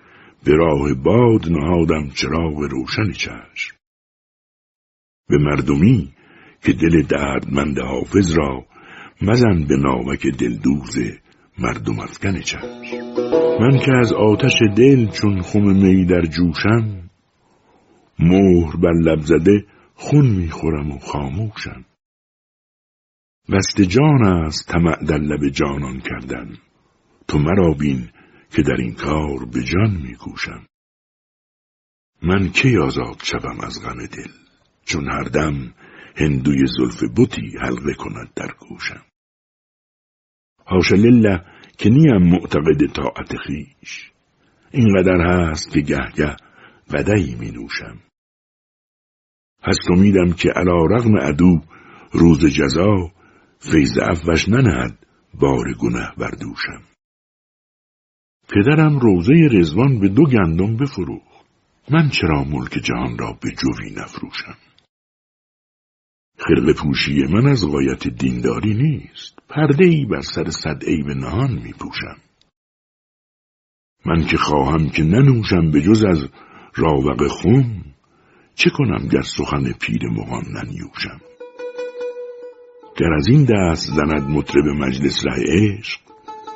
[0.44, 3.76] به راه باد نهادم چراغ روشن چشم.
[5.28, 6.12] به مردمی
[6.62, 8.66] که دل دردمند حافظ را
[9.22, 10.98] مزن به نامک دلدوز
[11.58, 12.58] مردم افکن چشم.
[13.60, 17.10] من که از آتش دل چون خم می در جوشم
[18.18, 19.64] مهر بر لب زده
[19.94, 21.84] خون می‌خورم و خاموشم.
[23.48, 26.56] بست جان است طمع در لب جانان کردن.
[27.28, 28.08] تو مرا بین
[28.52, 30.66] که در این کار به جان میکوشم.
[32.22, 34.32] من کی آزاد شوم از غم دل؟
[34.84, 35.74] چون هر دم
[36.16, 39.04] هندوی زلف بوتی حلقه کند در گوشم.
[40.64, 41.44] حاش لله
[41.78, 44.10] که نیم معتقد طاعت خیش.
[44.70, 46.36] اینقدر هست که گه گه
[46.90, 48.00] قدهی می نوشم.
[49.62, 51.60] هست امیدم که علا رغم عدو
[52.12, 53.12] روز جزا
[53.58, 56.91] فیض افوش ننهد بار گنه بردوشم
[58.54, 61.46] پدرم روزه رزوان به دو گندم بفروخت.
[61.90, 64.56] من چرا ملک جهان را به جوی نفروشم؟
[66.38, 69.38] خرق پوشی من از غایت دینداری نیست.
[69.48, 72.16] پرده ای بر سر صد عیب نهان می پوشم
[74.06, 76.28] من که خواهم که ننوشم به جز از
[76.74, 77.84] راوق خون
[78.54, 81.20] چه کنم گر سخن پیر مغان ننیوشم؟
[82.96, 86.00] گر از این دست زند مطرب مجلس ره عشق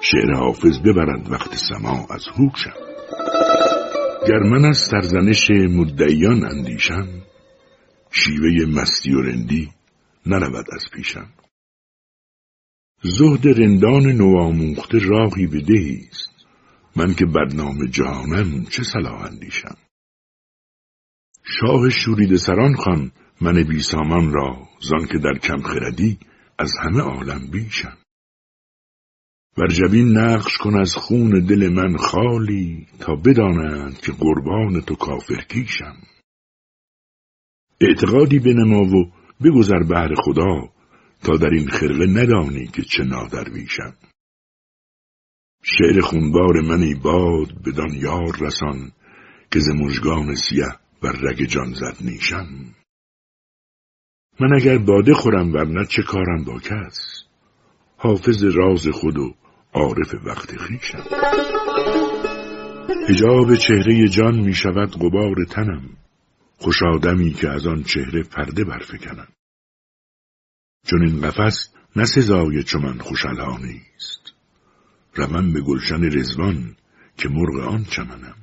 [0.00, 2.86] شعر حافظ ببرد وقت سما از هوشم
[4.28, 7.08] گر من از سرزنش مدعیان اندیشم
[8.10, 9.70] شیوه مستی و رندی
[10.26, 11.28] نرود از پیشم.
[13.02, 15.62] زهد رندان نواموخته راهی به
[16.10, 16.46] است.
[16.96, 19.76] من که بدنام جهانم چه صلاح اندیشم.
[21.44, 26.18] شاه شورید سران خان من بیسامان را زان که در کم خردی
[26.58, 27.96] از همه عالم بیشم.
[29.58, 35.40] بر جبین نقش کن از خون دل من خالی تا بدانند که قربان تو کافر
[35.48, 35.96] کیشم.
[37.80, 39.12] اعتقادی بنما و
[39.44, 40.72] بگذر بهر خدا
[41.22, 43.94] تا در این خرقه ندانی که چه نادرویشم.
[45.62, 48.92] شعر خونبار منی باد بدان یار رسان
[49.52, 50.68] که ز مژگان سیه
[51.02, 52.46] بر رگ جان زد نیشم.
[54.40, 57.24] من اگر باده خورم ورنه چه کارم با کس؟
[57.96, 59.16] حافظ راز خود
[59.72, 61.04] عارف وقت خیشم
[63.08, 65.96] هجاب چهره جان می شود غبار تنم.
[66.58, 69.28] خوش آدمی که از آن چهره پرده برفکنم.
[70.86, 74.32] چون این قفس نه سزای چو من خوشالها نیست.
[75.14, 76.76] روم به گلشن رزوان
[77.16, 78.36] که مرغ آن چمنم.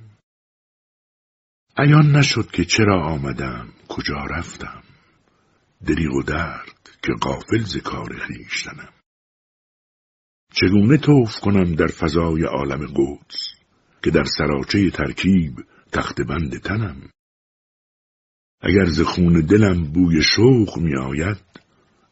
[1.78, 4.84] ایان نشد که چرا آمدم کجا رفتم؟
[5.86, 8.94] دریغ و درد که قافل ز کار خویشتنم.
[10.56, 13.54] چگونه توف کنم در فضای عالم قدس
[14.04, 15.54] که در سراچه ترکیب
[15.92, 17.10] تخت بند تنم؟
[18.62, 21.44] اگر ز خون دلم بوی شوق می آید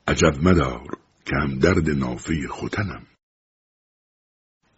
[0.07, 3.07] عجب مدار که هم درد نافه خوتنم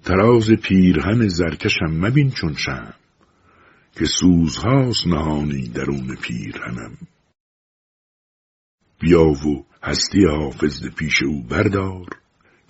[0.03, 2.93] تراز پیرهن زرکشم مبین چون شم
[3.91, 6.97] که سوزهاست نهانی درون پیرهنم.
[8.99, 12.22] بیا و هستی حافظ پیش او بردار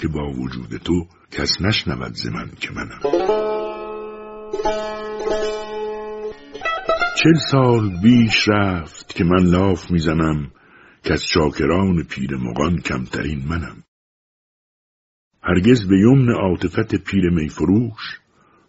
[0.04, 3.00] که با وجود تو کس نشنود ز من که منم.
[7.16, 10.52] چل سال بیش رفت که من لاف می‌زنم
[11.04, 13.84] که از چاکران پیر مغان کمترین منم.
[15.44, 18.20] هرگز به یمن عاطفت پیر میفروش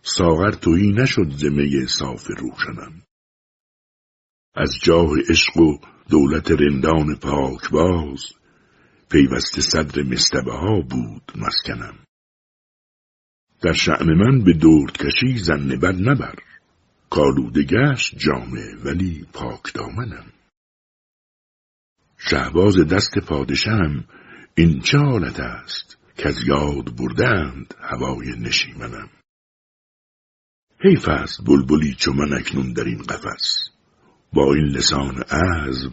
[0.03, 3.03] ساغر تویی نشد ز می صاف روشنم.
[4.55, 5.79] از جاه عشق و
[6.11, 8.44] دولت رندان پاکباز
[9.15, 11.99] پیوسته صدر مستبه ها بود مسکنم.
[13.63, 16.35] در شعن من به دورد کشی زن بد نبر.
[17.11, 20.33] کالوده گشت جامه ولی پاک دامنم.
[22.19, 24.05] شهباز دست پادشم
[24.55, 29.11] این چه حالت است که از یاد بردند هوای نشیمنم.
[30.81, 33.71] حیف است بلبلی چو من اکنون در این قفس.
[34.33, 35.93] با این لسان عذب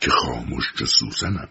[0.00, 1.48] که خاموش چو سوسنم.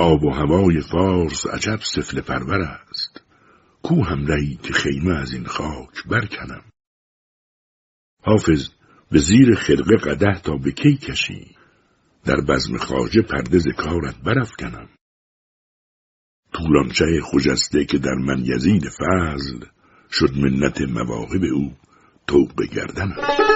[0.00, 3.22] آب و هوای فارس عجب سفل پرور است.
[3.82, 6.62] کو هم رهی که خیمه از این خاک برکنم؟
[8.22, 8.68] حافظ
[9.10, 11.56] به زیر خرقه قده تا به کی کشی؟
[12.24, 14.88] در بزم خاجه پردز کارت برافکنم.
[16.52, 19.58] طولانچه خجسته که در من یزید فضل
[20.10, 21.72] شد منت مواهب او
[22.26, 23.49] توق گردنم.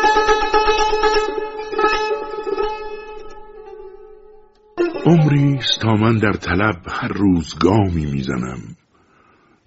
[5.06, 8.76] عمری تا من در طلب هر روز گامی می‌زنم.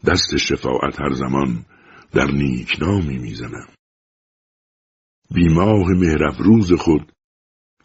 [0.06, 1.66] دست شفاعت هر زمان
[2.12, 3.68] در نیکنامی می‌زنم.
[5.32, 7.12] بیماه مهرف روز خود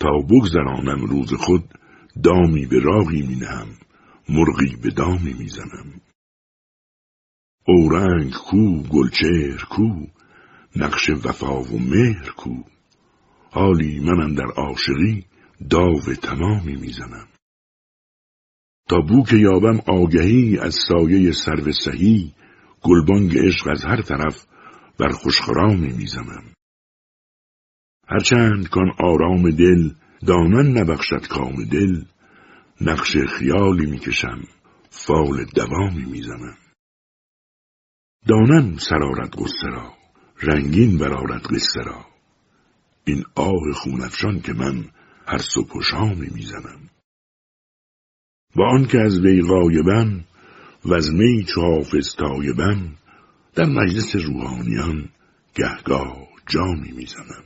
[0.00, 1.78] تا بگذرانم روز خود
[2.24, 3.68] دامی به راهی مینهم
[4.28, 6.00] مرغی به دامی می‌زنم.
[7.66, 10.06] اورنگ کو گلچهر کو
[10.76, 12.62] نقش وفا و مهر کو.
[13.50, 15.24] حالی منم در عاشقی
[15.70, 17.28] داو تمامی می‌زنم.
[18.88, 22.34] تا بو که یابم آگهی از سایه سرو سهی
[22.82, 24.46] گلبانگ عشق از هر طرف
[24.98, 26.54] بر خوشخرامی می‌زنم
[28.08, 29.90] هرچند کان آرام دل
[30.26, 32.04] دامن نبخشد کام دل
[32.80, 34.42] نقش خیالی می‌کشم
[34.90, 36.56] فال دوامی می‌زنم
[38.26, 39.92] دانم سرارت قصه را
[40.42, 42.06] رنگین برارت قصه را.
[43.04, 44.84] این آه خونفشان که من
[45.26, 46.91] هر صبح و شامی می‌زنم.
[48.56, 50.24] با آنکه از وی غایبم
[50.84, 52.96] و از می چو حافظ تایبم
[53.54, 55.08] در مجلس روحانیان
[55.54, 56.16] گهگاه
[56.46, 57.44] جامی می‌زنم.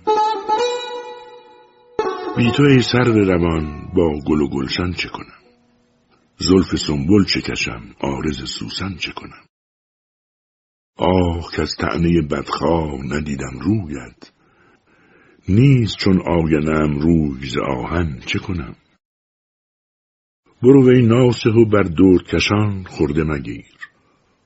[2.36, 5.36] بی تو ای سر روان با گل و گلشن چه کنم؟
[6.38, 9.44] زلف سنبل چه کشم؟ آرز سوسن چه کنم؟
[10.98, 14.32] آه که از تعنی بدخواه ندیدم رویت.
[15.48, 18.76] نیست چون آینم روی ز آهن چه کنم؟
[20.62, 23.76] برو وی ناسه و بر دور کشان خورده مگیر.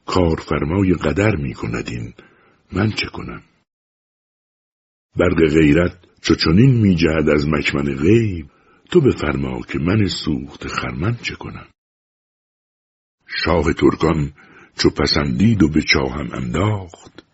[0.06, 1.54] کارفرمای قدر می
[1.86, 2.14] این.
[2.72, 3.42] من چه کنم؟
[5.16, 8.46] برق غیرت چو چنین می جهد از مکمن غیب.
[8.90, 11.66] تو بفرما که من سوخت خرمن چه کنم؟
[13.26, 14.32] شاه ترکان
[14.78, 17.24] چو پسندید و به چاهم انداخت.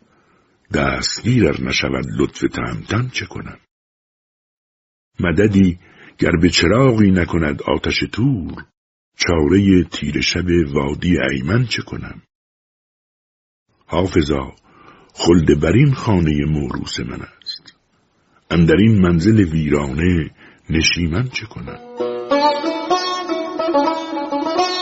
[0.75, 3.59] دستگیر ار نشود لطف تهمتن چه کنم؟
[5.21, 5.79] مددی
[6.19, 8.65] گر به چراغی نکند آتش تور
[9.17, 12.23] چاره تیر شب وادی ایمن چه کنم؟
[13.87, 14.53] حافظا
[15.15, 17.77] خلد برین خانه موروس من است.
[18.51, 20.31] اندر این منزل ویرانه
[20.71, 21.79] نشیمن چه کنم؟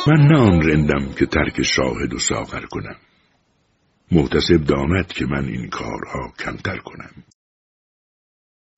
[0.06, 2.96] من نه آن رندم که ترک شاهد و ساغر کنم.
[4.12, 7.24] محتسب داند که من این کارها کمتر کنم.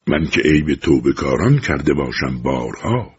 [0.08, 3.14] من که عیب توبه کاران کرده باشم بارها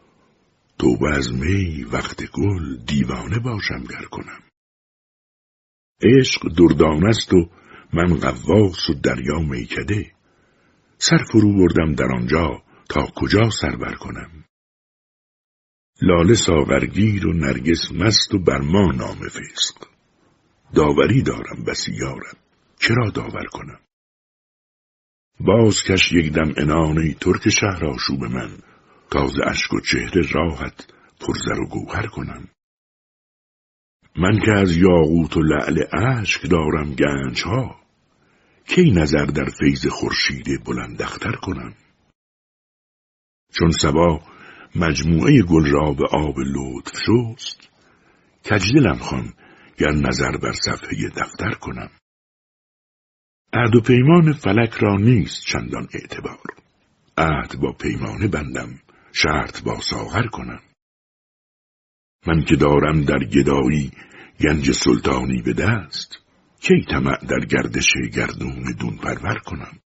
[0.79, 4.43] توبه از می وقت گل دیوانه باشم گر کنم.
[6.03, 7.49] عشق دردان است و
[7.93, 10.11] من قواس و دریا میکده
[10.97, 14.43] سر فرو بردم در آنجا تا کجا سر کنم؟
[16.01, 19.87] لاله ساغرگیر و نرگس مست و بر ما نام فسق
[20.75, 22.37] داوری دارم بسی یارم
[22.79, 23.79] کرا داور کنم؟
[25.39, 28.57] باز کش یک دم انانه ترک شهر آشوب من.
[29.11, 32.47] تازه اشک و چهره راحت پرزر و گوهر کنم.
[34.15, 37.75] من که از یاقوت و لعل اشک دارم گنج ها
[38.67, 41.73] کی نظر در فیض خورشید بلندختر کنم؟
[43.53, 44.21] چون سبا
[44.75, 47.69] مجموعه گل را به آب لطف شست
[48.51, 49.33] کجدلم خوان
[49.77, 51.89] گر نظر بر صفحه دفتر کنم.
[53.53, 56.45] عهد و پیمان فلک را نیست چندان اعتبار.
[57.17, 58.79] عهد با پیمانه بندم
[59.13, 60.61] شرط با ساغر کنم.
[62.27, 63.91] من که دارم در گدایی
[64.39, 66.17] گنج سلطانی به دست
[66.59, 69.79] کی طمع در گردش گردون دون پرور کنم؟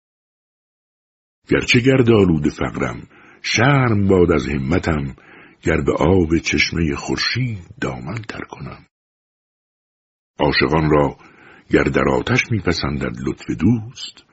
[1.48, 3.08] گرچه گرد آلود فقرم
[3.42, 5.16] شرم باد از همتم
[5.62, 8.86] گر به آب چشمه خورشید دامن تر کنم.
[10.40, 11.18] عاشقان را
[11.72, 14.23] گر در آتش میپسندد لطف دوست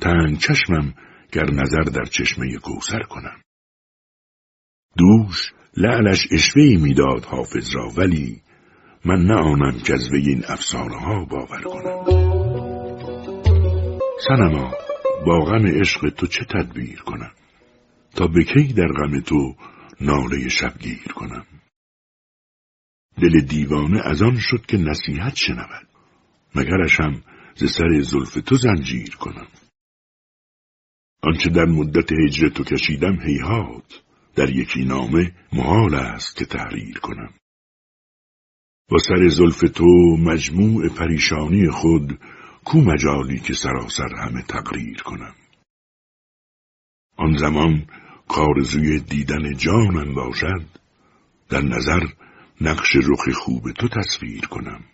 [0.00, 0.94] تنگ چشمم
[1.32, 3.40] گر نظر در چشمه کوسر کنم.
[4.96, 8.42] دوش لعلش اشوهی می‌داد حافظ را ولی
[9.04, 12.04] من نه آنم که از این افسانه ها باور کنم.
[14.28, 14.72] سنما
[15.26, 17.32] با غم عشق تو چه تدبیر کنم؟
[18.14, 19.54] تا به کی در غم تو
[20.00, 21.46] ناله شبگیر کنم؟
[23.20, 25.95] دل دیوانه از آن شد که نصیحت شنود.
[26.56, 27.22] مگرش هم
[27.54, 29.46] ز سر زلف تو زنجیر کنم.
[31.22, 34.02] آنچه در مدت هجر تو کشیدم هیهات
[34.34, 37.34] در یکی نامه محال است که تحریر کنم.
[38.90, 39.86] با سر زلف تو
[40.18, 42.20] مجموع پریشانی خود
[42.64, 45.34] کو مجالی که سراسر همه تقریر کنم.
[47.16, 47.86] آن زمان
[48.28, 50.66] کارزوی دیدن جانم باشد
[51.48, 52.00] در نظر
[52.60, 54.84] نقش رخ خوب تو تصویر کنم.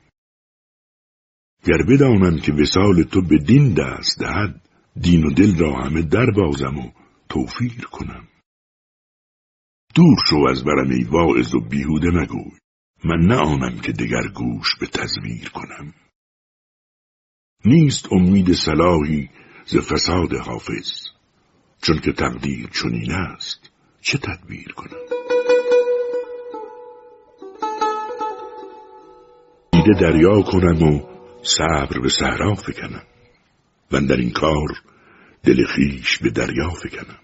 [1.64, 4.68] گر بدانم که وسال تو به دین دست دهد
[5.00, 6.90] دین و دل را همه در بازم و
[7.28, 8.28] توفیر کنم.
[9.94, 12.50] دور شو از برم ای واعظ و بیهوده مگوی.
[13.04, 15.94] من نه آنم که دگر گوش به تزویر کنم.
[17.64, 19.30] نیست امید صلاحی
[19.66, 20.90] ز فساد حافظ.
[21.82, 23.70] چون که تقدیر چنین است
[24.00, 24.98] چه تدبیر کنم؟
[29.72, 31.11] دیده دریا کنم و
[31.42, 33.02] صبر به صحرا فکنم.
[33.92, 34.82] من در این کار
[35.42, 37.18] دل خیش به دریا فکنم.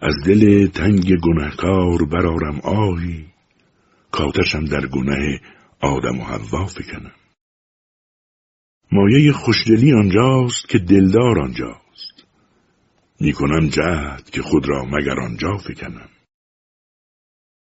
[0.00, 3.26] از دل تنگ گنهکار برارم آهی
[4.10, 5.40] کاتشم در گنه
[5.80, 7.14] آدم و حوا فکنم.
[8.92, 12.24] مایه خوشدلی آنجاست که دلدار آنجاست.
[13.20, 16.08] می‌کنم جهد که خود را مگر آنجا فکنم.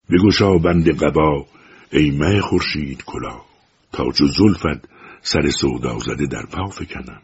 [0.10, 1.48] بگشا بند قبا
[1.92, 3.53] ای مه خورشید کلا
[3.94, 4.90] تا جو زلفت
[5.22, 7.22] سر سودا زده در پا فکنم.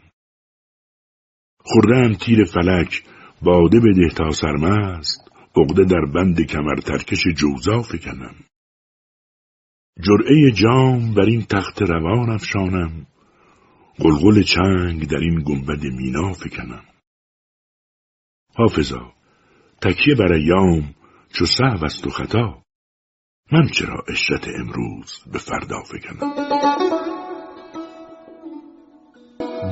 [1.64, 3.02] خوردم تیر فلک
[3.42, 8.34] باده بده تا سرمست عقده در بند کمر ترکش جوزا فکنم.
[10.02, 13.06] جرعه جام بر این تخت روان افشانم
[13.98, 16.84] قلقل چنگ در این گنبد مینا فکنم.
[18.56, 19.12] حافظا
[19.82, 20.94] تکیه بر ایام
[21.32, 22.59] چو صحو است و خطا.
[23.52, 26.34] من چرا اشرت امروز به فردا فکنم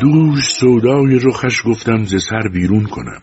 [0.00, 3.22] دوش سودای رخش گفتم ز سر بیرون کنم.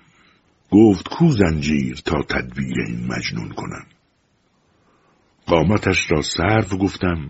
[0.72, 3.86] گفت کو زنجیر تا تدبیر این مجنون کنم.
[5.46, 7.30] قامتش را سرو گفتم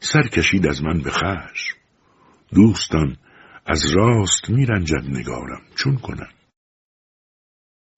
[0.00, 1.76] سر کشید از من به خشم.
[2.54, 3.16] دوستان
[3.66, 6.30] از راست میرنجد نگارم چون کنم؟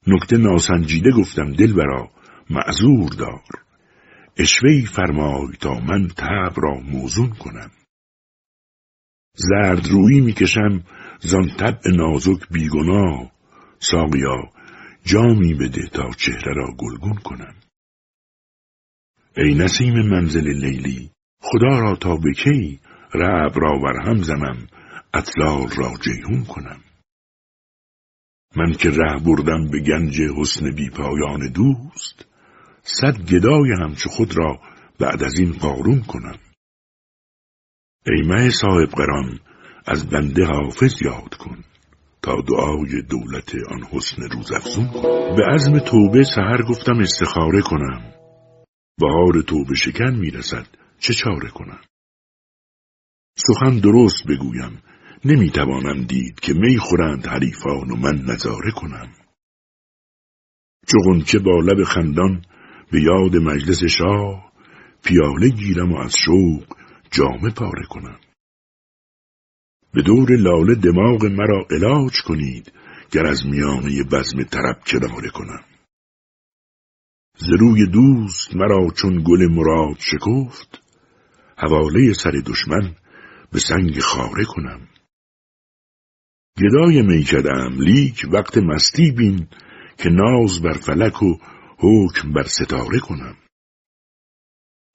[0.07, 2.11] نکته ناسنجیده گفتم دل برا
[2.51, 3.62] معذور دار.
[4.37, 7.71] اشوهی فرمای تا من تب را موزون کنم.
[9.37, 10.85] زرد رویی می‌کشم
[11.21, 13.33] زان طبع نازک بیگناه
[13.79, 14.53] ساقیا
[15.05, 17.55] جامی بده تا چهره را گلگون کنم.
[19.37, 21.11] ای نسیم منزل لیلی
[21.43, 22.81] خدا را تا به کی
[23.15, 24.67] رعب را ورهم زنم
[25.15, 26.81] اطلال را جیهون کنم.
[28.57, 32.32] من که ره بردم به گنج حسن بی پایان دوست
[32.83, 34.61] صد گدای همچو خود را
[34.99, 36.39] بعد از این قارون کنم.
[38.07, 39.39] ای مه صاحب قران
[39.87, 41.65] از بنده حافظ یاد کن
[42.23, 45.03] تا دعای دولت آن حسن روزافزون کن.
[45.37, 48.13] به عزم توبه سهر گفتم استخاره کنم.
[48.99, 50.67] بهار توبه شکن می‌رسد
[50.99, 51.81] چه چاره کنم؟
[53.37, 54.83] سخن درست بگویم
[55.25, 59.13] نمی‌توانم دید که می خورند حریفان و من نظاره کنم.
[61.27, 62.45] چه با لب خندان
[62.93, 64.53] به یاد مجلس شاه
[65.05, 66.77] پیاله گیرم و از شوق
[67.11, 68.21] جامه پاره کنم.
[69.95, 72.73] به دور لاله دماغ مرا علاج کنید
[73.13, 75.65] گر از میانه بزم طرب کناره کنم.
[77.39, 77.49] ز
[77.93, 80.83] دوست مرا چون گل مراد شکفت
[81.59, 82.97] حواله سر دشمن
[83.53, 84.89] به سنگ خاره کنم.
[86.59, 89.49] گدای میکدم لیک وقت مستی بین
[89.99, 91.39] که ناز بر فلک و
[91.83, 93.37] حکم بر ستاره کنم.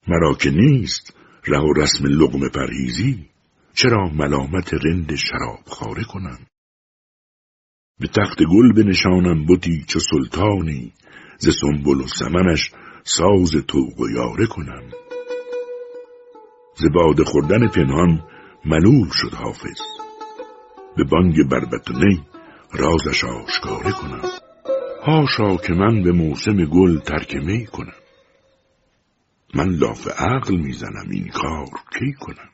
[0.08, 1.16] مرا که نیست
[1.46, 3.28] ره و رسم لغم پرهیزی
[3.74, 6.38] چرا ملامت رند شراب خاره کنم؟
[8.00, 10.92] به تخت گل بنشانم بودی چو سلطانی
[11.38, 12.70] ز سنبل و سمنش
[13.04, 14.90] ساز توق و یاره کنم.
[16.76, 18.28] ز باد خوردن پنهان
[18.64, 19.80] ملول شد حافظ
[20.96, 22.26] به بانگ بربت و نی
[22.72, 24.47] رازش آشکاره کنم.
[25.08, 28.00] هاشا که من به موسم گل ترک می کنم.
[29.54, 31.68] من لاف عقل می‌زنم این کار
[31.98, 32.50] کی کنم؟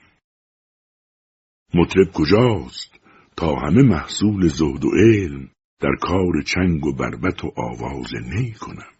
[1.74, 3.00] مطرب کجاست
[3.36, 5.50] تا همه محصول زهد و علم
[5.80, 8.92] در کار چنگ و بربت و آواز نی کنم؟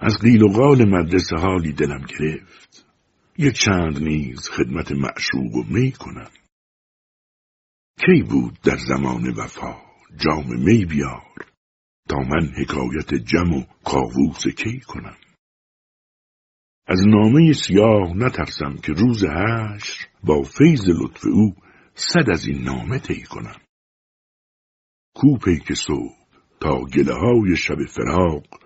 [0.00, 2.86] از قیل و قال مدرسه حالی دلم گرفت.
[3.38, 6.30] یک چند نیز خدمت معشوق و می کنم.
[8.06, 9.76] کی بود در زمان وفا
[10.16, 11.47] جام می بیار؟
[12.08, 15.16] تا من حکایت جم و کاووس کی کنم؟
[16.86, 21.54] از نامه سیاه نترسم که روز هشر با فیض لطف او
[21.94, 23.60] صد از این نامه طی کنم.
[25.14, 26.16] کو پیک صبح
[26.60, 28.60] تا گله های شب فراق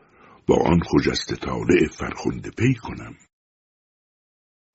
[0.47, 3.15] با آن خجست طالع فرخنده پی کنم.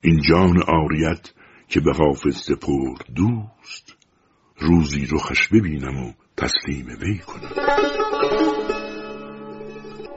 [0.04, 1.34] این جان آریت
[1.68, 3.98] که به حافظ سپرد دوست
[4.58, 7.52] روزی رخش ببینم و تسلیم وی کنم.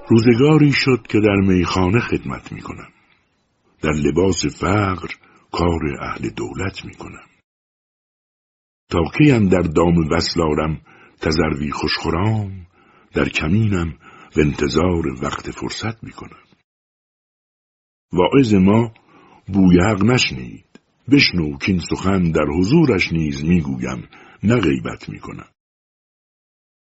[0.09, 2.88] روزگاری شد که در میخانه خدمت می کنم
[3.82, 5.09] در لباس فقر
[5.52, 7.26] کار اهل دولت می کنم
[8.90, 10.80] تا کیم در دام وصلارم
[11.20, 12.66] تزروی خوشخورام
[13.12, 13.94] در کمینم
[14.36, 16.44] و انتظار وقت فرصت می کنم
[18.12, 18.94] واعظ ما
[19.47, 20.64] بوی حق نشنید.
[21.12, 24.09] بشنو کین سخن در حضورش نیز می‌گویم
[24.42, 25.48] نه غیبت می‌کنم.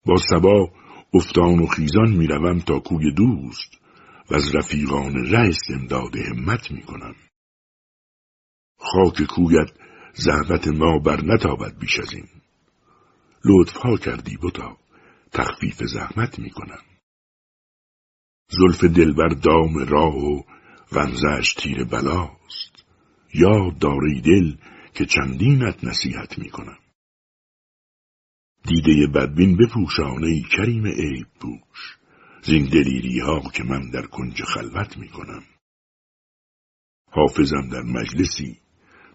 [0.05, 0.71] با سبا
[1.13, 3.77] افتان و خیزان می‌روم تا کوی دوست
[4.31, 7.15] و از رفیقان ره استمداد همت می‌کنم.
[8.77, 9.69] خاک کویت
[10.13, 12.27] زحمت ما بر نتابد بیش از این.
[13.45, 14.77] لطفها کردی بتا
[15.31, 16.81] تخفیف زحمت می‌کنم.
[18.49, 20.43] زلف دلبر دام راه و
[20.91, 22.85] غمزش تیر بلاست.
[23.33, 24.55] یاد داری دل
[24.93, 26.77] که چندینت نصیحت می‌کنم.
[28.63, 31.97] دیده بدبین بپوشانه ای کریم عیب پوش
[32.43, 35.43] زین دلیری ها که من در کنج خلوت می‌کنم
[37.11, 38.57] حافظم در مجلسی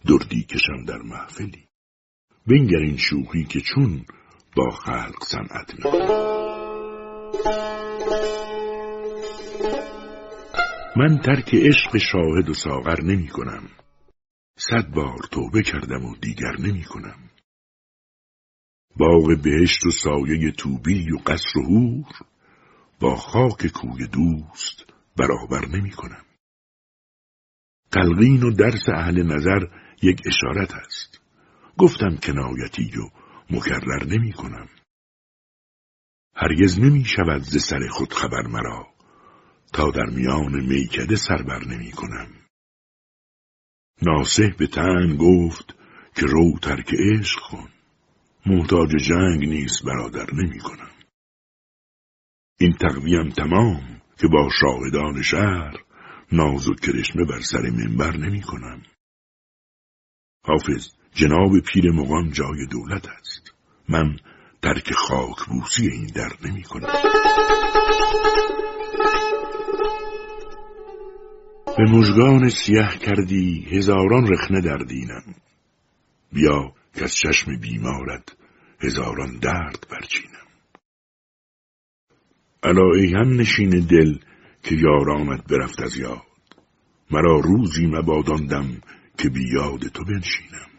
[0.08, 1.68] دردی کشم در محفلی
[2.46, 4.04] بنگر این شوخی که چون
[4.56, 6.36] با خلق صنعت می‌کنم
[10.96, 13.68] من ترک عشق شاهد و ساغر نمی کنم.
[14.58, 17.25] صد بار توبه کردم و دیگر نمی کنم.
[18.96, 22.04] باغ بهشت و سایه توبی و قصر و هور
[23.00, 24.84] با خاک کوی دوست
[25.16, 26.24] برابر نمی کنم.
[27.92, 29.66] تلقین و درس اهل نظر
[30.02, 31.20] یک اشارت است.
[31.78, 33.10] گفتم کنایتی و
[33.50, 34.68] مکرر نمی کنم.
[36.34, 38.86] هرگز نمی شود ز سر خود خبر مرا
[39.72, 42.28] تا در میان میکده سربر نمی کنم.
[44.02, 45.74] ناسه به تن گفت
[46.14, 47.75] که رو ترک عشق کن.
[48.46, 50.90] محتاج جنگ نیست برادر نمی کنم.
[52.58, 55.74] این تقویم تمام که با شاهدان شهر
[56.32, 58.82] ناز و کرشمه بر سر منبر نمی کنم.
[60.44, 63.54] حافظ جناب پیر مغان جای دولت است.
[63.88, 64.16] من
[64.62, 66.92] ترک خاک بوسی این در نمی کنم.
[71.76, 75.34] به مژگان سیه کردی هزاران رخنه در دینم
[76.32, 78.36] بیا که از چشم بیمارت
[78.80, 80.46] هزاران درد برچینم.
[82.62, 84.18] الا ای هم نشین دل
[84.62, 86.22] که یارانت برفت از یاد
[87.10, 88.80] مرا روزی مباداندم
[89.18, 90.70] که بی یاد تو بنشینم.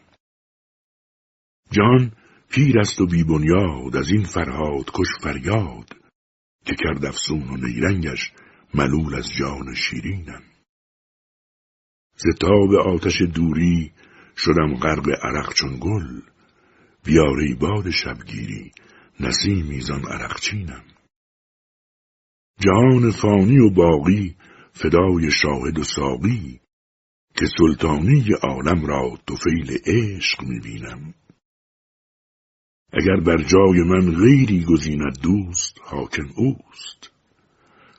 [1.71, 2.11] جان
[2.49, 5.95] پیر است و بی بنیاد از این فرهاد کش فریاد
[6.65, 8.31] که کرد افسون و نیرنگش
[8.73, 10.43] ملول از جان شیرینم.
[12.15, 13.91] زتاب آتش دوری
[14.37, 16.21] شدم غرق عرق چون گل.
[17.03, 18.71] بیاری باد شبگیری
[19.19, 20.83] نسیمی زان عرقچینم.
[22.59, 24.35] جهان فانی و باقی
[24.73, 26.59] فدای شاهد و ساقی
[27.35, 31.13] که سلطانی عالم را توفیل عشق می‌بینم.
[32.93, 37.11] اگر بر جای من غیری گزیند دوست حاکم اوست.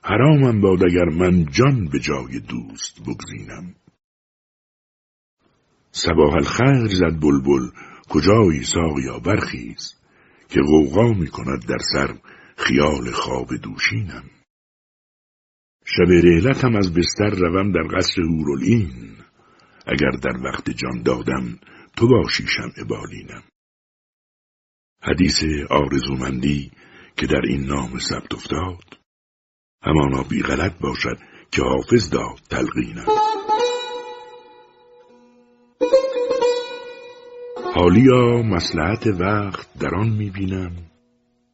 [0.02, 3.74] حرامم باد اگر من جان به جای دوست بگزینم.
[6.04, 7.70] سباه الخیر زد بلبل.
[8.08, 9.94] کجایی ساقیا برخیز؟
[10.48, 12.18] که غوغا می کند در سر
[12.56, 14.24] خیال خواب دوشینم.
[15.84, 19.16] شب رهلتم از بستر روم در قصر هورالین
[19.86, 21.58] اگر در وقت جان دادم
[21.96, 23.42] تو باشی شمع بالینم.
[25.02, 26.70] حدیث آرزومندی
[27.16, 28.98] که در این نام ثبت افتاد.
[29.82, 31.18] همانا بی غلط باشد
[31.50, 33.06] که حافظ داد تلقینم.
[37.78, 40.72] حالیا مسلحت وقت در آن می‌بینم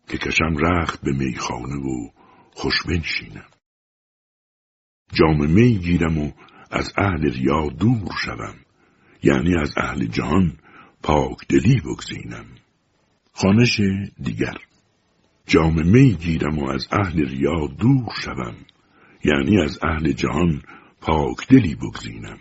[0.09, 2.10] که کشم رخت به میخانه و
[2.52, 3.48] خوش بنشینم.
[5.12, 6.32] جام می گیرم و
[6.70, 8.55] از اهل ریا دور شوم.
[9.22, 10.52] یعنی از اهل جهان
[11.02, 12.46] پاک دلی بگزینم.
[13.32, 13.80] خانش
[14.22, 14.56] دیگر.
[15.46, 18.56] جام می گیرم و از اهل ریا دور شوم.
[19.24, 20.62] یعنی از اهل جهان
[21.01, 22.38] پاک دلی بگزینم.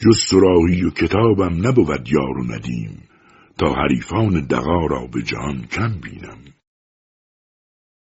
[0.00, 3.08] جز سراحی و کتابم نبود یار و ندیم
[3.58, 6.44] تا حریفان دغا را به جهان کم بینم.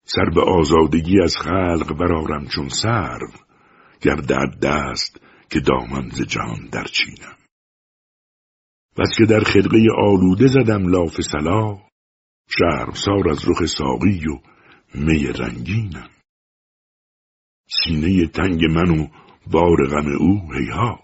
[0.04, 3.32] سر به آزادگی از خلق برارم چون سرو
[4.00, 5.20] گردد دست
[5.50, 7.36] که دامن ز جهان درچینم
[8.98, 11.78] بس که در خدقه آلوده زدم لاف سلا
[12.94, 14.38] سار از رخ ساقی و
[14.94, 16.10] می رنگینم.
[17.68, 19.08] سینه تنگ من و
[19.50, 21.01] بار غم او هیهات.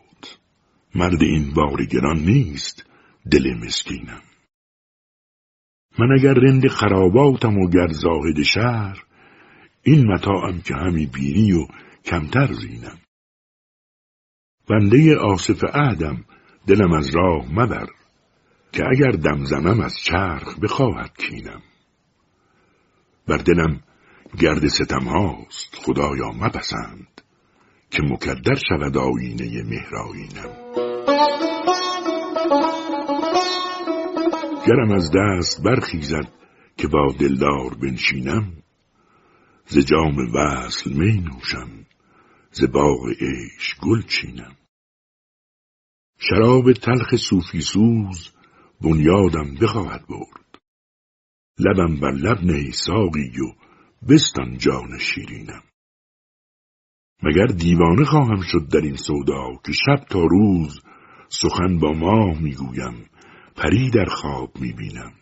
[0.95, 2.87] مرد این بار گران نیست
[3.31, 4.23] دل مسکینم.
[5.99, 9.05] من اگر رند خراباتم و گر زاهد شهر
[9.83, 11.67] این متاعم که همی بینی و
[12.05, 12.99] کمتر زینم.
[14.69, 16.25] بنده آصف عهدم
[16.67, 17.87] دلم از راه مبر
[18.73, 21.63] که اگر دم زنم از چرخ بخواهد کینم.
[23.27, 23.83] بر دلم
[24.39, 27.08] گرد ستم هاست خدایا مپسند.
[27.91, 30.69] که مکدر شود آینه مهرآیینم.
[34.67, 36.33] گرم از دست برخیزد
[36.77, 38.53] که با دلدار بنشینم.
[39.67, 41.87] ز جام وصل می نوشم
[42.53, 44.57] ز باغ عیش گل چینم.
[46.19, 48.33] شراب تلخ صوفی سوز
[48.81, 50.59] بنیادم بخواهد برد.
[51.59, 53.55] لبم بر لب نهی ساقی و
[54.09, 55.63] بستان جان شیرینم.
[57.23, 60.81] مگر دیوانه خواهم شد در این سودا که شب تا روز
[61.29, 63.05] سخن با ماه می‌گویم
[63.57, 65.13] پری در خواب می‌بینم.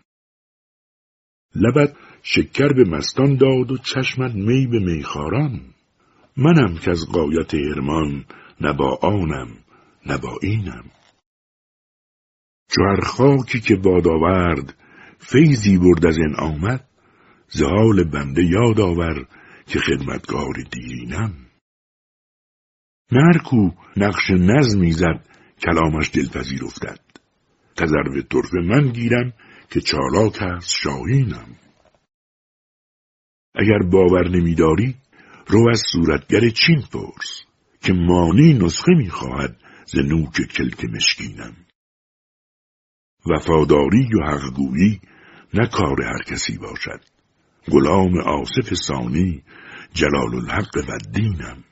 [1.55, 5.61] لبت شکر به مستان داد و چشمت می به میخاران
[6.37, 8.25] منم که از قایت ارمان
[8.61, 9.49] نه با آنم
[10.07, 10.85] نه با اینم.
[12.71, 14.75] چو خاکی که باد آورد
[15.19, 16.89] فیضی برد از این آمد
[17.49, 19.27] زهال بنده یاد آور
[19.67, 21.46] که خدمتگار دیرینم.
[23.13, 25.27] نرکو نقش نظمی زد
[25.59, 27.01] کلامش دلپذیر افتد
[27.77, 29.33] تذرو طرف من گیرم
[29.71, 31.57] که چالاک است شاهینم.
[33.55, 34.95] اگر باور نمیداری
[35.47, 37.43] رو از صورتگر چین پرس
[37.81, 39.57] که مانی نسخه می‌خواهد
[39.87, 41.57] ز نوک کلک مشکینم.
[43.27, 45.01] وفاداری و حقگویی
[45.55, 47.01] نه کار هر کسی باشد.
[47.71, 49.43] غلام آصف ثانی
[49.95, 51.65] جلال الحق و دینم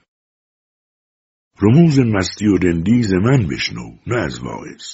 [1.62, 4.84] رموز مستی و رندیز من بشنو نه از واعظ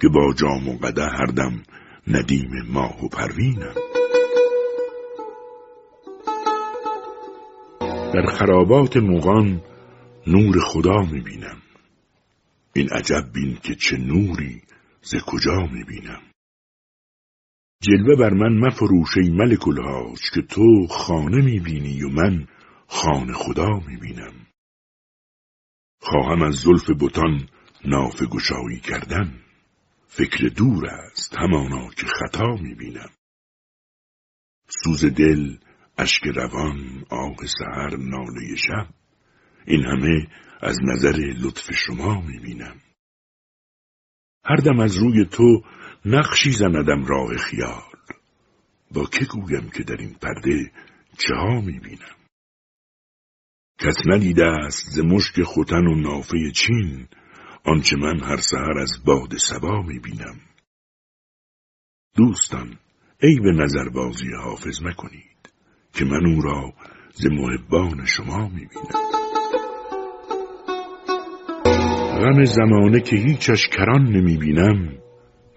[0.00, 1.62] که با جام و قده هر دم
[2.08, 3.74] ندیم ماه و پروینم.
[8.14, 9.62] در خرابات مغان
[10.26, 11.56] نور خدا می‌بینم.
[12.72, 14.62] این عجب بین که چه نوری
[15.02, 16.22] ز کجا می‌بینم.
[17.82, 22.46] جلوه بر من مفروش ای ملک الهاج که تو خانه می‌بینی و من
[22.86, 24.32] خانه خدا می‌بینم.
[26.04, 27.48] خواهم از زلف بتان
[27.84, 29.40] ناف گشایی کردن.
[30.06, 33.10] فکر دور است همانا که خطا می‌بینم.
[34.68, 35.56] سوز دل
[35.98, 38.88] اشک روان آه سهر ناله شب
[39.66, 40.28] این همه
[40.60, 42.76] از نظر لطف شما می‌بینم.
[44.44, 45.62] هر دم از روی تو
[46.04, 47.82] نقشی زندم راه خیال.
[48.90, 50.72] با که گویم که در این پرده
[51.18, 52.23] چه ها می‌بینم؟
[53.78, 57.08] کس ندیده است ز مشک خوتن و نافه چین
[57.64, 59.34] آنچه من هر سحر از باد
[59.86, 60.40] می‌بینم.
[62.16, 62.78] دوستان
[63.22, 65.52] ای به نظر بازی حافظ مکنید
[65.92, 66.72] که من او را
[67.14, 69.04] ز محبان شما می‌بینم.
[72.20, 74.98] غم زمانه که هیچش کران نمی‌بینم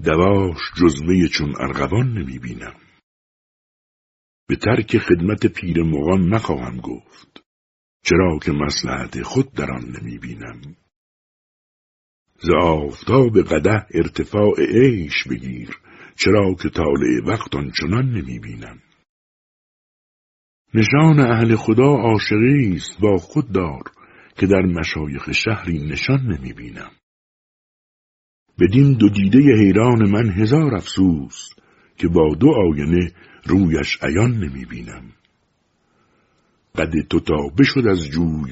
[0.03, 2.76] دواش جزمه چون ارغوان نمی‌بینم.
[4.48, 7.47] به ترک خدمت پیر مغان نخواهم گفت.
[8.09, 10.61] چرا که مسلحت خود در آن نمی‌بینم
[12.39, 15.77] ز آفتاب قده ارتفاع عیش بگیر
[16.15, 18.79] چرا که طالع وقت آنچنان نمی‌بینم
[20.73, 23.84] نشان اهل خدا عاشقی است با خود دار
[24.38, 26.91] که در مشایخ شهری نشان نمی بینم.
[28.59, 31.49] بدین دو دیده حیران من هزار افسوس
[31.97, 33.11] که با دو آینه
[33.45, 35.16] رویش عیان نمی بینم.
[36.78, 38.10] قد تو تا بشد از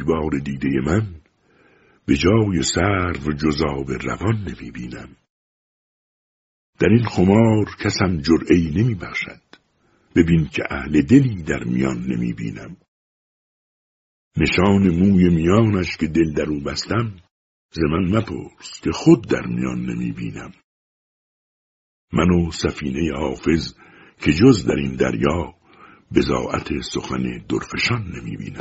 [0.07, 1.15] بار دیده من
[2.05, 5.15] به جای سرو جزاب روان نمی بینم.
[6.79, 9.41] در این خمار کسم جرعی نمی بخشد.
[10.15, 12.77] ببین که اهل دلی در میان نمی بینم.
[14.37, 17.13] نشان موی میانش که دل در او بستم
[17.71, 20.53] ز من مپرس که خود در میان نمی بینم
[22.13, 23.73] من و سفینه حافظ
[24.19, 25.53] که جز در این دریا
[26.13, 28.57] بزاعت سخن درفشان نمی بیند.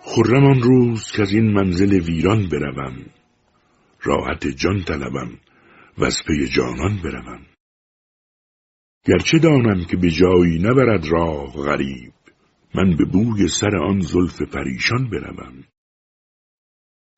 [0.00, 3.06] خرم آن روز که از این منزل ویران بروم.
[4.02, 5.38] راحت جان طلبم
[5.98, 7.46] و از پی جانان بروم.
[9.06, 12.12] گرچه دانم که به جایی نبرد راه غریب
[12.74, 15.64] من به بوی سر آن زلف پریشان بروم.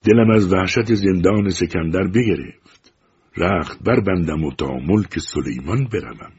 [0.04, 2.87] دلم از وحشت زندان سکندر بگرفت.
[3.38, 6.32] رخت بربندم و تا ملک سلیمان بروم.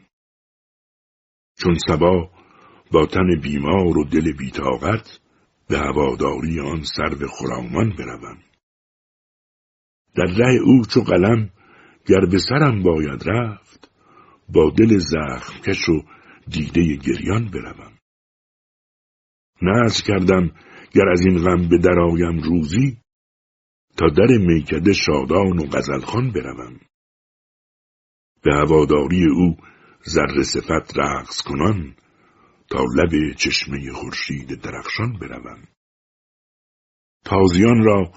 [1.58, 2.30] چون سبا
[2.92, 5.20] با تن بیمار و دل بیتاقت
[5.68, 8.38] به هواداری آن سرو خرامان بروم.
[10.14, 11.50] در ره او چو قلم
[12.06, 13.90] گر به سرم باید رفت
[14.48, 16.02] با دل زخم کش و
[16.48, 17.92] دیده گریان بروم.
[19.62, 20.50] نز کردم
[20.92, 22.98] گر از این غم به درآیم روزی
[23.96, 26.80] تا در میکده شادان و غزلخان بروم.
[28.42, 29.56] به هواداری او
[30.08, 31.94] ذره صفت رقص کنان
[32.70, 35.62] تا لب چشمه خورشید درخشان بروم
[37.24, 38.12] تازیان را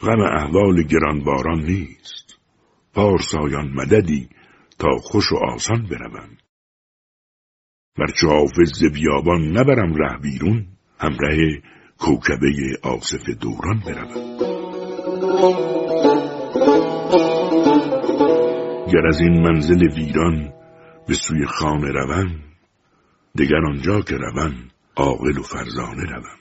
[0.00, 2.38] غم احوال گرانباران نیست.
[2.94, 4.28] پارسایان مددی
[4.78, 6.28] تا خوش و آسان بروم
[7.98, 10.66] ورچه حافظ بیابان نبرم ره بیرون
[10.98, 11.36] همراه
[11.98, 15.83] کوکبه آصف دوران بروم
[18.94, 20.52] گر از این منزل ویران
[21.08, 22.40] به سوی خانه روم
[23.38, 26.38] دگر آنجا که روم عاقل و فرزانه روم.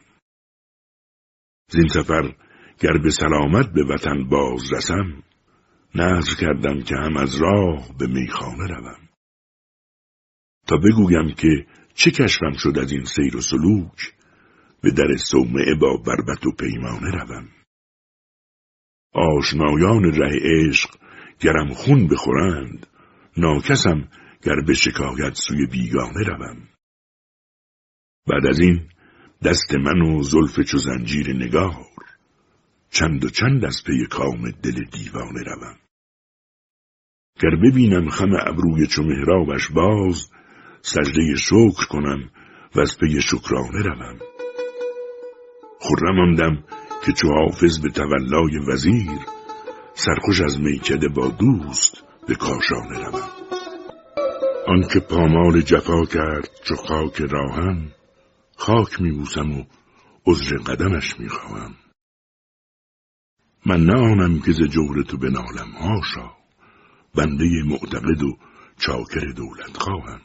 [1.72, 2.36] زین سفر
[2.80, 5.24] گر به سلامت به وطن باز رسم
[5.96, 9.10] نظر کردم که هم از راه به میخانه روم.
[10.68, 14.14] تا بگویم که چه کشفم شد از این سیر و سلوک
[14.82, 17.50] به در صومعه با بربت و پیمانه روم.
[19.14, 21.03] آشنایان ره عشق
[21.44, 22.88] گرم خون بخورند.
[23.38, 24.08] ناکسم
[24.44, 26.68] گر به شکایت سوی بیگانه روم.
[28.28, 28.90] بعد از این
[29.44, 31.86] دست من و زلف چو زنجیر نگار.
[32.90, 35.78] چند و چند از پی کام دل دیوانه روم.
[37.42, 40.30] گر ببینم خم ابروی چو مهرابش باز
[40.82, 42.30] سجده شکر کنم
[42.76, 44.20] و از پی شکرانه روم.
[45.80, 46.64] خرم آمدم
[47.06, 49.20] که چو حافظ به تولای وزیر
[49.96, 53.30] سرخوش از میکده با دوست به کاشانه روم.
[54.68, 57.92] آنکه پامال جفا کرد چو خاک راهم
[58.58, 59.64] خاک میبوسم و
[60.26, 61.76] عذر قدمش می‌خواهم
[63.66, 66.32] من نه آنم که ز جور تو بنالم هاشا
[67.16, 68.38] بنده معتقد و
[68.78, 70.22] چاکر دولت خواهم.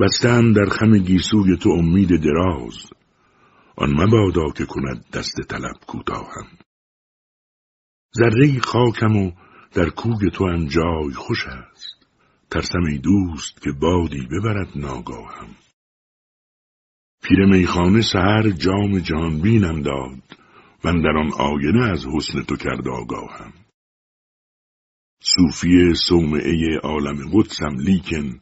[0.00, 2.92] بستم در خم گیسوی تو امید دراز
[3.76, 6.46] آن مبادا که کند دست طلب کوتاهم.
[8.18, 9.32] ذره خاکم و
[9.72, 12.06] در کوگ تو هم جای خوش است.
[12.50, 15.48] ترسم ای دوست که بادی ببرد ناگاهم.
[17.22, 20.38] پیر میخانه سهر جام جان بینم داد
[20.84, 23.52] من در آن آینه از حسن تو کرد آگاهم.
[25.22, 28.40] صوفی صومعه عالم قدسم لیکن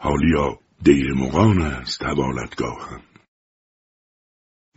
[0.00, 3.00] حالیا دیر مغان است حوالتگاهم.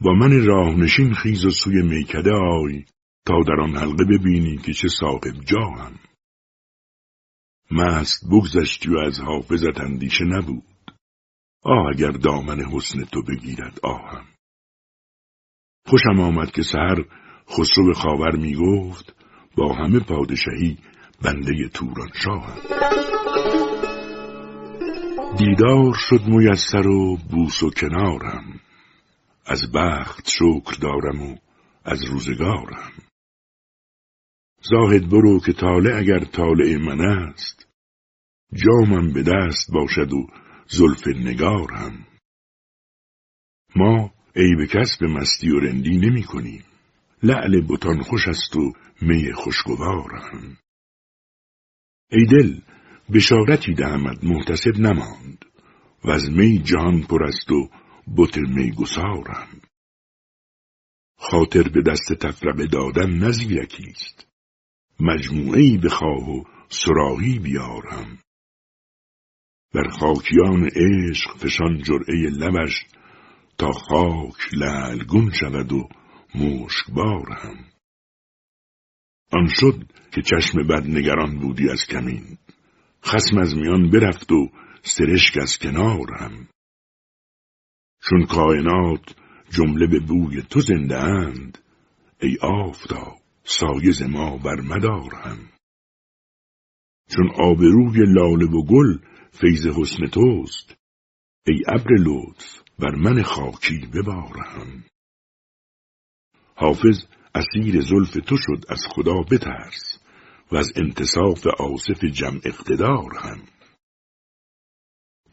[0.01, 2.85] با من راهنشین خیز و سوی میکده آی
[3.29, 5.99] در آن حلقه ببینی که چه صاحب جاهم.
[7.71, 10.63] مست بگذشتی و از حافظت اندیشه نبود.
[11.63, 14.25] آه اگر دامن حسن تو بگیرد آهم.
[15.85, 17.05] خوشم آمد که سهر
[17.49, 19.15] خسرو خاور می گفت
[19.55, 20.77] با همه پادشاهی
[21.21, 22.57] بنده توران شاهم.
[25.37, 28.59] دیدار شد میسر و بوس و کنارم.
[29.45, 31.35] از بخت شکر دارم و
[31.85, 33.08] از روزگارم.
[34.61, 37.67] زاهد برو که طالع اگر طالع من است.
[38.53, 40.27] جامم به دست باشد و
[40.67, 42.07] زلف نگارم
[43.75, 46.63] ما عیب کس به مستی و رندی نمی کنیم.
[47.23, 50.57] لعل بتان خوش است و می خوشگوارم
[52.11, 52.59] ای دل
[53.13, 55.45] بشارتی دهمت محتسب نماند.
[56.03, 57.69] و از می جهان پر است و
[58.17, 59.61] بت میگسارم
[61.17, 64.28] خاطر به دست تفرقه دادن نزیرکی است.
[64.99, 68.19] مجموعه بخواه و سراحی بیارم
[69.73, 72.85] بر خاکیان عشق فشان جرعه لبش
[73.57, 75.89] تا خاک لعلگون شود و
[76.35, 77.69] مشکبارم
[79.31, 82.37] آن شد که چشم بد نگران بودی از کمین.
[83.05, 84.49] خسم از میان برفت و
[84.81, 86.47] سرشک از کنارم
[88.01, 89.15] چون کائنات
[89.49, 91.57] جمله به بوی تو زنده اند
[92.21, 93.19] ای آفتاب.
[93.49, 95.49] سایز ما بر مدارم
[97.09, 98.99] چون آبروی لاله و گل
[99.31, 100.75] فیض حسن توست
[101.47, 104.83] ای ابر لطف بر من خاکی ببارم
[106.55, 107.05] حافظ
[107.35, 109.99] اسیر زلف تو شد از خدا بترس
[110.51, 113.41] و از انتصاف آصف جمع اقتدار هم.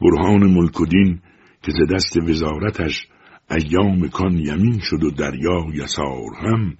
[0.00, 1.22] برهان ملکدین
[1.62, 3.08] که ز دست وزارتش
[3.50, 6.76] ایام کان یمین شد و دریا یسار هم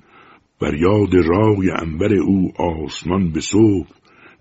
[0.60, 3.90] بر یاد رای انبر او آسمان به صبح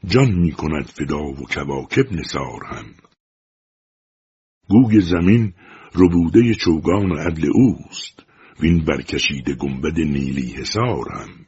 [0.06, 2.86] جان می کند فدا و کواکب نسار هم.
[4.70, 5.54] گوگ زمین
[5.96, 8.26] ربوده چوگان عدل اوست
[8.60, 11.46] وین برکشیده گنبد نیلی حسار هم.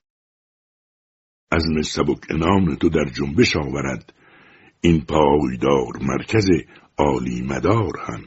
[1.51, 4.13] عزم سبک انان تو در جنبش آورد
[4.81, 6.47] این پایدار مرکز
[6.97, 8.23] عالی مدار هم.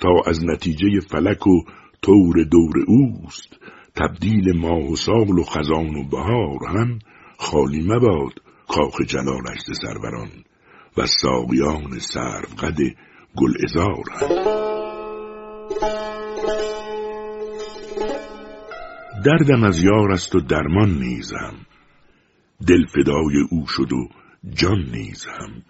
[0.00, 1.64] تا از نتیجه فلک و
[2.02, 3.56] طور دور اوست
[3.96, 6.98] تبدیل ماه و سال و خزان و بهار هم
[7.38, 8.32] خالی مباد
[8.68, 10.30] کاخ جلالش سروران
[10.96, 12.70] و ساقیان سرو
[13.36, 14.60] گل ازار هم.
[19.24, 21.54] دردم از یار است و درمان نیزم
[22.66, 24.08] دل فدای او شد و
[24.54, 25.62] جان نیزم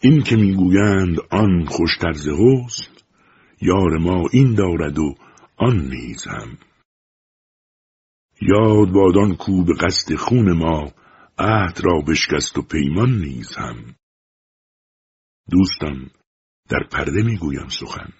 [0.00, 2.28] این که می‌گویند آن خوشتر ز
[3.60, 5.14] یار ما این دارد و
[5.58, 6.58] آن نیزم.
[8.40, 10.92] یاد بادان کو به قصد خون ما
[11.38, 13.96] عهد را بشکست و پیمان نیزم.
[15.50, 16.10] دوستان
[16.68, 18.12] در پرده می‌گویم سخن.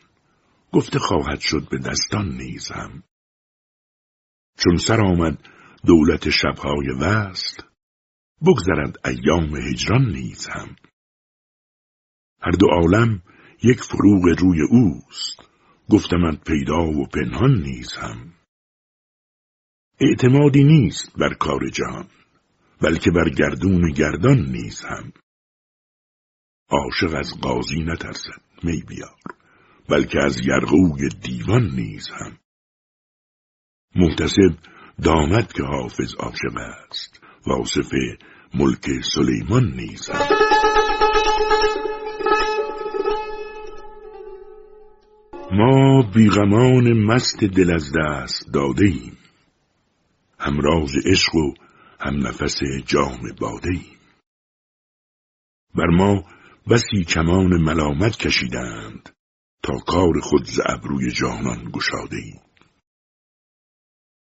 [0.72, 3.02] گفته خواهد شد به دستان نیزم.
[4.58, 5.48] چون سر آمد
[5.86, 7.64] دولت شبهای وست
[8.46, 10.76] بگذرد ایام هجران نیز هم
[12.40, 13.22] هر دو عالم
[13.62, 15.45] یک فروغ روی اوست.
[15.90, 18.32] گفتمت پیدا و پنهان نیز هم
[20.00, 22.08] اعتمادی نیست بر کار جهان
[22.82, 25.12] بلکه بر گردون گردان نیز هم
[26.70, 29.20] عاشق از قاضی نترسد می بیار
[29.88, 32.38] بلکه از یرغوی دیوان نیز هم
[33.96, 34.58] محتسب
[35.02, 37.90] دامد که حافظ عاشق است واصف
[38.54, 40.10] ملک سلیمان نیز
[45.52, 49.18] ما بیغمان مست دل از دست داده ایم
[50.39, 51.55] همراز عشق و
[52.01, 53.98] هم نفس جام باده ایم.
[55.74, 56.24] بر ما
[56.70, 59.10] بسی کمان ملامت کشیدند
[59.62, 62.40] تا کار خود ز ابروی جانان گشاده ایم.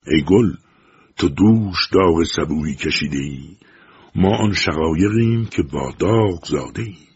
[0.07, 0.55] ای گل
[1.17, 3.57] تو دوش داغ سبویی کشیده ای.
[4.15, 7.07] ما آن شقایقیم که با داغ زاده ایم.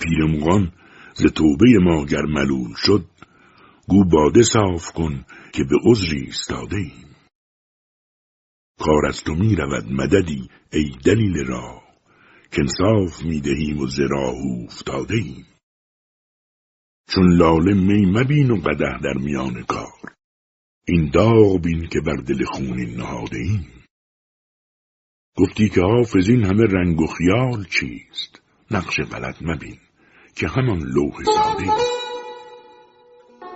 [0.00, 0.72] پیرمغان
[1.14, 3.06] ز توبه ما گر ملول شد
[3.88, 7.16] گو باده صاف کن که به عذری ایستاده ایم.
[8.78, 11.82] کار از تو می رود مددی ای دلیل را
[12.50, 14.34] که انصاف می دهیم و زراح
[14.64, 15.46] افتاده ایم.
[17.08, 20.14] چون لاله می مبین و قده در میان کار
[20.86, 23.66] این داغ بین که بر دل خونین نهاده ایم.
[25.36, 29.78] گفتی که حافظ این همه رنگ و خیال چیست؟ نقش غلط مبین.
[30.36, 31.70] که همان لوح ساده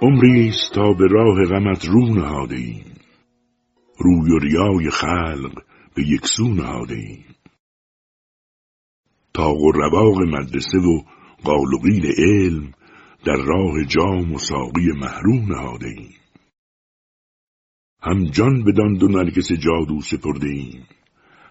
[0.03, 2.95] عمری است تا به راه غمت رو نهاده ایم
[3.99, 5.63] روی و ریای خلق
[5.95, 7.25] به یک سو نهاده ایم
[9.35, 11.03] تاق و رواق مدرسه و
[11.45, 11.79] قال و
[12.19, 12.73] علم
[13.25, 16.15] در راه جام و ساقی محروم نهاده ایم
[18.03, 20.87] هم جان بدان دو نرگس جادو سپرده ایم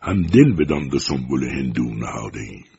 [0.02, 2.77] هم دل بدان دو سنبل هندو نهاده ایم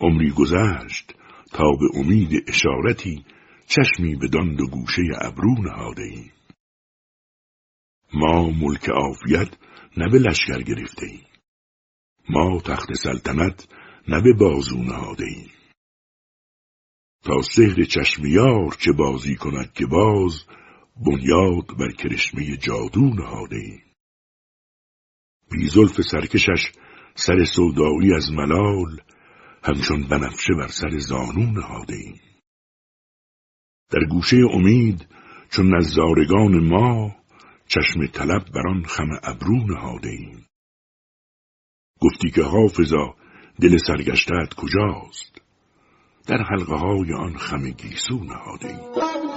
[0.00, 1.14] عمری گذشت
[1.52, 3.24] تا به امید اشارتی
[3.66, 6.32] چشمی بدان دو گوشه ابرو نهاده ایم
[8.14, 9.56] ما ملک عافیت
[9.96, 11.26] نه به لشکر گرفته ایم
[12.28, 13.68] ما تخت سلطنت
[14.08, 15.50] نه به بازو نهاده ایم
[17.22, 20.44] تا سهر چشمیار چه بازی کند که باز
[21.06, 23.82] بنیاد بر کرشمه جادو نهاده ایم
[25.50, 25.68] بی
[26.10, 26.72] سرکشش
[27.14, 29.00] سر سودایی از ملال
[29.66, 32.20] همچون بنفشه بر سر زانو نهاده ایم
[33.90, 35.06] در گوشه امید
[35.50, 37.16] چون نزارگان ما
[37.66, 40.46] چشم طلب بر آن خم ابرو نهاده ایم
[42.00, 43.14] گفتی که حافظا
[43.60, 45.40] دل سرگشتت کجاست؟
[46.26, 48.80] در حلقه های آن خم گیسو نهاده ایم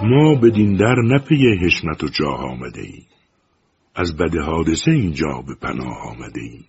[0.10, 3.06] ما بدین در نپی حشمت و جاه آمده ایم
[3.96, 6.66] از بد حادثه اینجا به پناه آمده ایم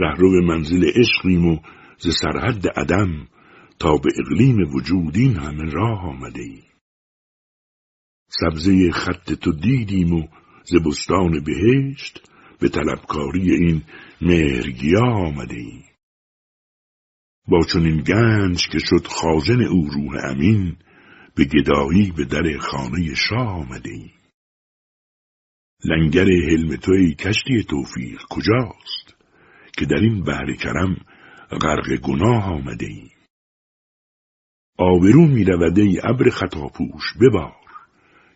[0.00, 1.58] رهرو منزل عشقیم و
[1.98, 3.28] ز سرحد عدم
[3.78, 6.64] تا به اقلیم وجود این همه راه آمده ایم
[8.28, 10.28] سبزه خط تو دیدیم و
[10.64, 13.82] ز بستان بهشت به طلبکاری این
[14.20, 15.84] مهرگیا آمده ایم
[17.48, 20.76] با چنین گنج که شد خازن او روح امین
[21.34, 24.12] به گدایی به در خانه شاه آمده ایم.
[25.84, 29.14] لنگر حلم توی کشتی توفیق کجاست؟
[29.76, 30.96] که در این بحر کرم
[31.50, 33.10] غرق گناه آمده ایم.
[34.78, 37.56] آبرو می رود ای ابر خطاپوش ببار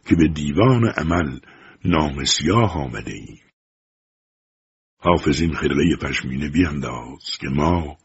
[0.07, 1.39] که به دیوان عمل
[1.85, 3.41] نام سیاه آمده ایم.
[5.01, 7.97] حافظ این خرقه پشمینه بیانداز که ما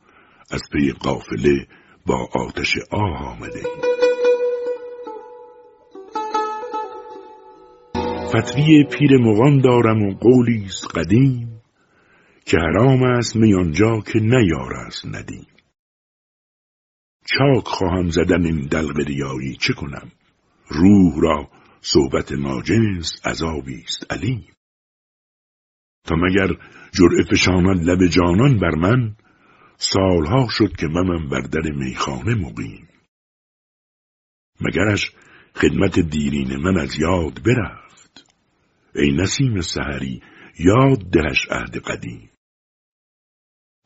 [0.52, 1.68] از پی قافله
[2.06, 3.94] با آتش آه آمده ایم.
[8.28, 11.62] فتوی پیر مغان دارم و قولی است قدیم
[12.46, 15.48] که حرام است میانجا که نیار است ندیم
[17.26, 20.12] چاک خواهم زدن این دلق ریایی چه کنم؟
[20.68, 21.50] روح را
[21.82, 24.48] صحبت ناجنس عذابی است علیم.
[26.04, 26.48] تا مگر
[26.92, 29.16] جرعه فشانان لب جانان بر من؟
[29.78, 32.88] سالها شد که منم بر در میخانه مقیم.
[34.62, 35.12] مگرش
[35.56, 38.34] خدمت دیرین من از یاد برفت.
[38.96, 40.22] ای نسیم سحری
[40.60, 42.30] یاد دهش عهد قدیم.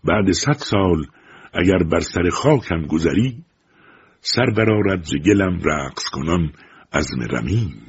[0.07, 1.05] بعد صد سال
[1.53, 3.43] اگر بر سر خاکم گذری
[4.21, 6.51] سر برارد ز گلم رقص کنم
[6.93, 7.87] عزم رمیم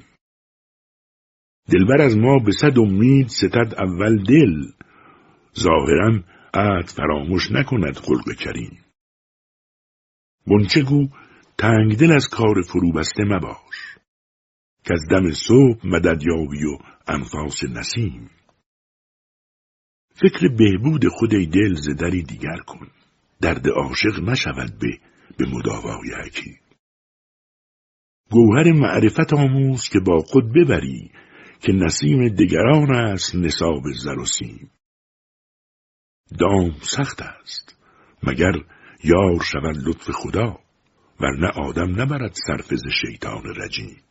[1.72, 4.64] دلبر از ما به صد امید ستد اول دل
[5.58, 6.22] ظاهرا
[6.54, 8.78] عهد فراموش نکند خلق کریم.
[10.46, 11.08] گنچه گو
[11.58, 13.98] تنگ دل از کار فرو بسته مباش
[14.84, 16.78] که از دم صبح مدد یابی و
[17.08, 18.30] انفاس نسیم.
[20.20, 22.88] فکر بهبود خود دل زدری دیگر کن.
[23.40, 24.98] درد عاشق نشود به
[25.36, 26.58] به مداوای حکیم.
[28.30, 31.10] گوهر معرفت آموز که با خود ببری
[31.60, 34.70] که نسیم دگران است نصاب زر و سیم.
[36.38, 37.76] دام سخت است
[38.22, 38.52] مگر
[39.05, 40.58] یار شود لطف خدا
[41.20, 44.02] ورنه آدم نبرد سرفز شیطان رجیم.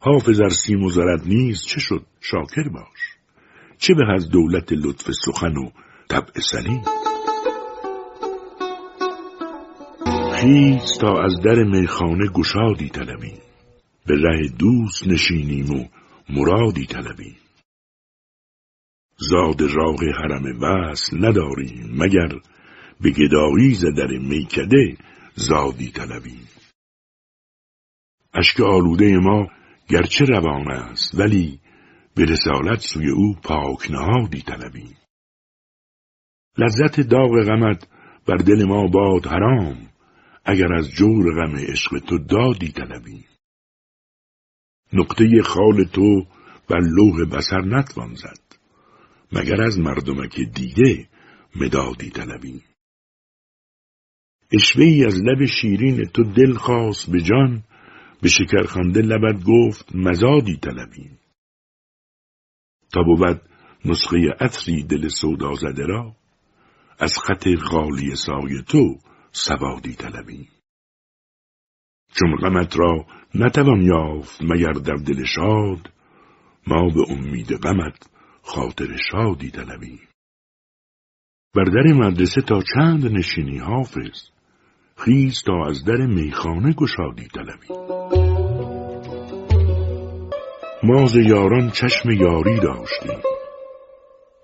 [0.00, 3.13] حافظ ار سیم و زرد نیز چه شد؟ شاکر باش.
[3.86, 5.70] چه به از دولت لطف سخن و
[6.08, 6.82] طبع سلیم
[10.34, 13.38] خیز تا از در میخانه گشادی طلبیم
[14.06, 15.84] به ره دوست نشینیم و
[16.28, 17.36] مرادی طلبیم
[19.16, 22.40] زاد راه حرم وصل نداریم مگر
[23.00, 24.96] به گدایی در میکده
[25.34, 26.48] زادی طلبیم
[28.34, 29.48] اشک آلوده ما
[29.88, 31.60] گرچه روان است ولی
[32.16, 34.96] به رسالت سوی او پاک نهادی طلبیم.
[36.58, 37.88] لذت داغ غمت
[38.26, 39.88] بر دل ما باد حرام
[40.44, 43.24] اگر از جور غم عشق تو دادی طلبیم.
[44.92, 46.26] نقطه خال تو
[46.68, 48.58] بر لوح بسر نتوان زد
[49.32, 51.08] مگر از مردمک دیده
[51.56, 52.62] مدادی طلبیم.
[54.52, 57.62] اشوه ای از لب شیرین تو دل خواست به جان
[58.22, 61.18] به شکرخنده لبت گفت مزادی طلبیم.
[62.94, 63.40] تا بود
[63.84, 66.16] نسخه عطری دل سودا زده را
[66.98, 68.98] از خط غالی سای تو
[69.32, 70.48] سوادی طلبیم
[72.14, 75.92] چون غمت را نتوان یافت مگر در دل شاد
[76.66, 78.08] ما به امید غمت
[78.42, 80.00] خاطر شادی طلبیم
[81.54, 84.28] بر در مدرسه تا چند نشینی حافظ
[84.96, 88.23] خیز تا از در میخانه گشادی طلبیم
[90.86, 93.22] ما ز یاران چشم یاری داشتیم.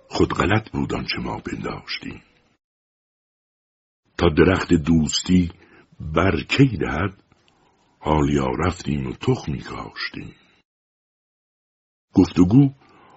[0.08, 2.22] خود غلط بود آنچه ما پنداشتیم.
[4.18, 5.50] تا درخت دوستی
[6.00, 7.22] بر کی دهد
[7.98, 10.34] حالیا رفتیم و تخمی کاشتیم.
[12.14, 12.70] گفتگو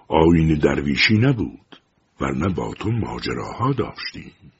[0.08, 1.82] آین درویشی نبود
[2.20, 4.52] ورنه با تو ماجراها داشتیم.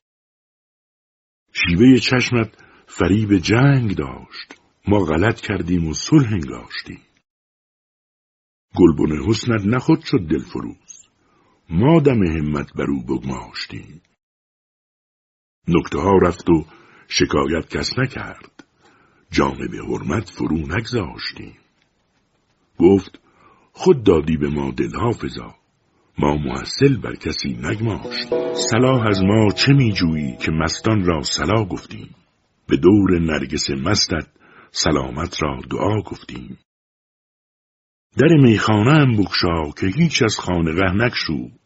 [1.52, 7.03] شیوه چشمت فریب جنگ داشت ما غلط کردیم و صلح انگاشتیم.
[8.76, 11.06] گلبن حسنت نخود شد دلفروز.
[11.70, 14.02] ما دم همت بر او بگماشتیم.
[15.68, 16.64] نکته ها رفت و
[17.08, 18.64] شکایت کس نکرد.
[19.30, 21.58] جانب حرمت فرو نگذاشتیم.
[22.78, 23.20] گفت
[23.72, 25.54] خود دادی به ما دل حافظا.
[26.18, 31.64] ما محصل بر کسی نگماشت صلاح از ما چه می جویی که مستان را سلا
[31.64, 32.14] گفتیم؟
[32.66, 34.26] به دور نرگس مستت
[34.70, 36.58] سلامت را دعا گفتیم.
[38.18, 41.60] در میخانه هم بکشا که هیچ از خانقه نکشود.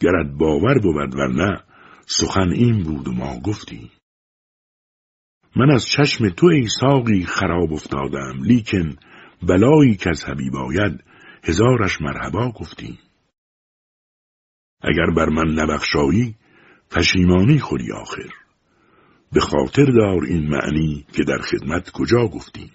[0.00, 1.60] گرد باور بود ورنه
[2.06, 3.90] سخن این بود و ما گفتیم
[5.56, 8.96] من از چشم تو ای ساقی خراب افتادم لیکن
[9.42, 11.04] بلایی که از حبیب آید
[11.44, 12.98] هزارش مرحبا گفتیم
[14.82, 16.34] اگر بر من نبخشایی
[16.90, 18.30] پشیمانی خوری آخر.
[19.32, 22.70] به خاطر دار این معنی که در خدمت کجا گفتیم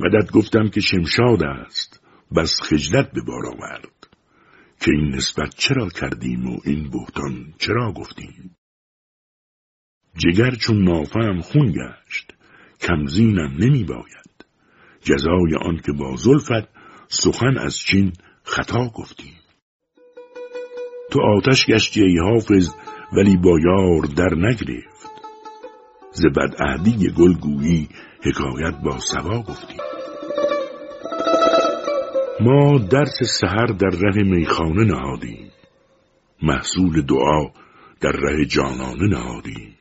[0.00, 2.00] مدد گفتم که شمشاد است
[2.36, 4.00] بس خجلت به بار آورد.
[4.80, 8.56] که این نسبت چرا کردیم و این بهتان چرا گفتیم؟
[10.16, 12.32] جگر چون نافم خون گشت
[12.80, 14.44] کمزینم نمی باید
[15.00, 16.68] جزای آن که با زلفت
[17.08, 18.12] سخن از چین
[18.42, 19.34] خطا گفتیم.
[21.10, 22.70] تو آتش گشتی ای حافظ
[23.12, 25.10] ولی با یار در نگرفت.
[26.12, 27.88] ز بدعهدی گلگویی
[28.24, 29.80] حکایت با سوا گفتیم
[32.40, 35.50] ما درس سحر در ره میخانه نهادیم.
[36.42, 37.50] محصول دعا
[38.00, 39.76] در ره جانانه نهادیم.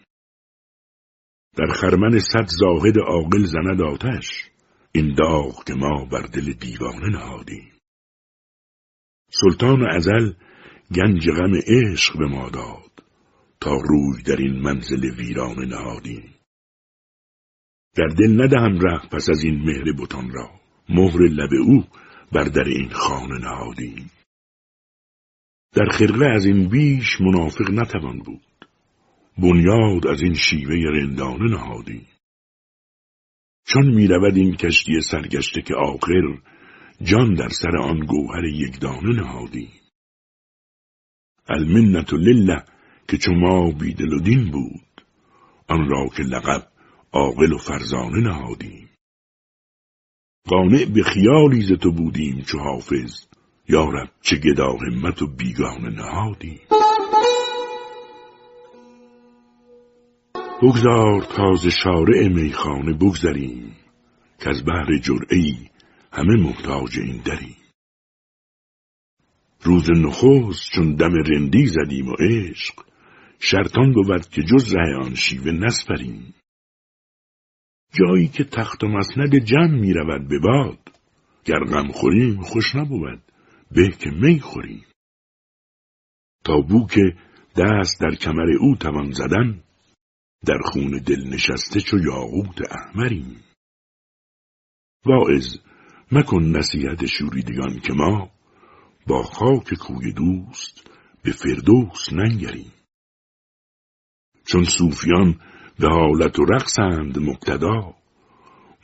[1.57, 4.49] در خرمن صد زاهد عاقل زند آتش.
[4.91, 7.71] این داغ که ما بر دل دیوانه نهادیم.
[9.31, 10.33] سلطان ازل
[10.95, 13.03] گنج غم عشق به ما داد.
[13.61, 16.38] تا روی در این منزل ویرانه نهادیم.
[17.99, 20.49] در دل ندهم ره پس از این مهر بتان را.
[20.89, 21.83] مهر لب او
[22.31, 24.11] بر در این خانه نهادیم.
[25.73, 28.41] در خرقه از این بیش منافق نتوان بود.
[29.37, 32.07] بنیاد از این شیوه رندانه نهادیم.
[33.67, 36.41] چون می‌رود این کشتی سرگشته که آخر
[37.01, 39.71] جان در سر آن گوهر یکدانه نهادیم.
[41.49, 42.63] المنت لله
[43.07, 45.05] که چما بیدل و دین بود
[45.67, 46.68] آن را که لقب
[47.13, 48.89] عاقل و فرزانه نهادیم.
[50.47, 53.25] قانع به خیالی ز تو بودیم چو حافظ.
[53.69, 56.59] یارب چه گدا همت و بیگانه نهادیم.
[60.61, 63.75] بگذار تاز شارع میخانه بگذریم
[64.39, 65.69] که از بهر جرعی
[66.13, 67.57] همه محتاج این دریم.
[69.61, 72.73] روز نخست چون دم رندی زدیم و عشق
[73.39, 76.33] شرطان بود که جز ره آن شیوه نسپریم.
[77.91, 80.79] جایی که تخت و مسند جمع می رود به باد.
[81.45, 83.21] گر غم خوریم خوش نبود.
[83.71, 84.85] به که می خوریم.
[86.43, 87.15] تا بو که
[87.55, 89.63] دست در کمر او توان زدن
[90.45, 93.43] در خون دل نشسته چو یاقوت احمریم.
[95.05, 95.57] واعظ
[96.11, 98.31] مکن نصیحت شوریدگان که ما
[99.07, 100.89] با خاک کوی دوست
[101.23, 102.71] به فردوس ننگریم.
[104.45, 105.41] چون صوفیان
[105.79, 107.95] به حالت و رقصند مقتدا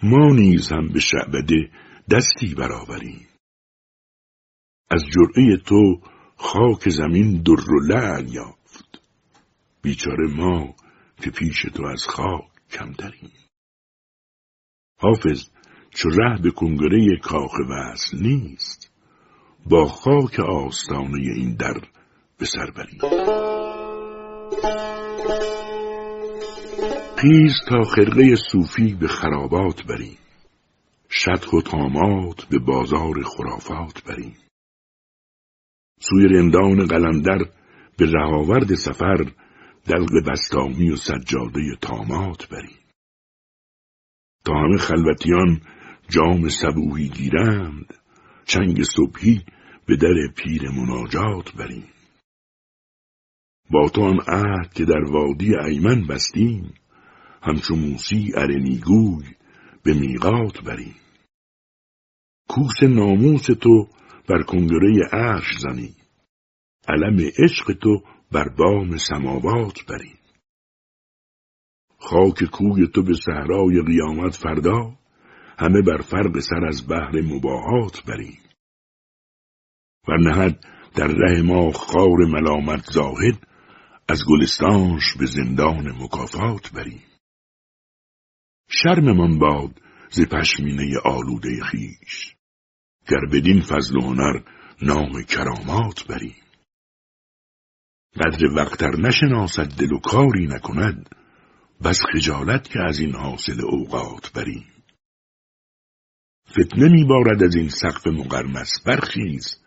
[0.04, 1.72] ما نیز هم به شعبده
[2.12, 3.28] دستی برآوریم.
[4.90, 6.02] از جرعه تو
[6.36, 9.02] خاک زمین در و لعل یافت.
[9.82, 10.76] بیچاره ما
[11.22, 13.32] که پیش تو از خاک کمتریم.
[15.00, 15.50] حافظ
[15.90, 18.92] چو ره به کنگره کاخ وصل نیست
[19.66, 21.82] با خاک آستانه این در
[22.38, 23.00] به سر بریم.
[27.26, 30.18] خیز تا خرقه صوفی به خرابات بریم
[31.10, 34.38] شدخ و تامات به بازار خرافات بریم
[36.00, 37.38] سوی رندان قلندر
[37.98, 39.32] به رهاورد سفر
[39.86, 42.80] دلق بستامی و سجاده تامات بریم
[44.46, 45.62] تا همه خلوتیان
[46.10, 47.94] جام سبوهی گیرند
[48.46, 49.46] چنگ صبحی
[49.86, 51.88] به در پیر مناجات بریم
[53.72, 56.74] با تو آن عهد که در وادی ایمن بستیم
[57.46, 59.26] همچو موسی ارنیگوی
[59.84, 60.96] به میقات بریم
[62.50, 63.88] کوس ناموس تو
[64.30, 65.96] بر کنگره عرش زنی.
[66.88, 70.18] علم عشق تو بر بام سماوات بریم
[72.00, 74.98] خاک کوی تو به صحرای قیامت فردا
[75.60, 78.40] همه بر فرق سر از بحر مباهات بریم
[80.08, 80.66] و نهد
[80.96, 83.48] در ره ما خار ملامت زاهد
[84.08, 87.04] از گلستانش به زندان مکافات بریم
[88.70, 92.36] شرممان باد ز پشمینه آلوده خیش.
[93.08, 94.42] گر بدین فضل و هنر
[94.82, 96.36] نام کرامات بریم
[98.16, 101.16] قدر وقتر نشناسد دل و کاری نکند
[101.84, 104.66] بس خجالت که از این حاصل اوقات بریم
[106.52, 109.60] فتنه میبارد از این سقف مقرمس برخیز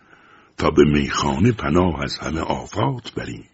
[0.56, 3.50] تا به میخانه پناه از همه آفات بریم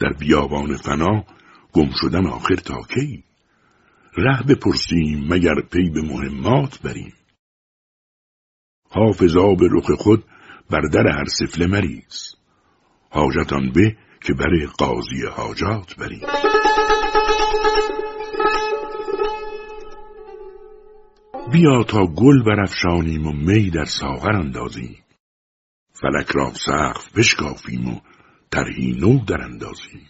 [0.00, 1.24] در بیابان فنا
[1.72, 3.25] گم شدن آخر تا کی؟
[4.16, 7.14] ره بپرسیم مگر پی به مهمات بریم.
[8.90, 10.24] حافظا به رخ خود
[10.70, 12.34] بر در هر سفله مریز.
[13.10, 16.26] حاجتان به که بر قاضی حاجات بریم.
[21.52, 24.96] بیا تا گل برافشانیم و می در ساغر اندازیم.
[25.92, 28.00] فلک را سقف بشکافیم و
[28.50, 30.08] طرحی نو در اندازیم.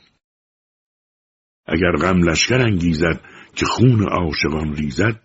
[1.66, 3.20] اگر غم لشکر انگیزد
[3.56, 5.20] که خون عاشقان ریزد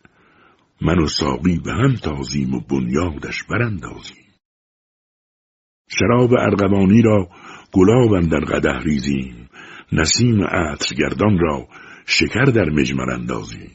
[0.82, 4.26] من و ساقی به هم تازیم و بنیادش براندازیم.
[5.90, 7.30] شراب ارغوانی را
[7.72, 9.50] گلاب در قده ریزیم
[9.92, 11.68] نسیم عطرگردان را
[12.06, 13.72] شکر در مجمر اندازیم.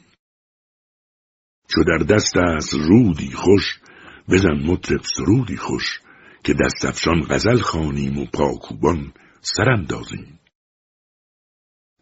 [1.68, 3.80] چو در دست است رودی خوش
[4.28, 6.00] بزن مطرب سرودی خوش
[6.44, 10.40] که دست افشان غزل خانیم و پاکوبان سراندازیم.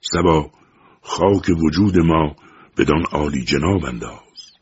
[0.01, 0.51] سبا
[1.03, 2.37] خاک وجود ما
[2.77, 4.53] بدان عالی جناب انداز.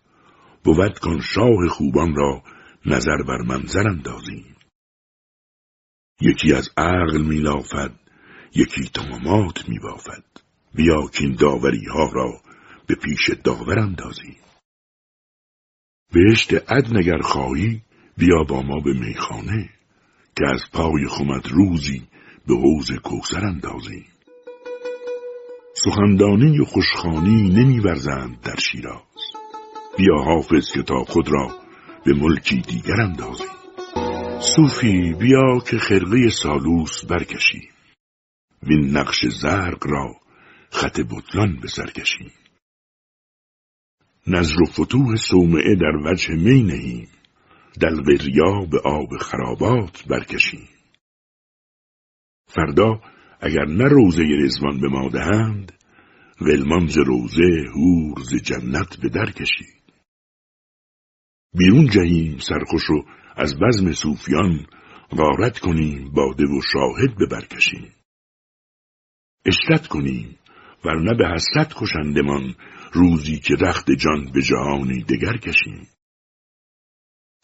[0.65, 2.43] بود کن شاه خوبان را
[2.87, 4.57] نظر بر منظر اندازیم.
[6.21, 7.93] یکی از عقل میلافد
[8.55, 10.25] یکی تمامات میبافد.
[10.75, 12.41] بیا کین داوری ها را
[12.87, 14.37] به پیش داور اندازیم.
[16.13, 17.83] بهشت عد نگر خواهی
[18.17, 19.71] بیا با ما به میخانه
[20.37, 22.03] که از پای خمت روزی
[22.47, 24.12] به حوز کوسر اندازیم.
[25.85, 29.03] سخندانی و خوشخانی نمیورزند در شیراز.
[29.99, 31.49] بیا حافظ که تا خود را
[32.05, 33.47] به ملکی دیگر اندازیم
[34.57, 37.69] صوفی بیا که خرقه سالوس برکشیم
[38.63, 40.15] وین نقش زرق را
[40.71, 42.33] خط بطلان به سر کشیم
[44.27, 47.09] نظر و فتوح صومعه در وجه می نهیم
[47.81, 50.69] دلق ریا به آب خرابات برکشیم
[52.47, 53.01] فردا
[53.43, 55.73] اگر نه روزه رزوان به ما دهند
[56.41, 59.83] ولمان ز روزه هور ز جنت به در کشید.
[61.55, 63.05] بیرون جهیم سرخوش و
[63.37, 64.67] از بزم صوفیان
[65.11, 67.93] غارت کنیم باده و شاهد به برکشیم
[69.47, 70.39] اشرت کنیم
[70.85, 72.55] ورنه به حسرت کشندمان
[72.93, 75.89] روزی که رخت جان به جهانی دگر کشیم.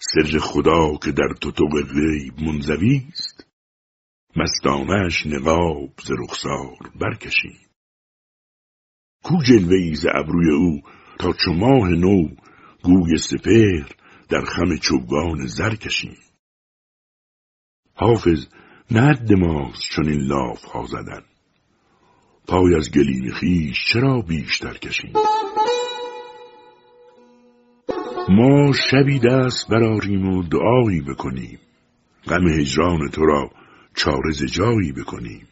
[0.01, 3.48] سر خدا که در تطق غیب منزوی است
[4.37, 7.59] مستانش نقاب ز رخسار برکشیم
[9.25, 10.81] کو جلوه ز ابروی او
[11.19, 12.29] تا چو ماه نو
[12.83, 13.89] گوی سپهر
[14.29, 16.17] در خم چوگان زر کشیم
[17.95, 18.47] حافظ
[18.91, 21.23] نه ماست چون این لاف ها زدن.
[22.47, 25.13] پای از گلیم خیش چرا بیشتر کشیم
[28.29, 31.59] ما شبی دست براریم و دعایی بکنیم.
[32.25, 33.51] غم هجران تو را
[33.99, 35.49] چارز جایی بکنیم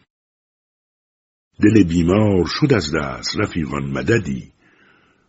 [1.62, 4.52] دل بیمار شد از دست رفیقان مددی.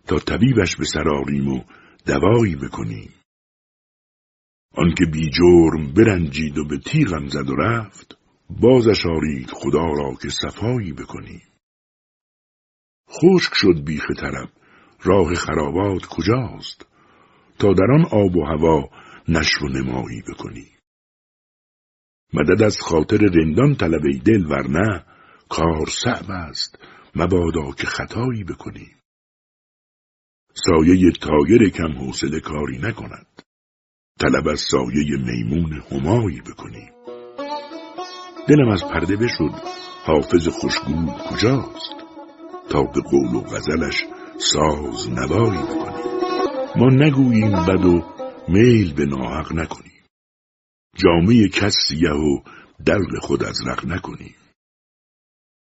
[0.08, 1.64] تا طبیبش به سراریم و
[2.06, 3.14] دوایی بکنیم
[4.74, 8.18] آنکه بی جرم برنجید و به تیغم زد و رفت
[8.50, 11.44] بازش آرید خدا را که صفایی بکنیم
[13.10, 14.50] خشک شد بیخ طرب
[15.04, 16.86] راه خرابات کجاست؟
[17.60, 18.90] تا در آن آب و هوا
[19.28, 20.77] نشو و نمایی بکنی.
[22.38, 25.06] مدد از خاطر رندان طلب ای دل ورنه
[25.50, 26.80] کار صعب است.
[27.16, 28.88] مبادا که خطایی بکنی.
[30.54, 33.28] سایه تایر کم حوصله کاری نکند.
[34.20, 36.90] طلب از سایه میمون همایی بکنی.
[38.48, 39.52] دلم از پرده بشد
[40.04, 41.96] حافظ خوشگو کجاست؟
[42.70, 44.04] تا به قول و غزلش
[44.38, 46.08] ساز نوایی بکنیم
[46.76, 48.04] ما نگوییم بد و
[48.48, 49.87] میل به ناحق نکنیم
[50.98, 52.42] جامعه کس سیه و
[52.86, 54.36] دلق خود از رق نکنیم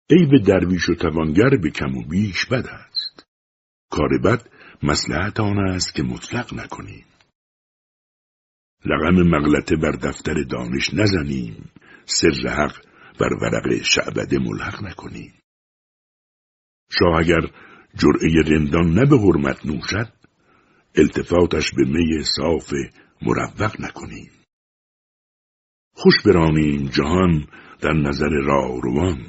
[0.09, 3.27] به درویش و توانگر به کم و بیش بد است.
[3.91, 4.49] کار بد
[4.83, 7.05] مسلحت آن است که مطلق نکنیم.
[8.85, 11.71] رقم مغلطه بر دفتر دانش نزنیم.
[12.05, 12.77] سر حق
[13.21, 15.35] بر ورق شعبده ملحق نکنیم.
[16.99, 17.41] شاه اگر
[17.95, 20.13] جرعه رندان نه به حرمت نوشد
[20.95, 22.73] التفاتش به می صاف
[23.23, 24.31] مروق نکنیم.
[26.01, 27.47] خوش برانیم جهان
[27.81, 29.27] در نظر راهروان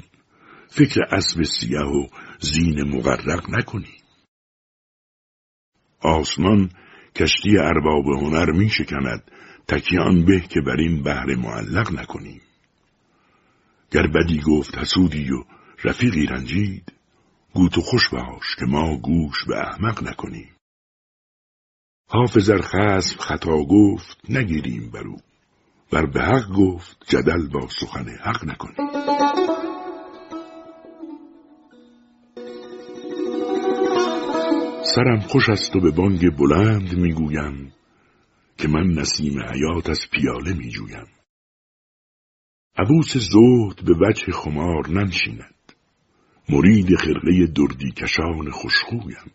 [0.68, 2.06] فکر اسب سیه و
[2.40, 4.02] زین مغرق نکنیم
[6.00, 6.70] آسمان
[7.16, 9.30] کشتی ارباب هنر می شکند
[9.68, 12.40] تکیان به که بر این بهر معلق نکنیم.
[13.92, 15.44] گر بدی گفت حسودی و
[15.84, 16.92] رفیقی رنجید
[17.54, 20.56] گو تو خوش باش که ما گوش به احمق نکنیم.
[22.08, 25.16] حافظ خسب خطا گفت نگیریم برو
[25.92, 28.90] بر به حق گفت جدل با سخن حق نکنیم
[34.94, 37.72] سرم خوش است و به بانگ بلند می‌گویم
[38.58, 41.06] که من نسیم حیات از پیاله میجویم.
[42.76, 45.72] عبوس زهد به وجه خمار ننشیند.
[46.48, 49.32] مرید خرقه دردی کشان خوشخویم.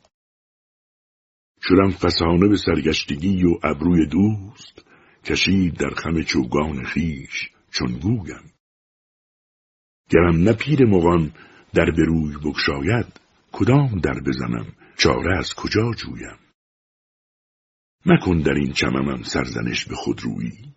[1.61, 4.84] شدم فسانه به سرگشتگی و ابروی دوست.
[5.26, 8.54] کشید در خم چوگان خیش چون گویم.
[10.10, 11.34] گرم نه پیر مغان
[11.74, 13.20] در بروی بکشاید
[13.52, 16.40] کدام در بزنم چاره از کجا جویم؟
[18.06, 20.74] مکن در این چممم سرزنش به خود رویی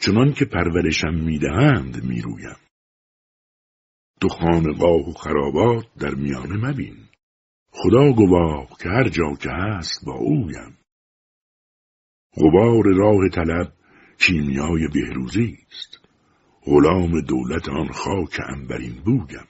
[0.00, 2.56] چنان که پرورشم می‌دهند می‌رویم.
[4.20, 6.96] تو خانقاه و خرابات در میانه مبین
[7.70, 10.78] خدا گواه که هر جا که هست با اویم.
[12.38, 13.72] غبار راه طلب
[14.18, 15.98] کیمیای بهروزی است.
[16.68, 19.48] غلام دولت آن خاک انبرین بویم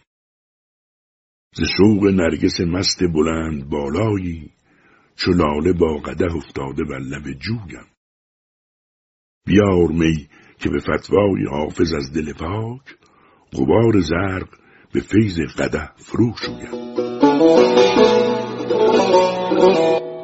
[1.55, 4.51] ز شوق نرگس مست بلند بالایی
[5.17, 7.87] چو لاله با قده افتاده بر لب جویم
[9.47, 12.97] بیار می که به فتوای حافظ از دل پاک
[13.53, 14.49] غبار زرق
[14.93, 16.89] به فیض قده فرو شویم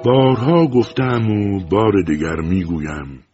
[0.04, 3.24] بارها گفتم و بار دیگر می‌گویم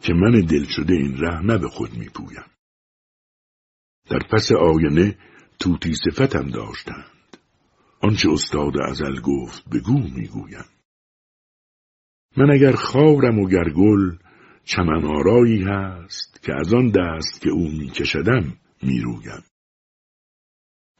[0.00, 2.44] که من دل شده این ره نه به خود میپویم.
[4.10, 5.18] در پس آینه
[5.58, 7.36] توتی صفتم داشتند.
[8.00, 10.64] آنچه استاد ازل گفت بگو می‌گویم.
[12.36, 14.16] من اگر خارم و گرگل
[14.64, 19.44] چمن آرایی هست که از آن دست که او میکشدم می‌رویم.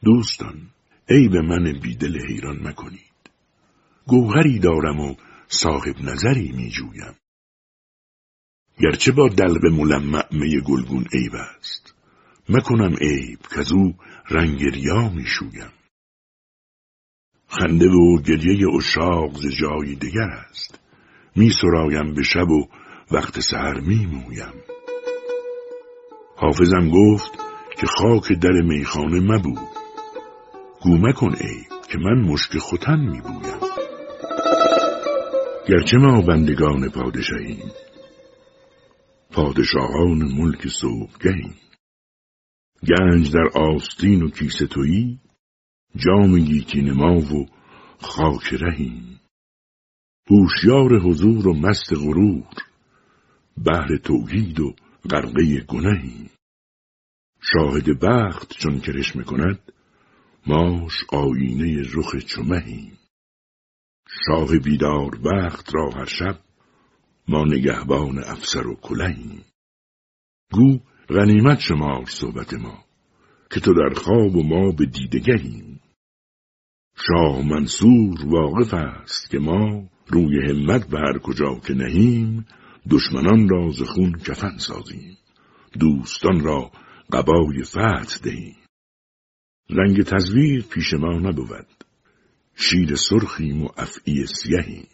[0.03, 0.69] دوستان
[1.09, 3.10] عیب من بیدل حیران مکنید.
[4.07, 5.15] گوهری دارم و
[5.47, 7.15] صاحب نظری می جویم
[8.79, 11.93] گرچه با دلق ملمع می گلگون عیب است.
[12.49, 13.95] مکنم عیب که او
[14.29, 15.71] رنگ ریا می شویم
[17.47, 20.79] خنده و گریه اشاق ز جای دیگر است.
[21.35, 22.67] می سرایم به شب و
[23.11, 24.53] وقت سهر می مویم.
[26.35, 27.31] حافظم گفت
[27.77, 29.67] که خاک در میخانه مبود.
[30.81, 33.70] گومه کن ای که من مشک خوتن میبویم
[35.69, 37.71] گرچه ما بندگان پادشاهیم.
[39.31, 41.55] پادشاهان ملک صبحگهیم.
[42.87, 45.19] گنج در آستین و کیسه تویی
[45.95, 47.45] جام گیتی نما و
[47.99, 49.19] خاک رهیم.
[50.29, 52.47] هوشیار حضور و مست غرور
[53.57, 54.75] بهر توحید و
[55.09, 56.29] غرقه گنهیم.
[57.41, 59.59] شاهد بخت چون کرش می‌کند
[60.47, 62.97] ماش آینه رخ چمهیم.
[64.25, 66.39] شاه بیدار وقت را هر شب
[67.27, 69.45] ما نگهبان افسر و کلهیم
[70.51, 72.83] گو غنیمت شمار صحبت ما
[73.51, 75.79] که تو در خواب و ما به دیدگهیم
[77.07, 82.45] شاه منصور واقف است که ما روی همت به هر کجا که نهیم
[82.89, 85.17] دشمنان را ز خون کفن سازیم
[85.79, 86.71] دوستان را
[87.11, 88.55] قبای فتح دهیم.
[89.69, 91.80] رنگ تزویر پیش ما نبود.
[92.61, 94.87] شیر سرخیم و افعی سیهیم.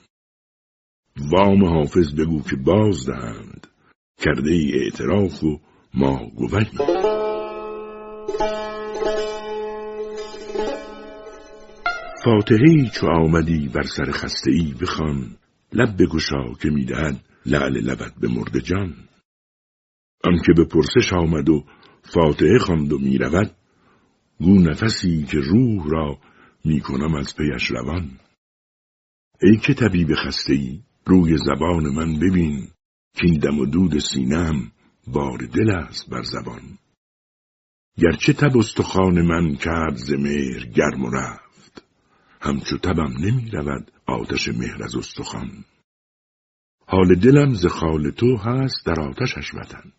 [1.31, 3.67] وام حافظ بگو که باز دهند
[4.17, 5.59] کرده ای اعتراف و
[5.93, 6.77] ما گوهیم
[12.23, 15.37] فاتحه چو آمدی بر سر خسته ای بخوان.
[15.73, 18.95] لب بگشا که می‌دهد لعل لبت به مرد جان.
[20.23, 21.65] آنکه به پرسش آمد و
[22.13, 23.51] فاتحه خواند و می‌رود
[24.39, 26.17] گو نفسی که روح را
[26.67, 28.19] می‌کنم از پیش روان.
[29.41, 32.67] ای که طبیب خسته ای روی زبان من ببین
[33.15, 34.71] که این دم و دود سینم
[35.07, 36.61] بار دل است بر زبان.
[37.97, 41.83] گرچه تب استخوان من کرد ز مهر گرم و رفت
[42.41, 45.63] همچو تبم نمی رود آتش مهر از استخوان.
[46.87, 49.91] حال دلم ز خال تو هست در آتشش وطن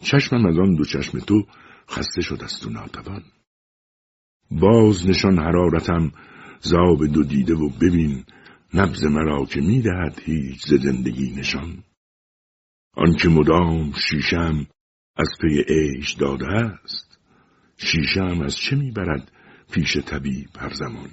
[0.00, 1.46] چشمم از آن دو چشم تو
[1.90, 3.22] خسته شد است و ناتوان.
[4.60, 6.12] باز نشان حرارتم
[6.60, 8.24] زاب دو دیده و ببین
[8.74, 11.84] نبز مرا که می‌دهد هیچ زندگی نشان.
[12.96, 14.66] آنکه مدام شیشم
[15.16, 17.18] از پی عیش داده است
[17.76, 19.32] شیشم از چه می‌برد
[19.72, 21.10] پیش طبیب هر زمان؟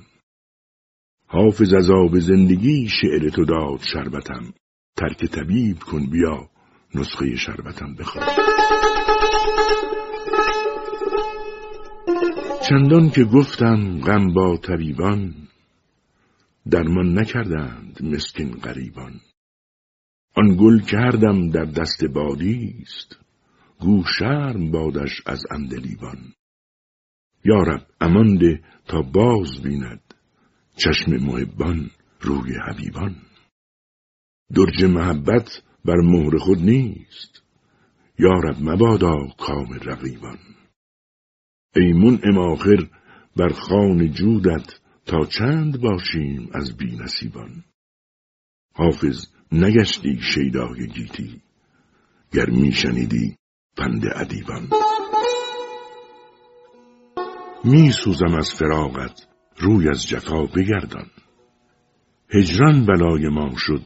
[1.28, 4.54] حافظ از آب زندگی شعر تو داد شربتم
[4.98, 6.50] ترک طبیب کن بیا
[6.96, 8.49] نسخه شربتم بخواد
[12.70, 15.34] چندان که گفتم غم با طبیبان
[16.72, 19.22] درمان نکردند مسکین غریبان.
[20.36, 23.20] آن گل کردم در دست بادی است
[23.80, 26.18] گو شرم بادش از اندلیبان.
[27.46, 30.14] یارب امان ده تا باز بیند
[30.76, 31.90] چشم محبان
[32.22, 33.16] روی حبیبان.
[34.56, 37.44] درج محبت بر مهر خود نیست
[38.20, 40.59] یارب مبادا کام رقیبان.
[41.76, 42.88] ای منعم آخر
[43.36, 47.64] بر خان جودت تا چند باشیم از بی نصیبان
[48.74, 51.42] حافظ نگشتی شیدای گیتی
[52.34, 53.36] گر میشنیدی
[53.78, 54.70] پند ادیبان.
[57.64, 61.08] می سوزم از فراغت روی از جفا بگردان.
[62.30, 63.82] هجران بلای ما شد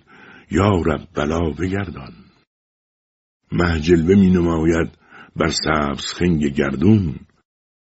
[0.52, 2.14] یا رب بلا بگردان.
[3.52, 4.98] محجلوه می نماید
[5.36, 7.20] بر سبز خنگ گردون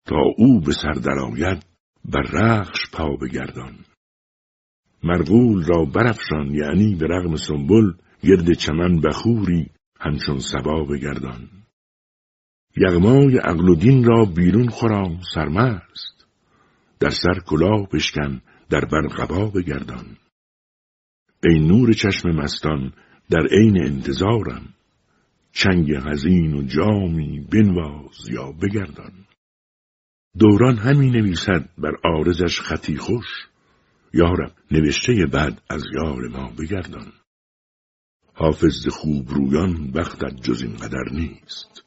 [0.08, 1.66] تا او به سر درآید
[2.06, 3.76] بر رخش پا بگردان.
[5.04, 9.70] مرغول را برفشان یعنی به رغم سنبل گرد چمن بخوری
[10.00, 11.50] همچون سبا بگردان.
[12.78, 16.26] یغمای عقل و دین را بیرون خورام سرمست.
[17.00, 20.18] در سر کلاه بشکن در بر قبا بگردان.
[21.44, 22.94] ای نور چشم مستان
[23.30, 24.74] در عین انتظارم.
[25.52, 29.27] چنگ غزین و جامی بنواز یا بگردان.
[30.40, 33.48] دوران همی نویسد بر آرزش خطی خوش.
[34.14, 37.14] یارب نوشته بد از یار ما بگردان.
[38.34, 41.84] حافظ خوب رویان وقتت جز این قدر نیست.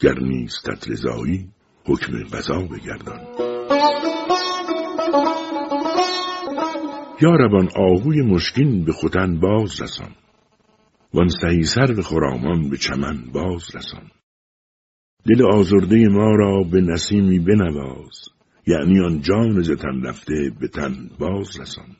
[0.00, 1.48] گر نیستت رضایی
[1.84, 3.20] حکم قضا بگردان.
[7.20, 10.14] یاربان آهوی مشکین به خوتن باز رسان.
[11.14, 14.10] وان سهی سر به خرامان به چمن باز رسان.
[15.28, 18.28] دل آزرده ما را به نسیمی بنواز.
[18.66, 21.96] یعنی آن جان زتن رفته به تن باز رسان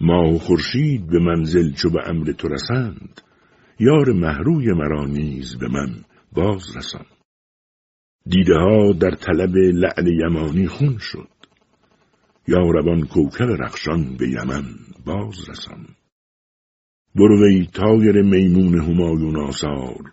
[0.00, 3.20] ماه و خورشید به منزل چو به امر تو رسند.
[3.80, 5.94] یار محروی مرا نیز به من
[6.32, 7.06] باز رسان
[8.26, 11.28] دیده ها در طلب لعل یمانی خون شد.
[12.48, 14.64] یاربان کوکب رخشان به یمن
[15.06, 15.86] باز رسان
[17.14, 20.12] بروی تایر میمون همایون آثار.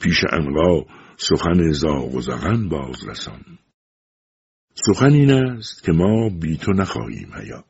[0.00, 0.84] پیش انقا
[1.22, 3.58] سخن زاغ و زغن باز رسان.
[4.86, 7.64] سخن این است که ما بی تو نخواهیم حیات.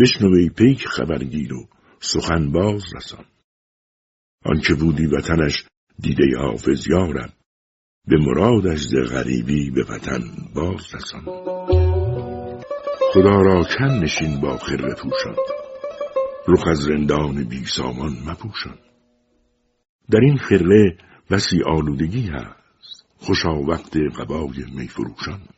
[0.00, 1.68] بشنوی پیک خبرگیر و
[2.00, 3.24] سخن باز رسان.
[4.44, 5.64] آنکه بودی وطنش
[5.98, 7.32] دیده حافظ یارب
[8.06, 10.22] به مرادش ز غریبی به وطن
[10.54, 11.24] باز رسان.
[13.12, 15.36] خدا را کن نشین با خر پوشان.
[16.48, 18.78] رخ از رندان بی سامان مپوشان.
[20.10, 20.98] در این خره
[21.30, 23.04] بسی آلودگی هست.
[23.18, 25.48] خوشا وقت قبای میفروشان.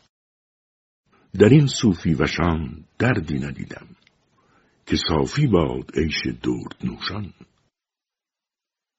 [1.39, 3.87] در این صوفی وشان دردی ندیدم
[4.87, 7.33] که صافی باد عیش درد نوشان.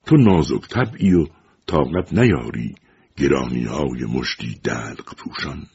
[0.05, 1.27] تو نازک طبعی و
[1.65, 2.75] طاقت نیاری
[3.17, 5.67] گرانی های مشتی دلق پوشان.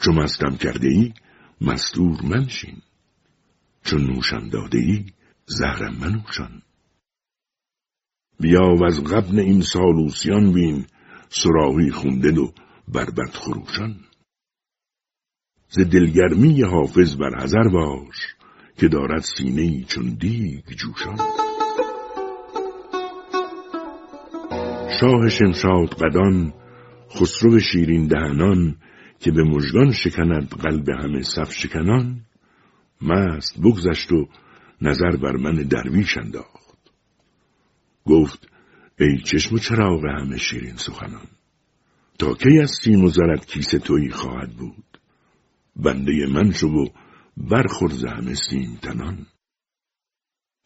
[0.00, 1.14] چو مستم کرده ای
[1.60, 2.82] مستور منشین.
[3.84, 5.06] چون نوشم داده ای
[5.46, 6.62] زهرم منوشان.
[8.40, 10.84] بیا و از قبن این سالوسیان بین
[11.28, 12.50] سراغی خونده و
[12.88, 13.96] بربد خروشان.
[15.68, 18.16] ز دلگرمی حافظ بر حذر باش
[18.76, 21.16] که دارد سینه چون دیگ جوشان.
[25.00, 26.52] شاه شمشاد قدان
[27.10, 28.76] خسرو شیرین دهنان
[29.20, 32.20] که به مژگان شکند قلب همه صف شکنان.
[33.02, 34.28] مست بگذشت و
[34.82, 36.53] نظر بر من درویش انداخت.
[38.06, 38.48] گفت
[39.00, 41.26] ای چشم و چراغ همه شیرین سخنان.
[42.18, 44.98] تا کی از سیم و زرد کیس تویی خواهد بود؟
[45.76, 46.86] بنده من شو و
[47.36, 49.26] برخورز همه سیم تنان.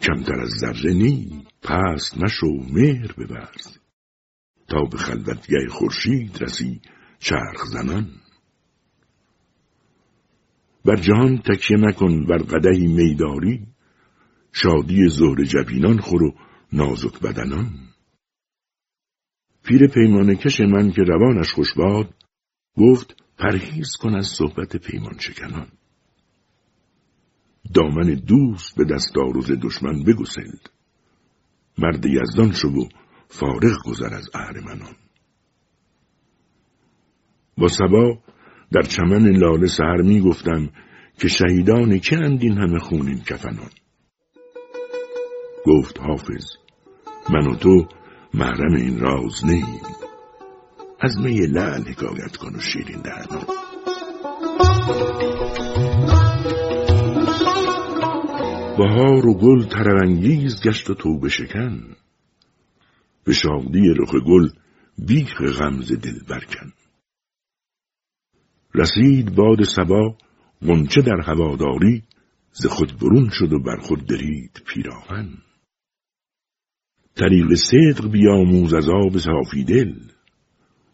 [0.00, 3.78] کمتر از ذره نی پست نشو مهر ببرز.
[4.68, 6.80] تا به خلوتگه خورشید رسی
[7.18, 8.10] چرخ زنان.
[10.84, 13.66] بر جهان تکیه مکن بر قدهی میداری.
[14.52, 16.34] شادی زهر جبینان خور و
[16.72, 17.88] نازک بدنان.
[19.64, 22.14] پیر پیمانه کش من که روانش خوش باد
[22.76, 25.68] گفت پرهیز کن از صحبت پیمان شکنان
[27.74, 30.70] دامن دوست به دست روز دشمن بگسلد.
[31.78, 32.88] مرد یزدان شو و
[33.28, 34.96] فارغ گذر از اهرمنان
[37.58, 38.18] با سبا
[38.72, 40.70] در چمن لاله سهر می گفتم
[41.20, 43.70] که شهیدان که اندین همه خونین کفنان؟
[45.68, 46.46] گفت حافظ
[47.30, 47.88] من و تو
[48.34, 49.80] محرم این راز نیم.
[51.00, 53.44] از می لعل حکایت کن و شیرین دهنان
[58.78, 61.96] بهار و گل ترنگیز گشت و توبه شکن.
[63.24, 64.48] به شادی رخ گل
[64.98, 66.72] بیخ غمز دل برکن.
[68.74, 70.16] رسید باد سبا
[70.62, 72.02] غنچه در هواداری
[72.52, 75.47] ز خود برون شد و بر خود درید پیراهن.
[77.18, 79.94] طریق صدق بیاموز از آب صافی دل.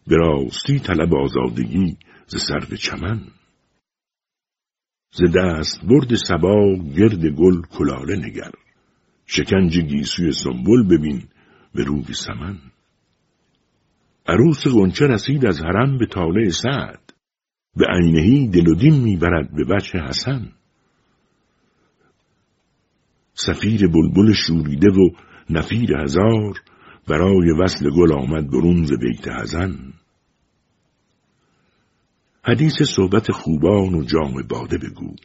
[0.07, 1.97] به راستی طلب آزادگی
[2.27, 3.21] ز سرو چمن.
[5.13, 8.51] ز دست برد سبا گرد گل کلاله نگر.
[9.25, 11.23] شکنج گیسوی سنبل ببین
[11.75, 12.57] به روی سمن.
[14.27, 17.13] عروس غنچه رسید از حرم به طالع سعد.
[17.75, 20.51] به عینهی دل و دین می‌برد به وجه حسن.
[23.33, 25.09] سفیر بلبل شوریده و
[25.49, 26.53] نفیر هزار
[27.07, 29.93] برای وصل گل آمد برون ز بیت هزن
[32.47, 35.15] حدیث صحبت خوبان و جام باده بگو.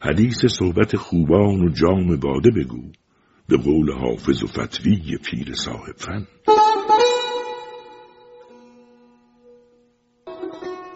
[0.00, 2.92] حدیث صحبت خوبان و جام باده بگو.
[3.48, 6.26] به قول حافظ و فتوی پیر صاحب فن.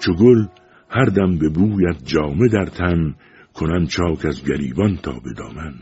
[0.01, 0.47] چو گل
[0.89, 3.15] هر دم به بویت جامه در تن
[3.55, 5.75] کنن چاک از گریبان تا به دامن.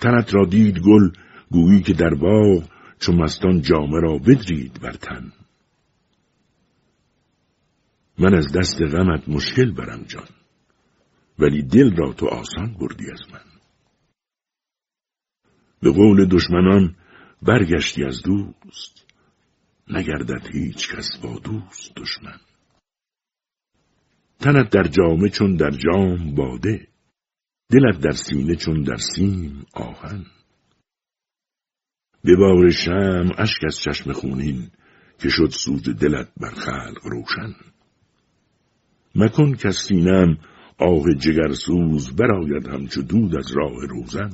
[0.00, 1.10] تنت را دید گل
[1.50, 2.68] گویی که در باغ
[3.00, 5.32] چو مستان جامه را بدرید بر تن.
[8.18, 10.28] من از دست غمت مشکل برم جان
[11.38, 13.40] ولی دل را تو آسان بردی از من.
[15.82, 16.96] به قول دشمنان
[17.42, 19.06] برگشتی از دوست
[19.88, 22.40] نگردد هیچ کس با دوست دشمن.
[24.40, 26.89] تنت در جامه چون در جام باده
[27.70, 30.26] دلت در سینه چون در سیم آهن.
[32.24, 34.70] به بار شم اشک از چشم خونین
[35.18, 37.54] که شد سوز دلت بر خلق روشن.
[39.14, 40.38] مکن که سینم
[40.78, 44.30] آه جگرسوز براید همچو دود از راه روزن.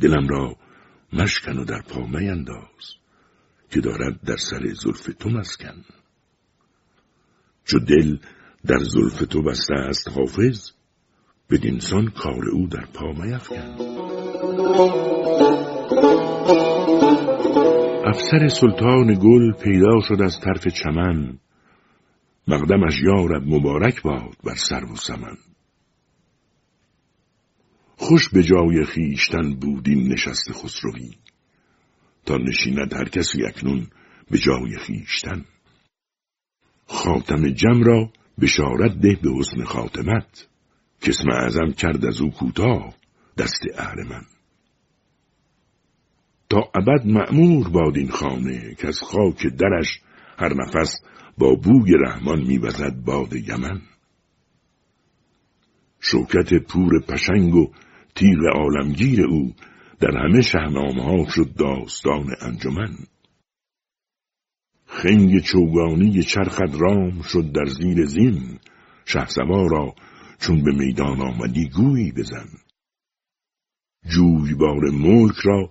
[0.00, 0.56] دلم را
[1.12, 2.94] مشکن و در پا مینداز
[3.70, 5.84] که دارد در سر زلف تو مسکن.
[7.64, 8.16] چو دل
[8.66, 10.79] در زلف تو بسته است حافظ.
[11.50, 13.90] بدینسان کار او در پا میفکن
[18.04, 21.38] افسر سلطان گل پیدا شد از طرف چمن.
[22.48, 25.36] مقدمش یارب مبارک باد بر سر و سمن.
[27.96, 31.10] خوش به جای خیشتن بودین نشست خسروی.
[32.26, 33.86] تا نشیند هر کسی اکنون
[34.30, 35.44] به جای خیشتن
[36.86, 40.48] خاتم جم را بشارت ده به حسن خاتمت.
[41.00, 42.94] کسم اعظم کرد از او کوتاه
[43.38, 43.62] دست
[44.10, 44.24] من.
[46.50, 50.00] تا ابد معمور باد این خانه که از خاک درش
[50.38, 51.00] هر نفس
[51.38, 53.80] با بوی رحمان میوزد باد یمن.
[56.00, 57.70] شوکت پور پشنگ و
[58.14, 59.54] تیغ عالمگیر او
[60.00, 62.96] در همه شهنامه ها شد داستان انجمن.
[64.86, 68.58] خنگ چوگانی چرخت رام شد در زیر زین
[69.04, 69.26] شه
[69.70, 69.94] را
[70.40, 72.48] چون به میدان آمدی گویی بزن.
[74.06, 75.70] جویبار ملک را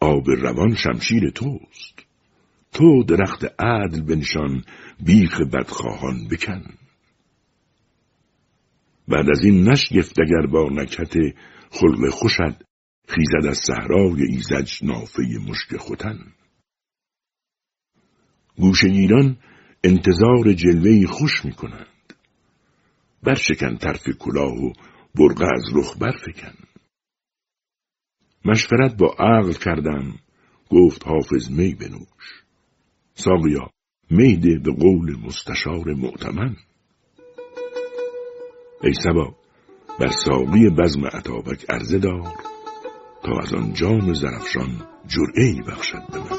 [0.00, 2.06] آب روان شمشیر توست.
[2.72, 4.64] تو درخت عدل بنشان
[5.00, 6.62] بیخ بدخواهان بکن.
[9.08, 11.12] بعد از این نشگفت اگر با نکت
[11.70, 12.56] خلق خوشد
[13.08, 16.18] خیزد از صحرای ایزج نافه مشک خوتن
[18.56, 19.36] گوش ایران
[19.84, 21.91] انتظار جلوهی خوش می کنند
[23.22, 24.72] برشکن طرف کلاه و
[25.14, 26.54] برقه از رخ برفکن.
[28.44, 30.14] مشورت با عقل کردم
[30.70, 32.42] گفت حافظ می بنوش.
[33.14, 33.70] ساقیا
[34.10, 36.56] میده به قول مستشار معتمن
[38.84, 39.36] ای سبا
[40.00, 42.34] بر ساقی بزم عطابک عرضه دار
[43.22, 46.38] تا از آن جام زرفشان جرعه بخشد به من.